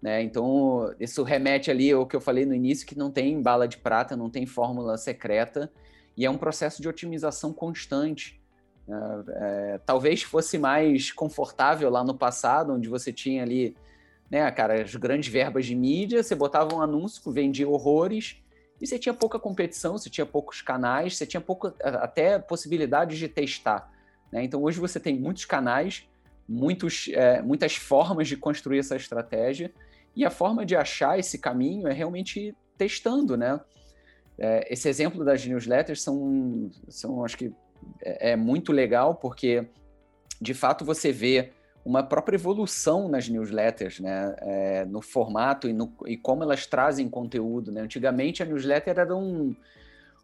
Né? 0.00 0.22
Então, 0.22 0.94
isso 1.00 1.22
remete 1.24 1.70
ali 1.70 1.90
ao 1.90 2.06
que 2.06 2.14
eu 2.14 2.20
falei 2.20 2.46
no 2.46 2.54
início, 2.54 2.86
que 2.86 2.96
não 2.96 3.10
tem 3.10 3.42
bala 3.42 3.66
de 3.66 3.78
prata, 3.78 4.16
não 4.16 4.30
tem 4.30 4.46
fórmula 4.46 4.96
secreta, 4.96 5.70
e 6.16 6.24
é 6.24 6.30
um 6.30 6.38
processo 6.38 6.80
de 6.80 6.88
otimização 6.88 7.52
constante. 7.52 8.40
Né? 8.86 9.24
É, 9.28 9.80
talvez 9.84 10.22
fosse 10.22 10.56
mais 10.56 11.10
confortável 11.10 11.90
lá 11.90 12.04
no 12.04 12.14
passado, 12.14 12.72
onde 12.72 12.88
você 12.88 13.12
tinha 13.12 13.42
ali, 13.42 13.76
né, 14.30 14.48
cara, 14.52 14.82
as 14.82 14.94
grandes 14.94 15.32
verbas 15.32 15.66
de 15.66 15.74
mídia, 15.74 16.22
você 16.22 16.34
botava 16.34 16.74
um 16.74 16.80
anúncio, 16.80 17.32
vendia 17.32 17.68
horrores, 17.68 18.36
e 18.80 18.86
você 18.86 19.00
tinha 19.00 19.12
pouca 19.12 19.40
competição, 19.40 19.98
você 19.98 20.08
tinha 20.08 20.24
poucos 20.24 20.62
canais, 20.62 21.16
você 21.16 21.26
tinha 21.26 21.40
pouca, 21.40 21.74
até 21.82 22.38
possibilidades 22.38 23.18
de 23.18 23.26
testar. 23.26 23.92
Né? 24.32 24.44
Então, 24.44 24.62
hoje 24.62 24.78
você 24.78 24.98
tem 25.00 25.18
muitos 25.18 25.44
canais, 25.44 26.08
muitos, 26.48 27.08
é, 27.12 27.42
muitas 27.42 27.76
formas 27.76 28.28
de 28.28 28.36
construir 28.36 28.78
essa 28.78 28.96
estratégia, 28.96 29.72
e 30.14 30.24
a 30.24 30.30
forma 30.30 30.66
de 30.66 30.74
achar 30.74 31.18
esse 31.18 31.38
caminho 31.38 31.86
é 31.86 31.92
realmente 31.92 32.54
testando, 32.76 33.36
né? 33.36 33.60
É, 34.38 34.72
esse 34.72 34.88
exemplo 34.88 35.24
das 35.24 35.44
newsletters 35.44 36.02
são, 36.02 36.70
são 36.88 37.24
acho 37.24 37.36
que 37.36 37.52
é, 38.00 38.30
é 38.30 38.36
muito 38.36 38.72
legal, 38.72 39.16
porque 39.16 39.68
de 40.40 40.54
fato 40.54 40.84
você 40.84 41.12
vê 41.12 41.52
uma 41.84 42.02
própria 42.02 42.36
evolução 42.36 43.08
nas 43.08 43.28
newsletters, 43.28 44.00
né? 44.00 44.34
É, 44.40 44.84
no 44.84 45.00
formato 45.00 45.68
e, 45.68 45.72
no, 45.72 45.92
e, 46.06 46.16
como 46.16 46.42
elas 46.42 46.66
trazem 46.66 47.08
conteúdo. 47.08 47.72
Né? 47.72 47.80
Antigamente 47.80 48.42
a 48.42 48.46
newsletter 48.46 48.98
era 48.98 49.16
um, 49.16 49.54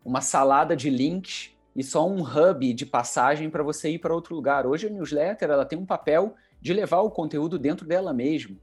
uma 0.05 0.21
salada 0.21 0.77
de 0.77 0.91
links 0.91 1.54
e 1.75 1.83
só 1.83 2.09
um 2.09 2.23
hub 2.23 2.73
de 2.73 2.87
passagem 2.87 3.51
para 3.51 3.63
você 3.63 3.91
ir 3.91 3.99
para 3.99 4.15
outro 4.15 4.35
lugar. 4.35 4.67
Hoje 4.67 4.87
a 4.87 4.91
newsletter 4.91 5.51
ela 5.51 5.65
tem 5.65 5.79
um 5.79 5.87
papel 5.87 6.35
de 6.61 6.73
levar 6.73 7.01
o 7.01 7.11
conteúdo 7.11 7.59
dentro 7.59 7.87
dela 7.87 8.13
mesmo. 8.13 8.61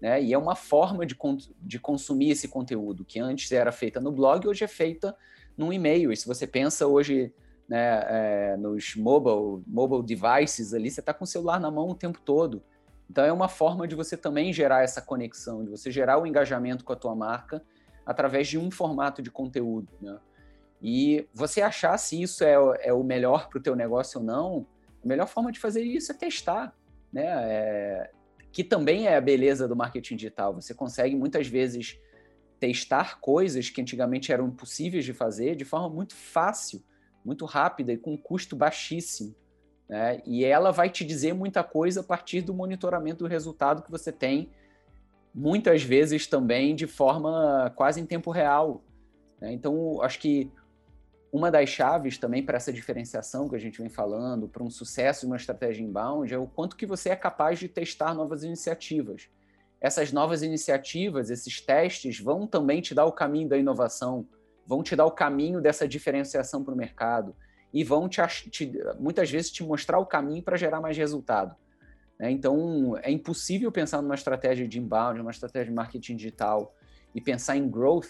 Né? 0.00 0.22
E 0.22 0.32
é 0.32 0.38
uma 0.38 0.54
forma 0.54 1.04
de, 1.04 1.16
de 1.60 1.78
consumir 1.78 2.30
esse 2.30 2.48
conteúdo, 2.48 3.04
que 3.04 3.18
antes 3.18 3.50
era 3.52 3.72
feita 3.72 4.00
no 4.00 4.12
blog, 4.12 4.46
hoje 4.46 4.64
é 4.64 4.68
feita 4.68 5.16
num 5.56 5.72
e-mail. 5.72 6.12
E 6.12 6.16
se 6.16 6.26
você 6.26 6.46
pensa 6.46 6.86
hoje 6.86 7.32
né, 7.68 8.04
é, 8.08 8.56
nos 8.56 8.94
mobile, 8.96 9.62
mobile 9.66 10.02
devices 10.02 10.74
ali, 10.74 10.90
você 10.90 11.00
está 11.00 11.12
com 11.12 11.24
o 11.24 11.26
celular 11.26 11.60
na 11.60 11.70
mão 11.70 11.88
o 11.88 11.94
tempo 11.94 12.20
todo. 12.24 12.62
Então 13.10 13.24
é 13.24 13.32
uma 13.32 13.48
forma 13.48 13.88
de 13.88 13.94
você 13.94 14.16
também 14.16 14.52
gerar 14.52 14.82
essa 14.82 15.02
conexão, 15.02 15.64
de 15.64 15.70
você 15.70 15.90
gerar 15.90 16.18
o 16.18 16.26
engajamento 16.26 16.84
com 16.84 16.92
a 16.92 16.96
tua 16.96 17.14
marca 17.14 17.62
através 18.06 18.48
de 18.48 18.58
um 18.58 18.70
formato 18.70 19.20
de 19.20 19.30
conteúdo. 19.30 19.88
Né? 20.00 20.16
E 20.82 21.28
você 21.34 21.60
achar 21.60 21.96
se 21.98 22.20
isso 22.20 22.42
é, 22.42 22.54
é 22.80 22.92
o 22.92 23.02
melhor 23.02 23.48
para 23.48 23.58
o 23.58 23.62
teu 23.62 23.76
negócio 23.76 24.20
ou 24.20 24.26
não, 24.26 24.66
a 25.04 25.06
melhor 25.06 25.26
forma 25.26 25.52
de 25.52 25.58
fazer 25.58 25.82
isso 25.82 26.12
é 26.12 26.14
testar. 26.14 26.74
Né? 27.12 27.24
É, 27.26 28.10
que 28.52 28.64
também 28.64 29.06
é 29.06 29.16
a 29.16 29.20
beleza 29.20 29.68
do 29.68 29.76
marketing 29.76 30.16
digital. 30.16 30.54
Você 30.54 30.74
consegue 30.74 31.14
muitas 31.14 31.46
vezes 31.46 31.98
testar 32.58 33.20
coisas 33.20 33.70
que 33.70 33.80
antigamente 33.80 34.32
eram 34.32 34.48
impossíveis 34.48 35.04
de 35.04 35.12
fazer 35.12 35.56
de 35.56 35.64
forma 35.64 35.88
muito 35.88 36.14
fácil, 36.14 36.82
muito 37.24 37.44
rápida 37.44 37.92
e 37.92 37.96
com 37.96 38.14
um 38.14 38.16
custo 38.16 38.56
baixíssimo. 38.56 39.34
Né? 39.88 40.20
E 40.26 40.44
ela 40.44 40.70
vai 40.70 40.90
te 40.90 41.04
dizer 41.04 41.32
muita 41.32 41.62
coisa 41.62 42.00
a 42.00 42.04
partir 42.04 42.42
do 42.42 42.54
monitoramento 42.54 43.24
do 43.24 43.28
resultado 43.28 43.82
que 43.82 43.90
você 43.90 44.12
tem, 44.12 44.50
muitas 45.34 45.82
vezes 45.82 46.26
também 46.26 46.74
de 46.74 46.86
forma 46.86 47.72
quase 47.76 48.00
em 48.00 48.06
tempo 48.06 48.30
real. 48.30 48.84
Né? 49.40 49.52
Então, 49.52 50.02
acho 50.02 50.18
que 50.18 50.50
uma 51.32 51.50
das 51.50 51.68
chaves 51.68 52.18
também 52.18 52.44
para 52.44 52.56
essa 52.56 52.72
diferenciação 52.72 53.48
que 53.48 53.54
a 53.54 53.58
gente 53.58 53.78
vem 53.78 53.88
falando, 53.88 54.48
para 54.48 54.62
um 54.62 54.70
sucesso 54.70 55.20
de 55.20 55.26
uma 55.26 55.36
estratégia 55.36 55.82
inbound, 55.82 56.32
é 56.32 56.38
o 56.38 56.46
quanto 56.46 56.76
que 56.76 56.86
você 56.86 57.10
é 57.10 57.16
capaz 57.16 57.58
de 57.58 57.68
testar 57.68 58.14
novas 58.14 58.42
iniciativas. 58.42 59.28
Essas 59.80 60.12
novas 60.12 60.42
iniciativas, 60.42 61.30
esses 61.30 61.60
testes, 61.60 62.18
vão 62.18 62.46
também 62.46 62.80
te 62.80 62.94
dar 62.94 63.06
o 63.06 63.12
caminho 63.12 63.48
da 63.48 63.56
inovação, 63.56 64.26
vão 64.66 64.82
te 64.82 64.96
dar 64.96 65.06
o 65.06 65.12
caminho 65.12 65.60
dessa 65.60 65.86
diferenciação 65.86 66.64
para 66.64 66.74
o 66.74 66.76
mercado 66.76 67.34
e 67.72 67.84
vão 67.84 68.08
te, 68.08 68.20
te, 68.50 68.72
muitas 68.98 69.30
vezes 69.30 69.50
te 69.50 69.62
mostrar 69.62 69.98
o 69.98 70.06
caminho 70.06 70.42
para 70.42 70.56
gerar 70.56 70.80
mais 70.80 70.96
resultado. 70.96 71.54
Né? 72.18 72.30
Então, 72.30 72.98
é 73.02 73.10
impossível 73.10 73.70
pensar 73.70 74.02
numa 74.02 74.16
estratégia 74.16 74.66
de 74.66 74.80
inbound, 74.80 75.18
numa 75.18 75.30
estratégia 75.30 75.70
de 75.70 75.74
marketing 75.74 76.16
digital 76.16 76.74
e 77.14 77.20
pensar 77.20 77.56
em 77.56 77.68
growth 77.70 78.08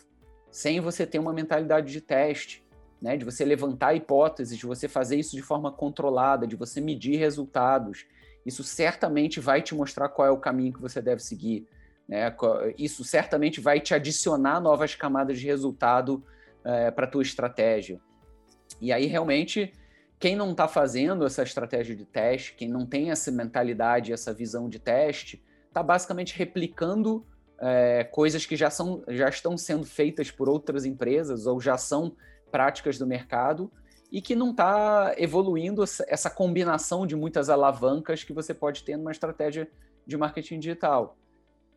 sem 0.51 0.81
você 0.81 1.07
ter 1.07 1.19
uma 1.19 1.33
mentalidade 1.33 1.93
de 1.93 2.01
teste 2.01 2.65
né, 3.01 3.17
de 3.17 3.25
você 3.25 3.45
levantar 3.45 3.95
hipóteses, 3.95 4.59
de 4.59 4.67
você 4.67 4.87
fazer 4.87 5.17
isso 5.17 5.35
de 5.35 5.43
forma 5.43 5.73
controlada, 5.73 6.47
de 6.47 6.57
você 6.57 6.81
medir 6.81 7.17
resultados. 7.17 8.05
Isso 8.45 8.63
certamente 8.63 9.41
vai 9.41 9.63
te 9.63 9.75
mostrar 9.75 10.09
qual 10.09 10.29
é 10.29 10.31
o 10.31 10.39
caminho 10.39 10.73
que 10.73 10.81
você 10.81 11.01
deve 11.01 11.23
seguir. 11.23 11.67
Né? 12.07 12.35
Isso 12.77 13.05
certamente 13.05 13.61
vai 13.61 13.81
te 13.81 13.95
adicionar 13.95 14.61
novas 14.61 14.95
camadas 14.95 15.39
de 15.39 15.47
resultado 15.47 16.23
é, 16.65 16.91
para 16.91 17.07
a 17.07 17.09
tua 17.09 17.23
estratégia. 17.23 18.01
E 18.81 18.93
aí, 18.93 19.07
realmente, 19.07 19.73
quem 20.19 20.37
não 20.37 20.51
está 20.53 20.69
fazendo 20.69 21.25
essa 21.25 21.43
estratégia 21.43 21.97
de 21.97 22.05
teste, 22.05 22.55
quem 22.55 22.69
não 22.69 22.85
tem 22.85 23.11
essa 23.11 23.31
mentalidade, 23.31 24.13
essa 24.13 24.35
visão 24.35 24.69
de 24.69 24.79
teste, 24.79 25.43
está 25.69 25.83
basicamente 25.83 26.37
replicando 26.37 27.25
é, 27.59 28.05
coisas 28.05 28.45
que 28.45 28.57
já, 28.57 28.71
são, 28.71 29.03
já 29.09 29.29
estão 29.29 29.57
sendo 29.57 29.87
feitas 29.87 30.31
por 30.31 30.49
outras 30.49 30.85
empresas 30.85 31.47
ou 31.47 31.61
já 31.61 31.77
são 31.79 32.15
práticas 32.51 32.99
do 32.99 33.07
mercado 33.07 33.71
e 34.11 34.21
que 34.21 34.35
não 34.35 34.51
está 34.51 35.15
evoluindo 35.17 35.83
essa 35.83 36.29
combinação 36.29 37.07
de 37.07 37.15
muitas 37.15 37.49
alavancas 37.49 38.25
que 38.25 38.33
você 38.33 38.53
pode 38.53 38.83
ter 38.83 38.97
numa 38.97 39.13
estratégia 39.13 39.71
de 40.07 40.17
marketing 40.17 40.59
digital. 40.59 41.17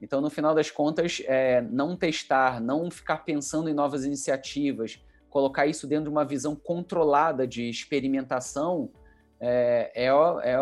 Então, 0.01 0.19
no 0.19 0.29
final 0.29 0.53
das 0.53 0.71
contas, 0.71 1.21
é, 1.25 1.61
não 1.61 1.95
testar, 1.95 2.59
não 2.59 2.89
ficar 2.89 3.19
pensando 3.19 3.69
em 3.69 3.73
novas 3.73 4.03
iniciativas, 4.03 5.01
colocar 5.29 5.65
isso 5.65 5.87
dentro 5.87 6.05
de 6.05 6.09
uma 6.09 6.25
visão 6.25 6.55
controlada 6.55 7.47
de 7.47 7.69
experimentação 7.69 8.91
é, 9.39 9.91
é, 9.95 10.05
é, 10.07 10.57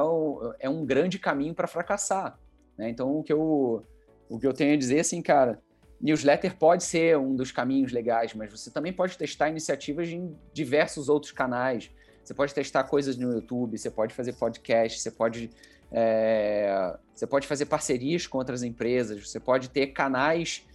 é 0.59 0.69
um 0.69 0.85
grande 0.85 1.17
caminho 1.17 1.55
para 1.55 1.67
fracassar. 1.67 2.37
Né? 2.77 2.89
Então, 2.89 3.17
o 3.17 3.23
que, 3.23 3.33
eu, 3.33 3.85
o 4.29 4.39
que 4.39 4.45
eu 4.45 4.53
tenho 4.53 4.73
a 4.73 4.77
dizer, 4.77 4.99
assim, 4.99 5.21
cara, 5.21 5.61
Newsletter 6.01 6.57
pode 6.57 6.83
ser 6.83 7.17
um 7.17 7.35
dos 7.35 7.51
caminhos 7.51 7.91
legais, 7.91 8.33
mas 8.33 8.51
você 8.51 8.71
também 8.71 8.91
pode 8.91 9.17
testar 9.17 9.49
iniciativas 9.49 10.09
em 10.09 10.35
diversos 10.51 11.09
outros 11.09 11.31
canais. 11.31 11.91
Você 12.23 12.33
pode 12.33 12.53
testar 12.53 12.83
coisas 12.85 13.17
no 13.17 13.31
YouTube, 13.31 13.77
você 13.77 13.91
pode 13.91 14.13
fazer 14.13 14.33
podcast, 14.33 14.99
você 14.99 15.11
pode, 15.11 15.51
é, 15.91 16.97
você 17.13 17.27
pode 17.27 17.45
fazer 17.45 17.67
parcerias 17.67 18.25
com 18.25 18.39
outras 18.39 18.63
empresas, 18.63 19.27
você 19.27 19.39
pode 19.39 19.69
ter 19.69 19.87
canais 19.87 20.65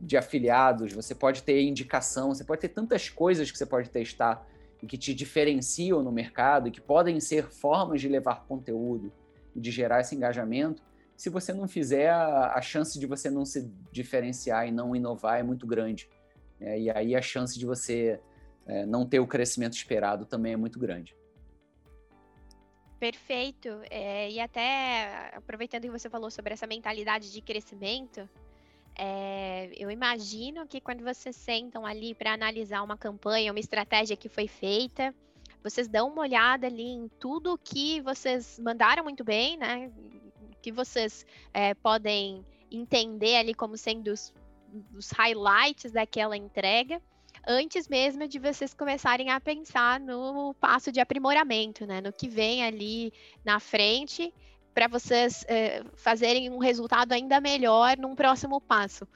de 0.00 0.16
afiliados, 0.16 0.92
você 0.92 1.14
pode 1.14 1.42
ter 1.42 1.62
indicação, 1.62 2.34
você 2.34 2.44
pode 2.44 2.62
ter 2.62 2.68
tantas 2.68 3.08
coisas 3.08 3.50
que 3.50 3.58
você 3.58 3.66
pode 3.66 3.90
testar 3.90 4.46
e 4.82 4.86
que 4.86 4.96
te 4.96 5.14
diferenciam 5.14 6.02
no 6.02 6.10
mercado 6.10 6.68
e 6.68 6.70
que 6.70 6.80
podem 6.80 7.20
ser 7.20 7.44
formas 7.44 8.00
de 8.00 8.08
levar 8.08 8.44
conteúdo 8.46 9.12
e 9.54 9.60
de 9.60 9.70
gerar 9.70 10.00
esse 10.00 10.14
engajamento 10.14 10.82
se 11.22 11.30
você 11.30 11.52
não 11.52 11.68
fizer, 11.68 12.10
a, 12.10 12.60
chance 12.60 12.98
de 12.98 13.06
você 13.06 13.30
não 13.30 13.44
se 13.44 13.72
diferenciar 13.92 14.66
e 14.66 14.72
não 14.72 14.96
inovar 14.96 15.38
é 15.38 15.42
muito 15.44 15.68
grande. 15.68 16.10
É, 16.58 16.80
e 16.80 16.90
aí 16.90 17.14
a 17.14 17.22
chance 17.22 17.56
de 17.56 17.64
você 17.64 18.20
é, 18.66 18.84
não 18.86 19.06
ter 19.06 19.20
o 19.20 19.26
crescimento 19.28 19.74
esperado 19.74 20.26
também 20.26 20.54
é 20.54 20.56
muito 20.56 20.80
grande. 20.80 21.16
Perfeito. 22.98 23.68
É, 23.88 24.32
e 24.32 24.40
até 24.40 25.30
aproveitando 25.36 25.82
que 25.82 25.90
você 25.90 26.10
falou 26.10 26.28
sobre 26.28 26.54
essa 26.54 26.66
mentalidade 26.66 27.32
de 27.32 27.40
crescimento, 27.40 28.28
é, 28.98 29.70
eu 29.76 29.92
imagino 29.92 30.66
que 30.66 30.80
quando 30.80 31.04
vocês 31.04 31.36
sentam 31.36 31.86
ali 31.86 32.16
para 32.16 32.32
analisar 32.32 32.82
uma 32.82 32.98
campanha, 32.98 33.52
uma 33.52 33.60
estratégia 33.60 34.16
que 34.16 34.28
foi 34.28 34.48
feita, 34.48 35.14
vocês 35.62 35.86
dão 35.86 36.08
uma 36.08 36.22
olhada 36.22 36.66
ali 36.66 36.82
em 36.82 37.08
tudo 37.20 37.56
que 37.56 38.00
vocês 38.00 38.58
mandaram 38.58 39.04
muito 39.04 39.22
bem, 39.22 39.56
né? 39.56 39.92
Que 40.62 40.72
vocês 40.72 41.26
é, 41.52 41.74
podem 41.74 42.46
entender 42.70 43.36
ali 43.36 43.52
como 43.52 43.76
sendo 43.76 44.12
os, 44.12 44.32
os 44.96 45.10
highlights 45.10 45.92
daquela 45.92 46.36
entrega, 46.36 47.02
antes 47.46 47.88
mesmo 47.88 48.26
de 48.28 48.38
vocês 48.38 48.72
começarem 48.72 49.30
a 49.30 49.40
pensar 49.40 49.98
no 50.00 50.54
passo 50.54 50.92
de 50.92 51.00
aprimoramento, 51.00 51.84
né? 51.84 52.00
No 52.00 52.12
que 52.12 52.28
vem 52.28 52.64
ali 52.64 53.12
na 53.44 53.58
frente 53.58 54.32
para 54.72 54.88
vocês 54.88 55.44
é, 55.48 55.82
fazerem 55.96 56.48
um 56.50 56.58
resultado 56.58 57.12
ainda 57.12 57.40
melhor 57.40 57.98
num 57.98 58.14
próximo 58.14 58.60
passo. 58.60 59.06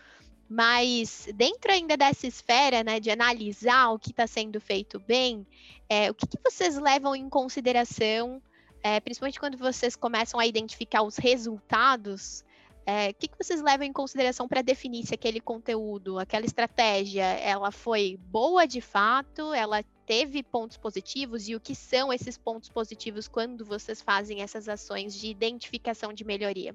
Mas 0.49 1.29
dentro 1.35 1.73
ainda 1.73 1.97
dessa 1.97 2.27
esfera, 2.27 2.85
né, 2.85 3.01
de 3.01 3.11
analisar 3.11 3.91
o 3.91 3.99
que 3.99 4.11
está 4.11 4.27
sendo 4.27 4.61
feito 4.61 5.01
bem, 5.01 5.47
é, 5.89 6.11
o 6.11 6.15
que, 6.15 6.27
que 6.27 6.39
vocês 6.45 6.77
levam 6.77 7.17
em 7.17 7.29
consideração 7.29 8.41
é, 8.87 9.01
principalmente 9.01 9.41
quando 9.41 9.59
vocês 9.59 9.97
começam 9.97 10.39
a 10.39 10.47
identificar 10.47 11.03
os 11.03 11.17
resultados, 11.17 12.45
é, 12.87 13.09
o 13.09 13.15
que, 13.15 13.27
que 13.27 13.37
vocês 13.37 13.61
levam 13.61 13.85
em 13.85 13.93
consideração 13.93 14.47
para 14.47 14.63
definir 14.63 15.05
se 15.05 15.13
aquele 15.13 15.41
conteúdo, 15.41 16.21
aquela 16.21 16.47
estratégia, 16.47 17.25
ela 17.25 17.73
foi 17.73 18.17
boa 18.29 18.65
de 18.65 18.81
fato, 18.81 19.53
ela 19.53 19.83
teve 20.07 20.41
pontos 20.41 20.77
positivos 20.77 21.49
e 21.49 21.57
o 21.57 21.61
que 21.61 21.75
são 21.75 22.13
esses 22.13 22.39
pontos 22.39 22.69
positivos 22.69 23.27
quando 23.27 23.65
vocês 23.65 24.01
fazem 24.01 24.41
essas 24.41 24.69
ações 24.69 25.17
de 25.17 25.27
identificação 25.27 26.13
de 26.13 26.25
melhoria? 26.25 26.73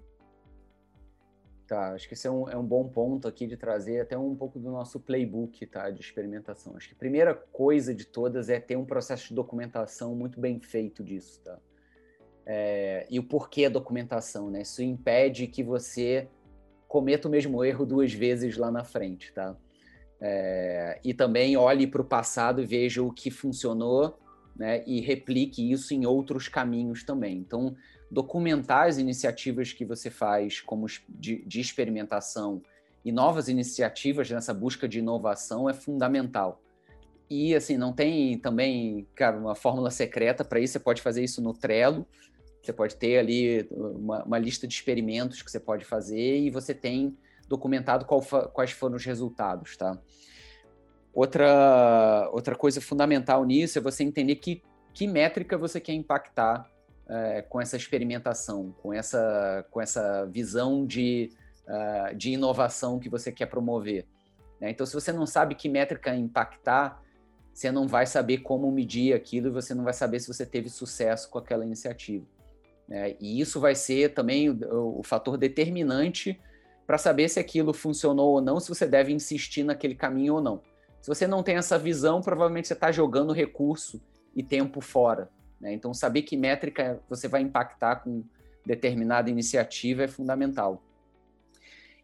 Tá, 1.66 1.94
acho 1.94 2.10
que 2.10 2.14
esse 2.14 2.28
é 2.28 2.32
um, 2.32 2.50
é 2.50 2.58
um 2.58 2.66
bom 2.66 2.90
ponto 2.90 3.26
aqui 3.26 3.48
de 3.48 3.56
trazer 3.56 4.02
até 4.02 4.18
um 4.18 4.36
pouco 4.36 4.60
do 4.60 4.70
nosso 4.70 5.00
playbook 5.00 5.66
tá, 5.68 5.90
de 5.90 6.02
experimentação. 6.02 6.76
Acho 6.76 6.90
que 6.90 6.94
a 6.94 6.98
primeira 6.98 7.34
coisa 7.34 7.96
de 7.96 8.04
todas 8.04 8.50
é 8.50 8.60
ter 8.60 8.76
um 8.76 8.84
processo 8.84 9.30
de 9.30 9.34
documentação 9.34 10.14
muito 10.14 10.42
bem 10.42 10.60
feito 10.60 11.02
disso. 11.02 11.40
Tá? 11.40 11.58
É, 12.46 13.06
e 13.10 13.20
o 13.20 13.24
porquê 13.24 13.66
a 13.66 13.70
documentação, 13.70 14.50
né? 14.50 14.62
Isso 14.62 14.82
impede 14.82 15.48
que 15.48 15.64
você 15.64 16.28
cometa 16.88 17.28
o 17.28 17.32
mesmo 17.32 17.64
erro 17.64 17.86
duas 17.86 18.12
vezes 18.12 18.58
lá 18.58 18.72
na 18.72 18.84
frente, 18.84 19.32
tá? 19.34 19.56
É, 20.20 21.00
e 21.04 21.14
também 21.14 21.56
olhe 21.56 21.88
para 21.88 22.02
o 22.02 22.06
passado 22.06 22.62
e 22.62 22.66
veja 22.66 23.02
o 23.02 23.12
que 23.12 23.32
funcionou, 23.32 24.20
né? 24.56 24.84
E 24.86 25.00
replique 25.00 25.72
isso 25.72 25.94
em 25.94 26.06
outros 26.06 26.48
caminhos 26.48 27.04
também. 27.04 27.38
Então, 27.38 27.76
documentar 28.10 28.88
as 28.88 28.98
iniciativas 28.98 29.72
que 29.72 29.86
você 29.86 30.10
faz 30.10 30.60
como 30.60 30.86
de, 31.08 31.46
de 31.46 31.62
experimentação 31.62 32.62
e 33.06 33.12
novas 33.12 33.48
iniciativas 33.48 34.30
nessa 34.30 34.54
busca 34.54 34.88
de 34.88 35.00
inovação 35.00 35.70
é 35.70 35.74
fundamental. 35.74 36.62
E 37.32 37.56
assim, 37.56 37.78
não 37.78 37.94
tem 37.94 38.38
também, 38.38 39.08
cara, 39.16 39.38
uma 39.38 39.56
fórmula 39.56 39.90
secreta 39.90 40.44
para 40.44 40.60
isso, 40.60 40.74
você 40.74 40.80
pode 40.80 41.02
fazer 41.02 41.24
isso 41.24 41.42
no 41.42 41.54
Trello, 41.54 42.06
você 42.62 42.74
pode 42.74 42.98
ter 42.98 43.18
ali 43.18 43.66
uma, 43.72 44.22
uma, 44.26 44.38
lista 44.38 44.68
de 44.68 44.74
experimentos 44.74 45.42
que 45.42 45.50
você 45.50 45.58
pode 45.58 45.86
fazer 45.86 46.40
e 46.40 46.50
você 46.50 46.74
tem 46.74 47.18
documentado 47.48 48.04
qual, 48.06 48.22
quais 48.52 48.72
foram 48.72 48.98
os 48.98 49.06
resultados, 49.06 49.78
tá? 49.78 49.98
Outra, 51.14 52.30
outra 52.34 52.54
coisa 52.54 52.82
fundamental 52.82 53.46
nisso 53.46 53.78
é 53.78 53.82
você 53.82 54.04
entender 54.04 54.36
que 54.36 54.62
que 54.94 55.08
métrica 55.08 55.58
você 55.58 55.80
quer 55.80 55.94
impactar 55.94 56.70
é, 57.08 57.42
com 57.44 57.62
essa 57.62 57.78
experimentação, 57.78 58.76
com 58.82 58.94
essa, 58.94 59.66
com 59.72 59.80
essa 59.80 60.26
visão 60.26 60.86
de, 60.86 61.30
uh, 61.66 62.14
de 62.14 62.32
inovação 62.32 63.00
que 63.00 63.08
você 63.08 63.32
quer 63.32 63.46
promover. 63.46 64.06
Né? 64.60 64.72
Então, 64.72 64.86
se 64.86 64.94
você 64.94 65.14
não 65.14 65.26
sabe 65.26 65.56
que 65.56 65.70
métrica 65.70 66.14
impactar, 66.14 67.02
você 67.54 67.72
não 67.72 67.88
vai 67.88 68.06
saber 68.06 68.40
como 68.40 68.72
medir 68.72 69.14
aquilo 69.14 69.48
e 69.48 69.52
você 69.52 69.74
não 69.74 69.84
vai 69.84 69.94
saber 69.94 70.20
se 70.20 70.28
você 70.28 70.46
teve 70.46 70.70
sucesso 70.70 71.30
com 71.30 71.38
aquela 71.38 71.66
iniciativa. 71.66 72.26
Né? 72.88 73.16
E 73.20 73.40
isso 73.40 73.60
vai 73.60 73.76
ser 73.76 74.14
também 74.14 74.50
o, 74.50 75.00
o 75.00 75.04
fator 75.04 75.38
determinante 75.38 76.40
para 76.88 76.98
saber 76.98 77.30
se 77.30 77.40
aquilo 77.40 77.74
funcionou 77.74 78.32
ou 78.32 78.42
não, 78.42 78.60
se 78.60 78.70
você 78.70 78.86
deve 78.86 79.14
insistir 79.14 79.64
naquele 79.64 79.96
caminho 79.96 80.36
ou 80.36 80.42
não. 80.42 80.62
Se 81.02 81.08
você 81.08 81.26
não 81.26 81.44
tem 81.44 81.56
essa 81.56 81.78
visão, 81.78 82.22
provavelmente 82.22 82.68
você 82.68 82.74
está 82.74 82.92
jogando 82.92 83.34
recurso 83.34 84.02
e 84.36 84.44
tempo 84.44 84.82
fora. 84.82 85.30
Né? 85.60 85.74
Então, 85.74 85.94
saber 85.94 86.24
que 86.24 86.38
métrica 86.38 87.02
você 87.10 87.28
vai 87.28 87.42
impactar 87.42 87.98
com 87.98 88.24
determinada 88.66 89.30
iniciativa 89.30 90.04
é 90.04 90.08
fundamental 90.08 90.84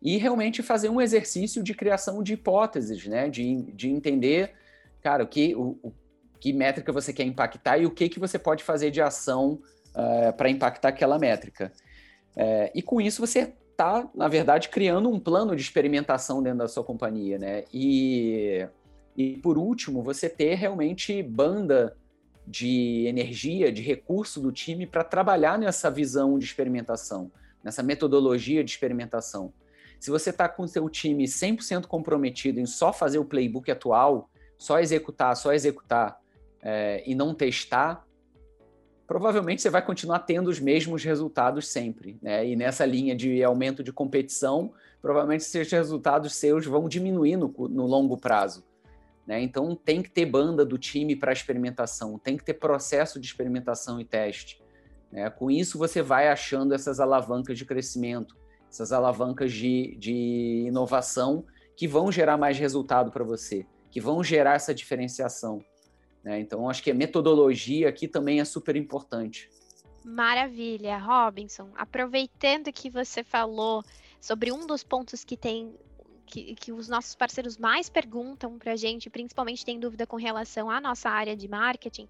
e 0.01 0.17
realmente 0.17 0.61
fazer 0.61 0.89
um 0.89 1.01
exercício 1.01 1.63
de 1.63 1.73
criação 1.73 2.21
de 2.21 2.33
hipóteses, 2.33 3.05
né? 3.07 3.29
De, 3.29 3.63
de 3.73 3.89
entender, 3.89 4.53
cara, 5.01 5.23
o 5.23 5.27
que, 5.27 5.55
o, 5.55 5.77
o 5.83 5.93
que 6.39 6.53
métrica 6.53 6.91
você 6.91 7.11
quer 7.11 7.23
impactar 7.23 7.77
e 7.77 7.85
o 7.85 7.91
que, 7.91 8.09
que 8.09 8.19
você 8.19 8.37
pode 8.37 8.63
fazer 8.63 8.91
de 8.91 9.01
ação 9.01 9.59
uh, 9.95 10.27
eh, 10.27 10.31
para 10.31 10.49
impactar 10.49 10.89
aquela 10.89 11.17
métrica. 11.17 11.71
Uh, 12.35 12.69
e 12.75 12.81
com 12.81 13.01
isso 13.01 13.19
você 13.19 13.53
está, 13.71 14.07
na 14.13 14.27
verdade, 14.27 14.69
criando 14.69 15.09
um 15.09 15.19
plano 15.19 15.55
de 15.55 15.61
experimentação 15.61 16.41
dentro 16.41 16.59
da 16.59 16.67
sua 16.67 16.83
companhia, 16.83 17.37
né? 17.37 17.63
E, 17.73 18.67
e 19.15 19.37
por 19.37 19.57
último, 19.57 20.01
você 20.01 20.29
ter 20.29 20.55
realmente 20.55 21.21
banda 21.23 21.95
de 22.45 23.05
energia, 23.07 23.71
de 23.71 23.81
recurso 23.81 24.39
do 24.39 24.51
time 24.51 24.87
para 24.87 25.03
trabalhar 25.03 25.59
nessa 25.59 25.91
visão 25.91 26.39
de 26.39 26.45
experimentação, 26.45 27.31
nessa 27.63 27.83
metodologia 27.83 28.63
de 28.63 28.71
experimentação. 28.71 29.51
Se 29.99 30.09
você 30.09 30.29
está 30.29 30.47
com 30.47 30.63
o 30.63 30.67
seu 30.67 30.87
time 30.89 31.25
100% 31.25 31.87
comprometido 31.87 32.59
em 32.59 32.65
só 32.65 32.93
fazer 32.93 33.17
o 33.17 33.25
playbook 33.25 33.69
atual, 33.69 34.29
só 34.57 34.79
executar, 34.79 35.35
só 35.35 35.53
executar 35.53 36.19
é, 36.61 37.03
e 37.05 37.13
não 37.13 37.33
testar, 37.33 38.05
provavelmente 39.05 39.61
você 39.61 39.69
vai 39.69 39.81
continuar 39.81 40.19
tendo 40.19 40.49
os 40.49 40.59
mesmos 40.59 41.03
resultados 41.03 41.67
sempre. 41.67 42.17
Né? 42.21 42.47
E 42.47 42.55
nessa 42.55 42.85
linha 42.85 43.15
de 43.15 43.43
aumento 43.43 43.83
de 43.83 43.93
competição, 43.93 44.73
provavelmente 45.01 45.41
esses 45.41 45.71
resultados 45.71 46.35
seus 46.35 46.65
vão 46.65 46.89
diminuir 46.89 47.37
no, 47.37 47.53
no 47.69 47.85
longo 47.85 48.17
prazo. 48.17 48.65
Né? 49.25 49.41
Então 49.41 49.75
tem 49.75 50.01
que 50.01 50.09
ter 50.09 50.25
banda 50.25 50.65
do 50.65 50.77
time 50.77 51.15
para 51.15 51.31
experimentação, 51.31 52.17
tem 52.17 52.35
que 52.35 52.43
ter 52.43 52.55
processo 52.55 53.19
de 53.19 53.27
experimentação 53.27 53.99
e 53.99 54.05
teste. 54.05 54.61
Né? 55.11 55.29
Com 55.29 55.51
isso 55.51 55.77
você 55.77 56.01
vai 56.01 56.27
achando 56.27 56.73
essas 56.73 56.99
alavancas 56.99 57.57
de 57.57 57.65
crescimento 57.65 58.35
essas 58.69 58.91
alavancas 58.91 59.51
de, 59.51 59.95
de 59.97 60.65
inovação 60.67 61.45
que 61.75 61.87
vão 61.87 62.11
gerar 62.11 62.37
mais 62.37 62.57
resultado 62.57 63.11
para 63.11 63.23
você, 63.23 63.65
que 63.97 64.01
vão 64.01 64.23
gerar 64.23 64.53
essa 64.53 64.75
diferenciação. 64.75 65.65
Né? 66.23 66.39
Então, 66.39 66.69
acho 66.69 66.83
que 66.83 66.91
a 66.91 66.93
metodologia 66.93 67.89
aqui 67.89 68.07
também 68.07 68.39
é 68.39 68.45
super 68.45 68.75
importante. 68.75 69.49
Maravilha, 70.05 70.99
Robinson. 70.99 71.71
Aproveitando 71.75 72.71
que 72.71 72.91
você 72.91 73.23
falou 73.23 73.83
sobre 74.21 74.51
um 74.51 74.67
dos 74.67 74.83
pontos 74.83 75.23
que 75.23 75.35
tem 75.35 75.73
que, 76.27 76.53
que, 76.53 76.71
os 76.71 76.87
nossos 76.87 77.15
parceiros 77.15 77.57
mais 77.57 77.89
perguntam 77.89 78.59
para 78.59 78.73
a 78.73 78.75
gente, 78.75 79.09
principalmente 79.09 79.65
tem 79.65 79.79
dúvida 79.79 80.05
com 80.05 80.17
relação 80.17 80.69
à 80.69 80.79
nossa 80.79 81.09
área 81.09 81.35
de 81.35 81.47
marketing, 81.47 82.07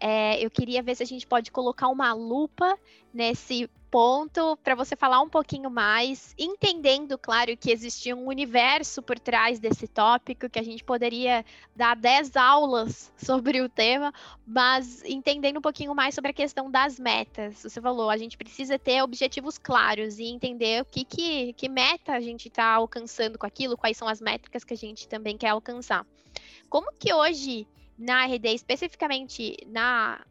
é, 0.00 0.44
eu 0.44 0.50
queria 0.50 0.82
ver 0.82 0.96
se 0.96 1.04
a 1.04 1.06
gente 1.06 1.26
pode 1.26 1.52
colocar 1.52 1.86
uma 1.86 2.12
lupa 2.14 2.76
nesse 3.14 3.70
ponto 3.90 4.56
para 4.62 4.74
você 4.74 4.94
falar 4.94 5.20
um 5.20 5.28
pouquinho 5.28 5.70
mais, 5.70 6.34
entendendo, 6.38 7.18
claro, 7.18 7.56
que 7.56 7.70
existia 7.70 8.14
um 8.14 8.26
universo 8.26 9.02
por 9.02 9.18
trás 9.18 9.58
desse 9.58 9.88
tópico, 9.88 10.48
que 10.48 10.58
a 10.58 10.62
gente 10.62 10.84
poderia 10.84 11.44
dar 11.74 11.96
10 11.96 12.36
aulas 12.36 13.12
sobre 13.16 13.60
o 13.60 13.68
tema, 13.68 14.12
mas 14.46 15.02
entendendo 15.04 15.58
um 15.58 15.62
pouquinho 15.62 15.94
mais 15.94 16.14
sobre 16.14 16.30
a 16.30 16.34
questão 16.34 16.70
das 16.70 16.98
metas. 16.98 17.62
Você 17.62 17.80
falou, 17.80 18.10
a 18.10 18.16
gente 18.16 18.36
precisa 18.36 18.78
ter 18.78 19.02
objetivos 19.02 19.58
claros 19.58 20.18
e 20.18 20.24
entender 20.24 20.82
o 20.82 20.84
que, 20.84 21.04
que, 21.04 21.52
que 21.54 21.68
meta 21.68 22.12
a 22.12 22.20
gente 22.20 22.48
está 22.48 22.74
alcançando 22.74 23.38
com 23.38 23.46
aquilo, 23.46 23.76
quais 23.76 23.96
são 23.96 24.08
as 24.08 24.20
métricas 24.20 24.64
que 24.64 24.74
a 24.74 24.76
gente 24.76 25.08
também 25.08 25.36
quer 25.36 25.48
alcançar. 25.48 26.06
Como 26.68 26.92
que 26.98 27.12
hoje 27.12 27.66
na 27.98 28.26
RD, 28.26 28.54
especificamente 28.54 29.56
na 29.66 30.24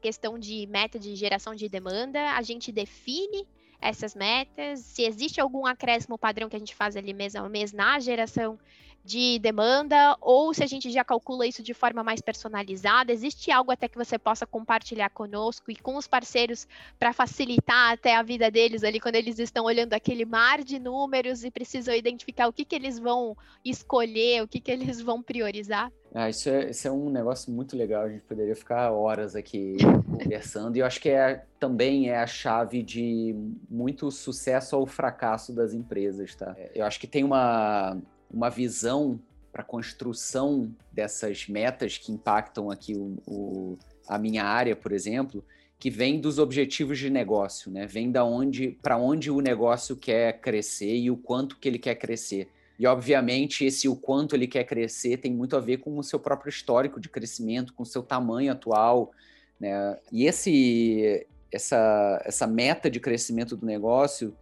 questão 0.00 0.38
de 0.38 0.66
meta 0.66 0.98
de 0.98 1.14
geração 1.14 1.54
de 1.54 1.68
demanda, 1.68 2.32
a 2.32 2.42
gente 2.42 2.70
define 2.72 3.46
essas 3.80 4.14
metas, 4.14 4.80
se 4.80 5.02
existe 5.02 5.40
algum 5.40 5.66
acréscimo 5.66 6.16
padrão 6.16 6.48
que 6.48 6.54
a 6.54 6.58
gente 6.58 6.74
faz 6.74 6.96
ali 6.96 7.12
mês 7.12 7.34
a 7.34 7.46
mês 7.48 7.72
na 7.72 7.98
geração 7.98 8.58
de 9.04 9.38
demanda, 9.40 10.16
ou 10.20 10.54
se 10.54 10.62
a 10.62 10.66
gente 10.66 10.90
já 10.90 11.04
calcula 11.04 11.44
isso 11.44 11.60
de 11.62 11.74
forma 11.74 12.04
mais 12.04 12.20
personalizada, 12.20 13.12
existe 13.12 13.50
algo 13.50 13.72
até 13.72 13.88
que 13.88 13.98
você 13.98 14.16
possa 14.16 14.46
compartilhar 14.46 15.10
conosco 15.10 15.72
e 15.72 15.76
com 15.76 15.96
os 15.96 16.06
parceiros 16.06 16.68
para 16.98 17.12
facilitar 17.12 17.92
até 17.92 18.14
a 18.14 18.22
vida 18.22 18.48
deles 18.48 18.84
ali 18.84 19.00
quando 19.00 19.16
eles 19.16 19.40
estão 19.40 19.64
olhando 19.64 19.92
aquele 19.94 20.24
mar 20.24 20.62
de 20.62 20.78
números 20.78 21.42
e 21.42 21.50
precisam 21.50 21.94
identificar 21.94 22.46
o 22.46 22.52
que, 22.52 22.64
que 22.64 22.76
eles 22.76 22.98
vão 22.98 23.36
escolher, 23.64 24.44
o 24.44 24.48
que, 24.48 24.60
que 24.60 24.70
eles 24.70 25.00
vão 25.00 25.20
priorizar? 25.20 25.90
Ah, 26.14 26.28
isso, 26.28 26.48
é, 26.50 26.70
isso 26.70 26.86
é 26.86 26.90
um 26.90 27.08
negócio 27.08 27.50
muito 27.50 27.74
legal, 27.76 28.04
a 28.04 28.08
gente 28.08 28.22
poderia 28.22 28.54
ficar 28.54 28.90
horas 28.90 29.34
aqui 29.34 29.78
conversando, 30.06 30.76
e 30.76 30.80
eu 30.80 30.86
acho 30.86 31.00
que 31.00 31.08
é, 31.08 31.44
também 31.58 32.10
é 32.10 32.18
a 32.18 32.26
chave 32.26 32.82
de 32.82 33.34
muito 33.70 34.10
sucesso 34.10 34.76
ou 34.76 34.86
fracasso 34.86 35.54
das 35.54 35.72
empresas, 35.72 36.34
tá? 36.34 36.54
Eu 36.74 36.84
acho 36.84 37.00
que 37.00 37.06
tem 37.06 37.24
uma, 37.24 37.96
uma 38.30 38.50
visão 38.50 39.18
para 39.50 39.62
a 39.62 39.64
construção 39.64 40.70
dessas 40.90 41.48
metas 41.48 41.96
que 41.96 42.12
impactam 42.12 42.70
aqui 42.70 42.94
o, 42.94 43.16
o, 43.26 43.78
a 44.06 44.18
minha 44.18 44.44
área, 44.44 44.76
por 44.76 44.92
exemplo, 44.92 45.44
que 45.78 45.90
vem 45.90 46.20
dos 46.20 46.38
objetivos 46.38 46.98
de 46.98 47.10
negócio, 47.10 47.70
né? 47.70 47.86
Vem 47.86 48.10
da 48.10 48.24
onde 48.24 48.78
para 48.80 48.96
onde 48.96 49.30
o 49.30 49.40
negócio 49.40 49.96
quer 49.96 50.40
crescer 50.40 50.94
e 50.94 51.10
o 51.10 51.16
quanto 51.16 51.58
que 51.58 51.68
ele 51.68 51.78
quer 51.78 51.96
crescer. 51.96 52.48
E 52.82 52.86
obviamente 52.88 53.64
esse 53.64 53.88
o 53.88 53.94
quanto 53.94 54.34
ele 54.34 54.48
quer 54.48 54.64
crescer 54.64 55.18
tem 55.18 55.32
muito 55.32 55.56
a 55.56 55.60
ver 55.60 55.76
com 55.76 55.96
o 55.96 56.02
seu 56.02 56.18
próprio 56.18 56.50
histórico 56.50 56.98
de 56.98 57.08
crescimento, 57.08 57.72
com 57.72 57.84
o 57.84 57.86
seu 57.86 58.02
tamanho 58.02 58.50
atual, 58.50 59.12
né? 59.60 59.96
E 60.10 60.26
esse 60.26 61.24
essa 61.52 62.20
essa 62.24 62.44
meta 62.44 62.90
de 62.90 62.98
crescimento 62.98 63.56
do 63.56 63.64
negócio 63.64 64.36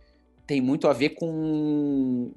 tem 0.47 0.59
muito 0.59 0.88
a 0.88 0.95
ver 0.95 1.11
com 1.11 2.30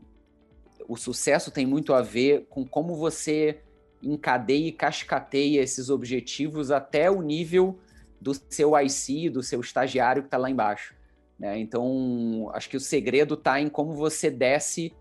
o 0.89 0.97
sucesso 0.97 1.49
tem 1.49 1.65
muito 1.65 1.93
a 1.93 2.01
ver 2.01 2.47
com 2.49 2.67
como 2.67 2.97
você 2.97 3.61
encadeia 4.01 4.67
e 4.67 4.71
cascateia 4.73 5.61
esses 5.61 5.89
objetivos 5.89 6.69
até 6.69 7.09
o 7.09 7.21
nível 7.21 7.79
do 8.19 8.33
seu 8.49 8.77
IC, 8.77 9.29
do 9.29 9.41
seu 9.41 9.61
estagiário 9.61 10.23
que 10.23 10.27
está 10.27 10.37
lá 10.37 10.49
embaixo. 10.49 10.93
Né? 11.39 11.57
Então, 11.59 12.51
acho 12.53 12.69
que 12.69 12.75
o 12.75 12.81
segredo 12.81 13.35
está 13.35 13.61
em 13.61 13.69
como 13.69 13.93
você 13.93 14.29
desce 14.29 14.93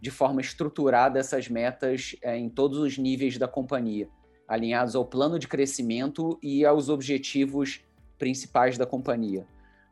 de 0.00 0.10
forma 0.10 0.40
estruturada 0.40 1.18
essas 1.18 1.48
metas 1.48 2.16
é, 2.22 2.36
em 2.36 2.48
todos 2.48 2.78
os 2.78 2.96
níveis 2.96 3.36
da 3.36 3.46
companhia, 3.46 4.08
alinhados 4.48 4.94
ao 4.96 5.04
plano 5.04 5.38
de 5.38 5.46
crescimento 5.46 6.38
e 6.42 6.64
aos 6.64 6.88
objetivos 6.88 7.84
principais 8.18 8.78
da 8.78 8.86
companhia. 8.86 9.46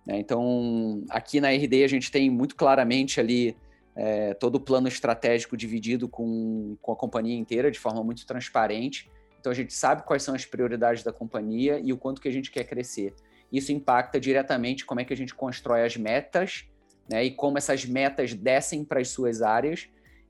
Né? 0.06 0.18
Então, 0.18 1.04
aqui 1.10 1.40
na 1.40 1.50
RD 1.50 1.84
a 1.84 1.88
gente 1.88 2.10
tem 2.10 2.30
muito 2.30 2.56
claramente 2.56 3.20
ali 3.20 3.56
é, 3.94 4.32
todo 4.34 4.54
o 4.54 4.60
plano 4.60 4.86
estratégico 4.86 5.56
dividido 5.56 6.08
com, 6.08 6.76
com 6.80 6.92
a 6.92 6.96
companhia 6.96 7.36
inteira 7.36 7.70
de 7.70 7.78
forma 7.78 8.02
muito 8.02 8.24
transparente. 8.24 9.10
Então 9.40 9.50
a 9.50 9.54
gente 9.54 9.74
sabe 9.74 10.04
quais 10.04 10.22
são 10.22 10.34
as 10.34 10.44
prioridades 10.44 11.02
da 11.02 11.12
companhia 11.12 11.80
e 11.82 11.92
o 11.92 11.96
quanto 11.96 12.20
que 12.20 12.28
a 12.28 12.32
gente 12.32 12.50
quer 12.50 12.64
crescer. 12.64 13.12
Isso 13.52 13.72
impacta 13.72 14.20
diretamente 14.20 14.86
como 14.86 15.00
é 15.00 15.04
que 15.04 15.12
a 15.12 15.16
gente 15.16 15.34
constrói 15.34 15.84
as 15.84 15.96
metas, 15.96 16.64
né, 17.10 17.24
e 17.24 17.30
como 17.30 17.58
essas 17.58 17.84
metas 17.84 18.34
descem 18.34 18.84
para 18.84 19.00
as 19.00 19.08
suas 19.08 19.42
áreas 19.42 19.88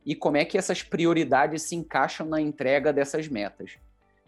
e 0.08 0.14
como 0.14 0.38
é 0.38 0.44
que 0.46 0.56
essas 0.56 0.82
prioridades 0.82 1.64
se 1.64 1.76
encaixam 1.76 2.26
na 2.26 2.40
entrega 2.40 2.94
dessas 2.94 3.28
metas. 3.28 3.76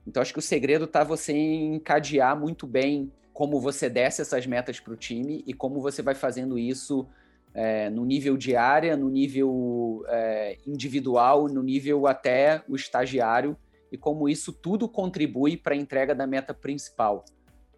Então 0.07 0.20
acho 0.20 0.31
que 0.31 0.39
o 0.39 0.43
segredo 0.43 0.85
está 0.85 1.03
você 1.03 1.33
encadear 1.33 2.39
muito 2.39 2.66
bem 2.66 3.11
como 3.33 3.59
você 3.59 3.89
desce 3.89 4.20
essas 4.20 4.47
metas 4.47 4.78
para 4.78 4.93
o 4.93 4.97
time 4.97 5.43
e 5.47 5.55
como 5.55 5.81
você 5.81 6.03
vai 6.03 6.14
fazendo 6.14 6.59
isso 6.59 7.09
é, 7.55 7.89
no 7.89 8.05
nível 8.05 8.37
de 8.37 8.55
área, 8.55 8.95
no 8.95 9.09
nível 9.09 10.05
é, 10.09 10.59
individual, 10.66 11.49
no 11.49 11.62
nível 11.62 12.07
até 12.07 12.62
o 12.68 12.76
estagiário, 12.76 13.57
e 13.91 13.97
como 13.97 14.28
isso 14.28 14.53
tudo 14.53 14.87
contribui 14.87 15.57
para 15.57 15.74
a 15.74 15.78
entrega 15.78 16.14
da 16.14 16.26
meta 16.26 16.53
principal. 16.53 17.24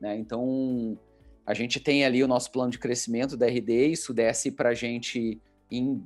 Né? 0.01 0.17
Então, 0.17 0.99
a 1.47 1.55
gente 1.55 1.79
tem 1.79 2.05
ali 2.05 2.25
o 2.25 2.29
nosso 2.29 2.51
plano 2.51 2.73
de 2.73 2.81
crescimento 2.81 3.37
da 3.37 3.47
RD, 3.47 3.87
isso 3.87 4.13
desce 4.13 4.51
para 4.51 4.71
a 4.71 4.75
gente 4.75 5.41
em 5.73 6.03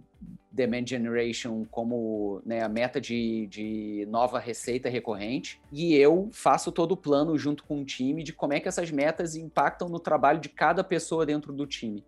demand 0.50 0.86
generation 0.86 1.66
como 1.70 2.40
né, 2.46 2.62
a 2.62 2.68
meta 2.68 2.98
de, 2.98 3.46
de 3.48 4.06
nova 4.08 4.38
receita 4.38 4.88
recorrente 4.88 5.60
e 5.70 5.94
eu 5.94 6.30
faço 6.32 6.72
todo 6.72 6.92
o 6.92 6.96
plano 6.96 7.36
junto 7.36 7.62
com 7.64 7.82
o 7.82 7.84
time 7.84 8.22
de 8.22 8.32
como 8.32 8.54
é 8.54 8.60
que 8.60 8.66
essas 8.66 8.90
metas 8.90 9.36
impactam 9.36 9.88
no 9.88 10.00
trabalho 10.00 10.40
de 10.40 10.48
cada 10.48 10.82
pessoa 10.82 11.26
dentro 11.26 11.52
do 11.52 11.66
time. 11.66 12.02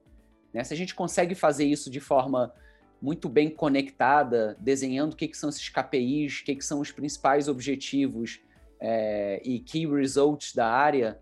Né? 0.52 0.64
Se 0.64 0.72
a 0.72 0.76
gente 0.76 0.94
consegue 0.94 1.34
fazer 1.34 1.66
isso 1.66 1.90
de 1.90 2.00
forma 2.00 2.52
muito 3.00 3.28
bem 3.28 3.50
conectada, 3.50 4.56
desenhando 4.58 5.12
o 5.12 5.16
que, 5.16 5.28
que 5.28 5.36
são 5.36 5.50
esses 5.50 5.68
KPIs, 5.68 6.40
o 6.40 6.44
que, 6.44 6.56
que 6.56 6.64
são 6.64 6.80
os 6.80 6.90
principais 6.90 7.48
objetivos 7.48 8.40
é, 8.80 9.40
e 9.44 9.60
key 9.60 9.86
results 9.86 10.54
da 10.54 10.66
área, 10.66 11.18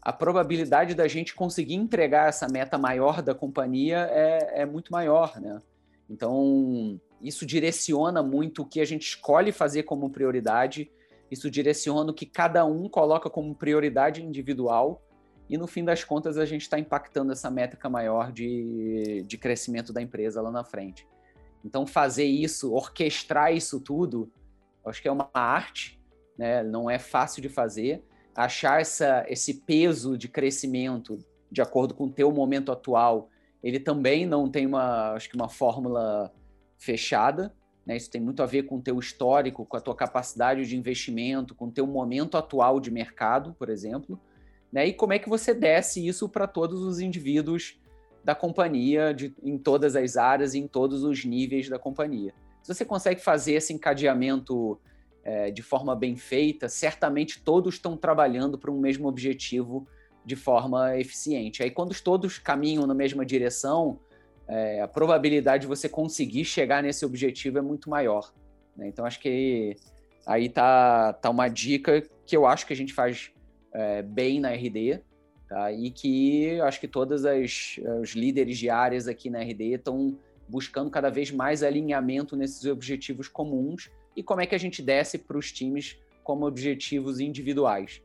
a 0.00 0.12
probabilidade 0.12 0.94
da 0.94 1.06
gente 1.08 1.34
conseguir 1.34 1.74
entregar 1.74 2.28
essa 2.28 2.48
meta 2.48 2.78
maior 2.78 3.20
da 3.20 3.34
companhia 3.34 4.08
é, 4.10 4.62
é 4.62 4.66
muito 4.66 4.90
maior, 4.90 5.38
né? 5.40 5.60
Então, 6.08 7.00
isso 7.20 7.44
direciona 7.44 8.22
muito 8.22 8.62
o 8.62 8.66
que 8.66 8.80
a 8.80 8.84
gente 8.84 9.02
escolhe 9.02 9.52
fazer 9.52 9.82
como 9.82 10.10
prioridade, 10.10 10.90
isso 11.30 11.50
direciona 11.50 12.10
o 12.10 12.14
que 12.14 12.24
cada 12.24 12.64
um 12.64 12.88
coloca 12.88 13.28
como 13.28 13.54
prioridade 13.54 14.22
individual, 14.22 15.02
e 15.48 15.56
no 15.56 15.66
fim 15.66 15.84
das 15.84 16.04
contas 16.04 16.36
a 16.36 16.44
gente 16.44 16.62
está 16.62 16.78
impactando 16.78 17.32
essa 17.32 17.50
métrica 17.50 17.88
maior 17.88 18.32
de, 18.32 19.24
de 19.26 19.38
crescimento 19.38 19.92
da 19.92 20.00
empresa 20.00 20.40
lá 20.42 20.50
na 20.50 20.64
frente. 20.64 21.06
Então, 21.64 21.86
fazer 21.86 22.24
isso, 22.24 22.72
orquestrar 22.72 23.52
isso 23.52 23.80
tudo, 23.80 24.30
acho 24.84 25.02
que 25.02 25.08
é 25.08 25.12
uma 25.12 25.30
arte, 25.34 26.00
né? 26.36 26.62
não 26.62 26.88
é 26.88 26.98
fácil 26.98 27.42
de 27.42 27.48
fazer. 27.48 28.02
Achar 28.34 28.80
essa, 28.80 29.24
esse 29.28 29.54
peso 29.62 30.16
de 30.16 30.28
crescimento 30.28 31.18
de 31.50 31.60
acordo 31.60 31.94
com 31.94 32.04
o 32.04 32.12
teu 32.12 32.30
momento 32.30 32.70
atual 32.70 33.28
ele 33.62 33.80
também 33.80 34.26
não 34.26 34.48
tem 34.48 34.66
uma, 34.66 35.12
acho 35.12 35.28
que 35.28 35.36
uma 35.36 35.48
fórmula 35.48 36.32
fechada, 36.76 37.54
né? 37.84 37.96
Isso 37.96 38.10
tem 38.10 38.20
muito 38.20 38.42
a 38.42 38.46
ver 38.46 38.64
com 38.64 38.76
o 38.76 38.82
teu 38.82 38.98
histórico, 38.98 39.64
com 39.64 39.76
a 39.76 39.80
tua 39.80 39.94
capacidade 39.94 40.66
de 40.66 40.76
investimento, 40.76 41.54
com 41.54 41.66
o 41.66 41.70
teu 41.70 41.86
momento 41.86 42.36
atual 42.36 42.78
de 42.78 42.90
mercado, 42.90 43.54
por 43.58 43.68
exemplo, 43.68 44.20
né? 44.72 44.86
E 44.86 44.92
como 44.92 45.12
é 45.12 45.18
que 45.18 45.28
você 45.28 45.54
desce 45.54 46.06
isso 46.06 46.28
para 46.28 46.46
todos 46.46 46.82
os 46.82 47.00
indivíduos 47.00 47.80
da 48.22 48.34
companhia, 48.34 49.14
de, 49.14 49.34
em 49.42 49.56
todas 49.56 49.96
as 49.96 50.16
áreas, 50.18 50.54
em 50.54 50.66
todos 50.68 51.02
os 51.02 51.24
níveis 51.24 51.68
da 51.68 51.78
companhia. 51.78 52.34
Se 52.62 52.74
você 52.74 52.84
consegue 52.84 53.22
fazer 53.22 53.54
esse 53.54 53.72
encadeamento 53.72 54.78
é, 55.24 55.50
de 55.50 55.62
forma 55.62 55.96
bem 55.96 56.14
feita, 56.14 56.68
certamente 56.68 57.42
todos 57.42 57.76
estão 57.76 57.96
trabalhando 57.96 58.58
para 58.58 58.70
um 58.70 58.78
mesmo 58.78 59.08
objetivo 59.08 59.86
de 60.28 60.36
forma 60.36 60.96
eficiente. 60.98 61.62
Aí, 61.62 61.70
quando 61.70 61.98
todos 62.00 62.38
caminham 62.38 62.86
na 62.86 62.94
mesma 62.94 63.24
direção, 63.24 63.98
é, 64.46 64.80
a 64.82 64.86
probabilidade 64.86 65.62
de 65.62 65.66
você 65.66 65.88
conseguir 65.88 66.44
chegar 66.44 66.82
nesse 66.82 67.04
objetivo 67.04 67.58
é 67.58 67.62
muito 67.62 67.88
maior. 67.88 68.32
Né? 68.76 68.86
Então, 68.88 69.06
acho 69.06 69.18
que 69.20 69.74
aí 70.26 70.50
tá, 70.50 71.14
tá 71.14 71.30
uma 71.30 71.48
dica 71.48 72.02
que 72.26 72.36
eu 72.36 72.46
acho 72.46 72.66
que 72.66 72.72
a 72.74 72.76
gente 72.76 72.92
faz 72.92 73.32
é, 73.72 74.02
bem 74.02 74.38
na 74.38 74.50
RD, 74.50 75.00
tá? 75.48 75.72
e 75.72 75.90
que 75.90 76.60
acho 76.60 76.78
que 76.78 76.86
todos 76.86 77.22
os 77.24 78.10
líderes 78.14 78.58
de 78.58 78.68
áreas 78.68 79.08
aqui 79.08 79.30
na 79.30 79.40
RD 79.40 79.76
estão 79.76 80.18
buscando 80.46 80.90
cada 80.90 81.10
vez 81.10 81.30
mais 81.30 81.62
alinhamento 81.62 82.36
nesses 82.36 82.66
objetivos 82.66 83.28
comuns 83.28 83.90
e 84.14 84.22
como 84.22 84.42
é 84.42 84.46
que 84.46 84.54
a 84.54 84.58
gente 84.58 84.82
desce 84.82 85.16
para 85.16 85.38
os 85.38 85.50
times 85.52 85.98
como 86.22 86.46
objetivos 86.46 87.18
individuais. 87.18 88.02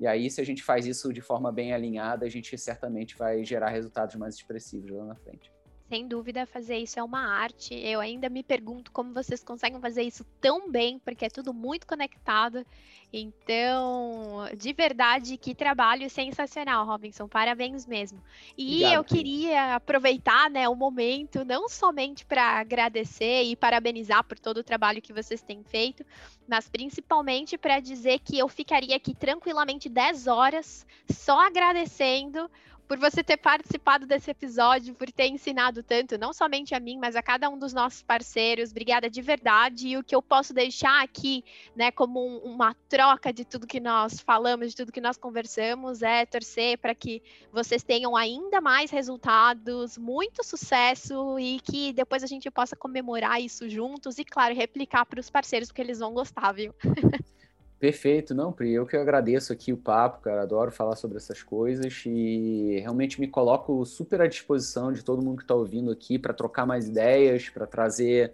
E 0.00 0.06
aí, 0.06 0.30
se 0.30 0.40
a 0.40 0.44
gente 0.44 0.62
faz 0.62 0.86
isso 0.86 1.12
de 1.12 1.20
forma 1.20 1.50
bem 1.50 1.72
alinhada, 1.72 2.24
a 2.24 2.28
gente 2.28 2.56
certamente 2.56 3.16
vai 3.16 3.44
gerar 3.44 3.70
resultados 3.70 4.14
mais 4.14 4.36
expressivos 4.36 4.90
lá 4.90 5.04
na 5.04 5.16
frente. 5.16 5.52
Sem 5.88 6.06
dúvida, 6.06 6.44
fazer 6.44 6.76
isso 6.76 7.00
é 7.00 7.02
uma 7.02 7.26
arte. 7.26 7.74
Eu 7.74 7.98
ainda 7.98 8.28
me 8.28 8.42
pergunto 8.42 8.92
como 8.92 9.14
vocês 9.14 9.42
conseguem 9.42 9.80
fazer 9.80 10.02
isso 10.02 10.22
tão 10.38 10.70
bem, 10.70 10.98
porque 10.98 11.24
é 11.24 11.30
tudo 11.30 11.54
muito 11.54 11.86
conectado. 11.86 12.64
Então, 13.10 14.44
de 14.54 14.74
verdade, 14.74 15.38
que 15.38 15.54
trabalho 15.54 16.10
sensacional, 16.10 16.84
Robinson. 16.84 17.26
Parabéns 17.26 17.86
mesmo. 17.86 18.22
E 18.56 18.84
Obrigado, 18.84 18.92
eu 18.92 19.04
queria 19.04 19.74
aproveitar 19.76 20.50
né, 20.50 20.68
o 20.68 20.76
momento, 20.76 21.42
não 21.42 21.70
somente 21.70 22.26
para 22.26 22.58
agradecer 22.58 23.44
e 23.44 23.56
parabenizar 23.56 24.22
por 24.24 24.38
todo 24.38 24.58
o 24.58 24.64
trabalho 24.64 25.00
que 25.00 25.14
vocês 25.14 25.40
têm 25.40 25.62
feito, 25.62 26.04
mas 26.46 26.68
principalmente 26.68 27.56
para 27.56 27.80
dizer 27.80 28.18
que 28.18 28.38
eu 28.38 28.46
ficaria 28.46 28.96
aqui 28.96 29.14
tranquilamente 29.14 29.88
10 29.88 30.26
horas 30.26 30.86
só 31.10 31.46
agradecendo 31.46 32.50
por 32.88 32.98
você 32.98 33.22
ter 33.22 33.36
participado 33.36 34.06
desse 34.06 34.30
episódio, 34.30 34.94
por 34.94 35.12
ter 35.12 35.26
ensinado 35.26 35.82
tanto, 35.82 36.16
não 36.16 36.32
somente 36.32 36.74
a 36.74 36.80
mim, 36.80 36.98
mas 36.98 37.14
a 37.14 37.22
cada 37.22 37.50
um 37.50 37.58
dos 37.58 37.74
nossos 37.74 38.02
parceiros. 38.02 38.70
Obrigada 38.70 39.10
de 39.10 39.20
verdade. 39.20 39.88
E 39.88 39.96
o 39.98 40.02
que 40.02 40.14
eu 40.14 40.22
posso 40.22 40.54
deixar 40.54 41.02
aqui, 41.02 41.44
né, 41.76 41.90
como 41.90 42.26
um, 42.26 42.38
uma 42.38 42.74
troca 42.88 43.30
de 43.30 43.44
tudo 43.44 43.66
que 43.66 43.78
nós 43.78 44.20
falamos, 44.20 44.70
de 44.70 44.76
tudo 44.76 44.90
que 44.90 45.02
nós 45.02 45.18
conversamos, 45.18 46.00
é 46.00 46.24
torcer 46.24 46.78
para 46.78 46.94
que 46.94 47.22
vocês 47.52 47.82
tenham 47.82 48.16
ainda 48.16 48.58
mais 48.58 48.90
resultados, 48.90 49.98
muito 49.98 50.42
sucesso 50.42 51.38
e 51.38 51.60
que 51.60 51.92
depois 51.92 52.22
a 52.22 52.26
gente 52.26 52.50
possa 52.50 52.74
comemorar 52.74 53.38
isso 53.38 53.68
juntos 53.68 54.18
e, 54.18 54.24
claro, 54.24 54.54
replicar 54.54 55.04
para 55.04 55.20
os 55.20 55.28
parceiros, 55.28 55.68
porque 55.68 55.82
eles 55.82 55.98
vão 55.98 56.14
gostar, 56.14 56.52
viu? 56.52 56.74
Perfeito, 57.78 58.34
não, 58.34 58.52
Pri, 58.52 58.72
eu 58.72 58.84
que 58.84 58.96
agradeço 58.96 59.52
aqui 59.52 59.72
o 59.72 59.76
papo, 59.76 60.20
cara, 60.20 60.42
adoro 60.42 60.72
falar 60.72 60.96
sobre 60.96 61.16
essas 61.16 61.44
coisas 61.44 62.02
e 62.04 62.80
realmente 62.80 63.20
me 63.20 63.28
coloco 63.28 63.84
super 63.86 64.20
à 64.20 64.26
disposição 64.26 64.92
de 64.92 65.04
todo 65.04 65.22
mundo 65.22 65.36
que 65.36 65.44
está 65.44 65.54
ouvindo 65.54 65.92
aqui 65.92 66.18
para 66.18 66.34
trocar 66.34 66.66
mais 66.66 66.88
ideias, 66.88 67.48
para 67.48 67.68
trazer 67.68 68.32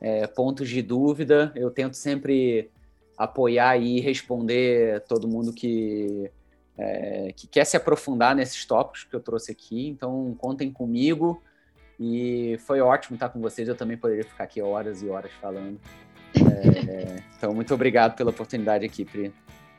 é, 0.00 0.28
pontos 0.28 0.68
de 0.68 0.80
dúvida. 0.80 1.52
Eu 1.56 1.72
tento 1.72 1.94
sempre 1.94 2.70
apoiar 3.18 3.76
e 3.78 3.98
responder 4.00 5.00
todo 5.08 5.26
mundo 5.26 5.52
que, 5.52 6.30
é, 6.78 7.32
que 7.36 7.48
quer 7.48 7.64
se 7.64 7.76
aprofundar 7.76 8.36
nesses 8.36 8.64
tópicos 8.64 9.02
que 9.02 9.16
eu 9.16 9.20
trouxe 9.20 9.50
aqui, 9.50 9.88
então 9.88 10.36
contem 10.38 10.72
comigo 10.72 11.42
e 11.98 12.56
foi 12.60 12.80
ótimo 12.80 13.16
estar 13.16 13.28
com 13.28 13.40
vocês, 13.40 13.66
eu 13.66 13.74
também 13.74 13.96
poderia 13.96 14.24
ficar 14.24 14.44
aqui 14.44 14.62
horas 14.62 15.02
e 15.02 15.08
horas 15.08 15.32
falando. 15.40 15.80
É, 16.36 17.22
então, 17.36 17.54
muito 17.54 17.72
obrigado 17.74 18.16
pela 18.16 18.30
oportunidade 18.30 18.84
aqui, 18.84 19.04
Pri. 19.04 19.32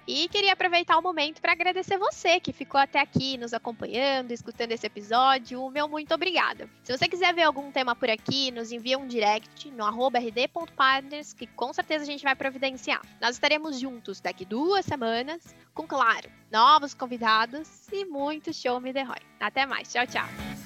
E 0.08 0.28
queria 0.30 0.53
aproveitar 0.53 0.97
o 0.99 1.01
momento 1.01 1.41
para 1.41 1.53
agradecer 1.53 1.97
você 1.97 2.39
que 2.39 2.53
ficou 2.53 2.80
até 2.80 2.99
aqui 2.99 3.38
nos 3.38 3.56
acompanhando, 3.56 4.32
escutando 4.32 4.72
esse 4.72 4.86
episódio. 4.86 5.64
O 5.64 5.72
meu 5.72 5.88
muito 5.88 6.14
obrigada. 6.14 6.70
Se 6.84 6.95
você 6.95 7.08
quiser 7.08 7.34
ver 7.34 7.41
algum 7.41 7.72
tema 7.72 7.95
por 7.95 8.08
aqui, 8.08 8.51
nos 8.51 8.72
envia 8.72 8.99
um 8.99 9.08
direct 9.08 9.72
no 9.72 9.84
rd.partners, 9.84 11.34
que 11.34 11.47
com 11.47 11.74
certeza 11.74 12.03
a 12.03 12.06
gente 12.06 12.24
vai 12.24 12.36
providenciar. 12.36 13.01
Nós 13.20 13.36
estaremos 13.36 13.80
juntos 13.80 14.22
daqui 14.22 14.45
duas 14.45 14.86
semanas, 14.86 15.56
com, 15.74 15.88
claro, 15.88 16.30
novos 16.51 16.93
convidados 16.93 17.88
e 17.91 18.06
muito 18.06 18.53
show 18.53 18.80
me 18.80 18.93
the 18.93 19.01
Roy. 19.01 19.18
Até 19.39 19.66
mais. 19.66 19.91
Tchau, 19.91 20.06
tchau. 20.06 20.64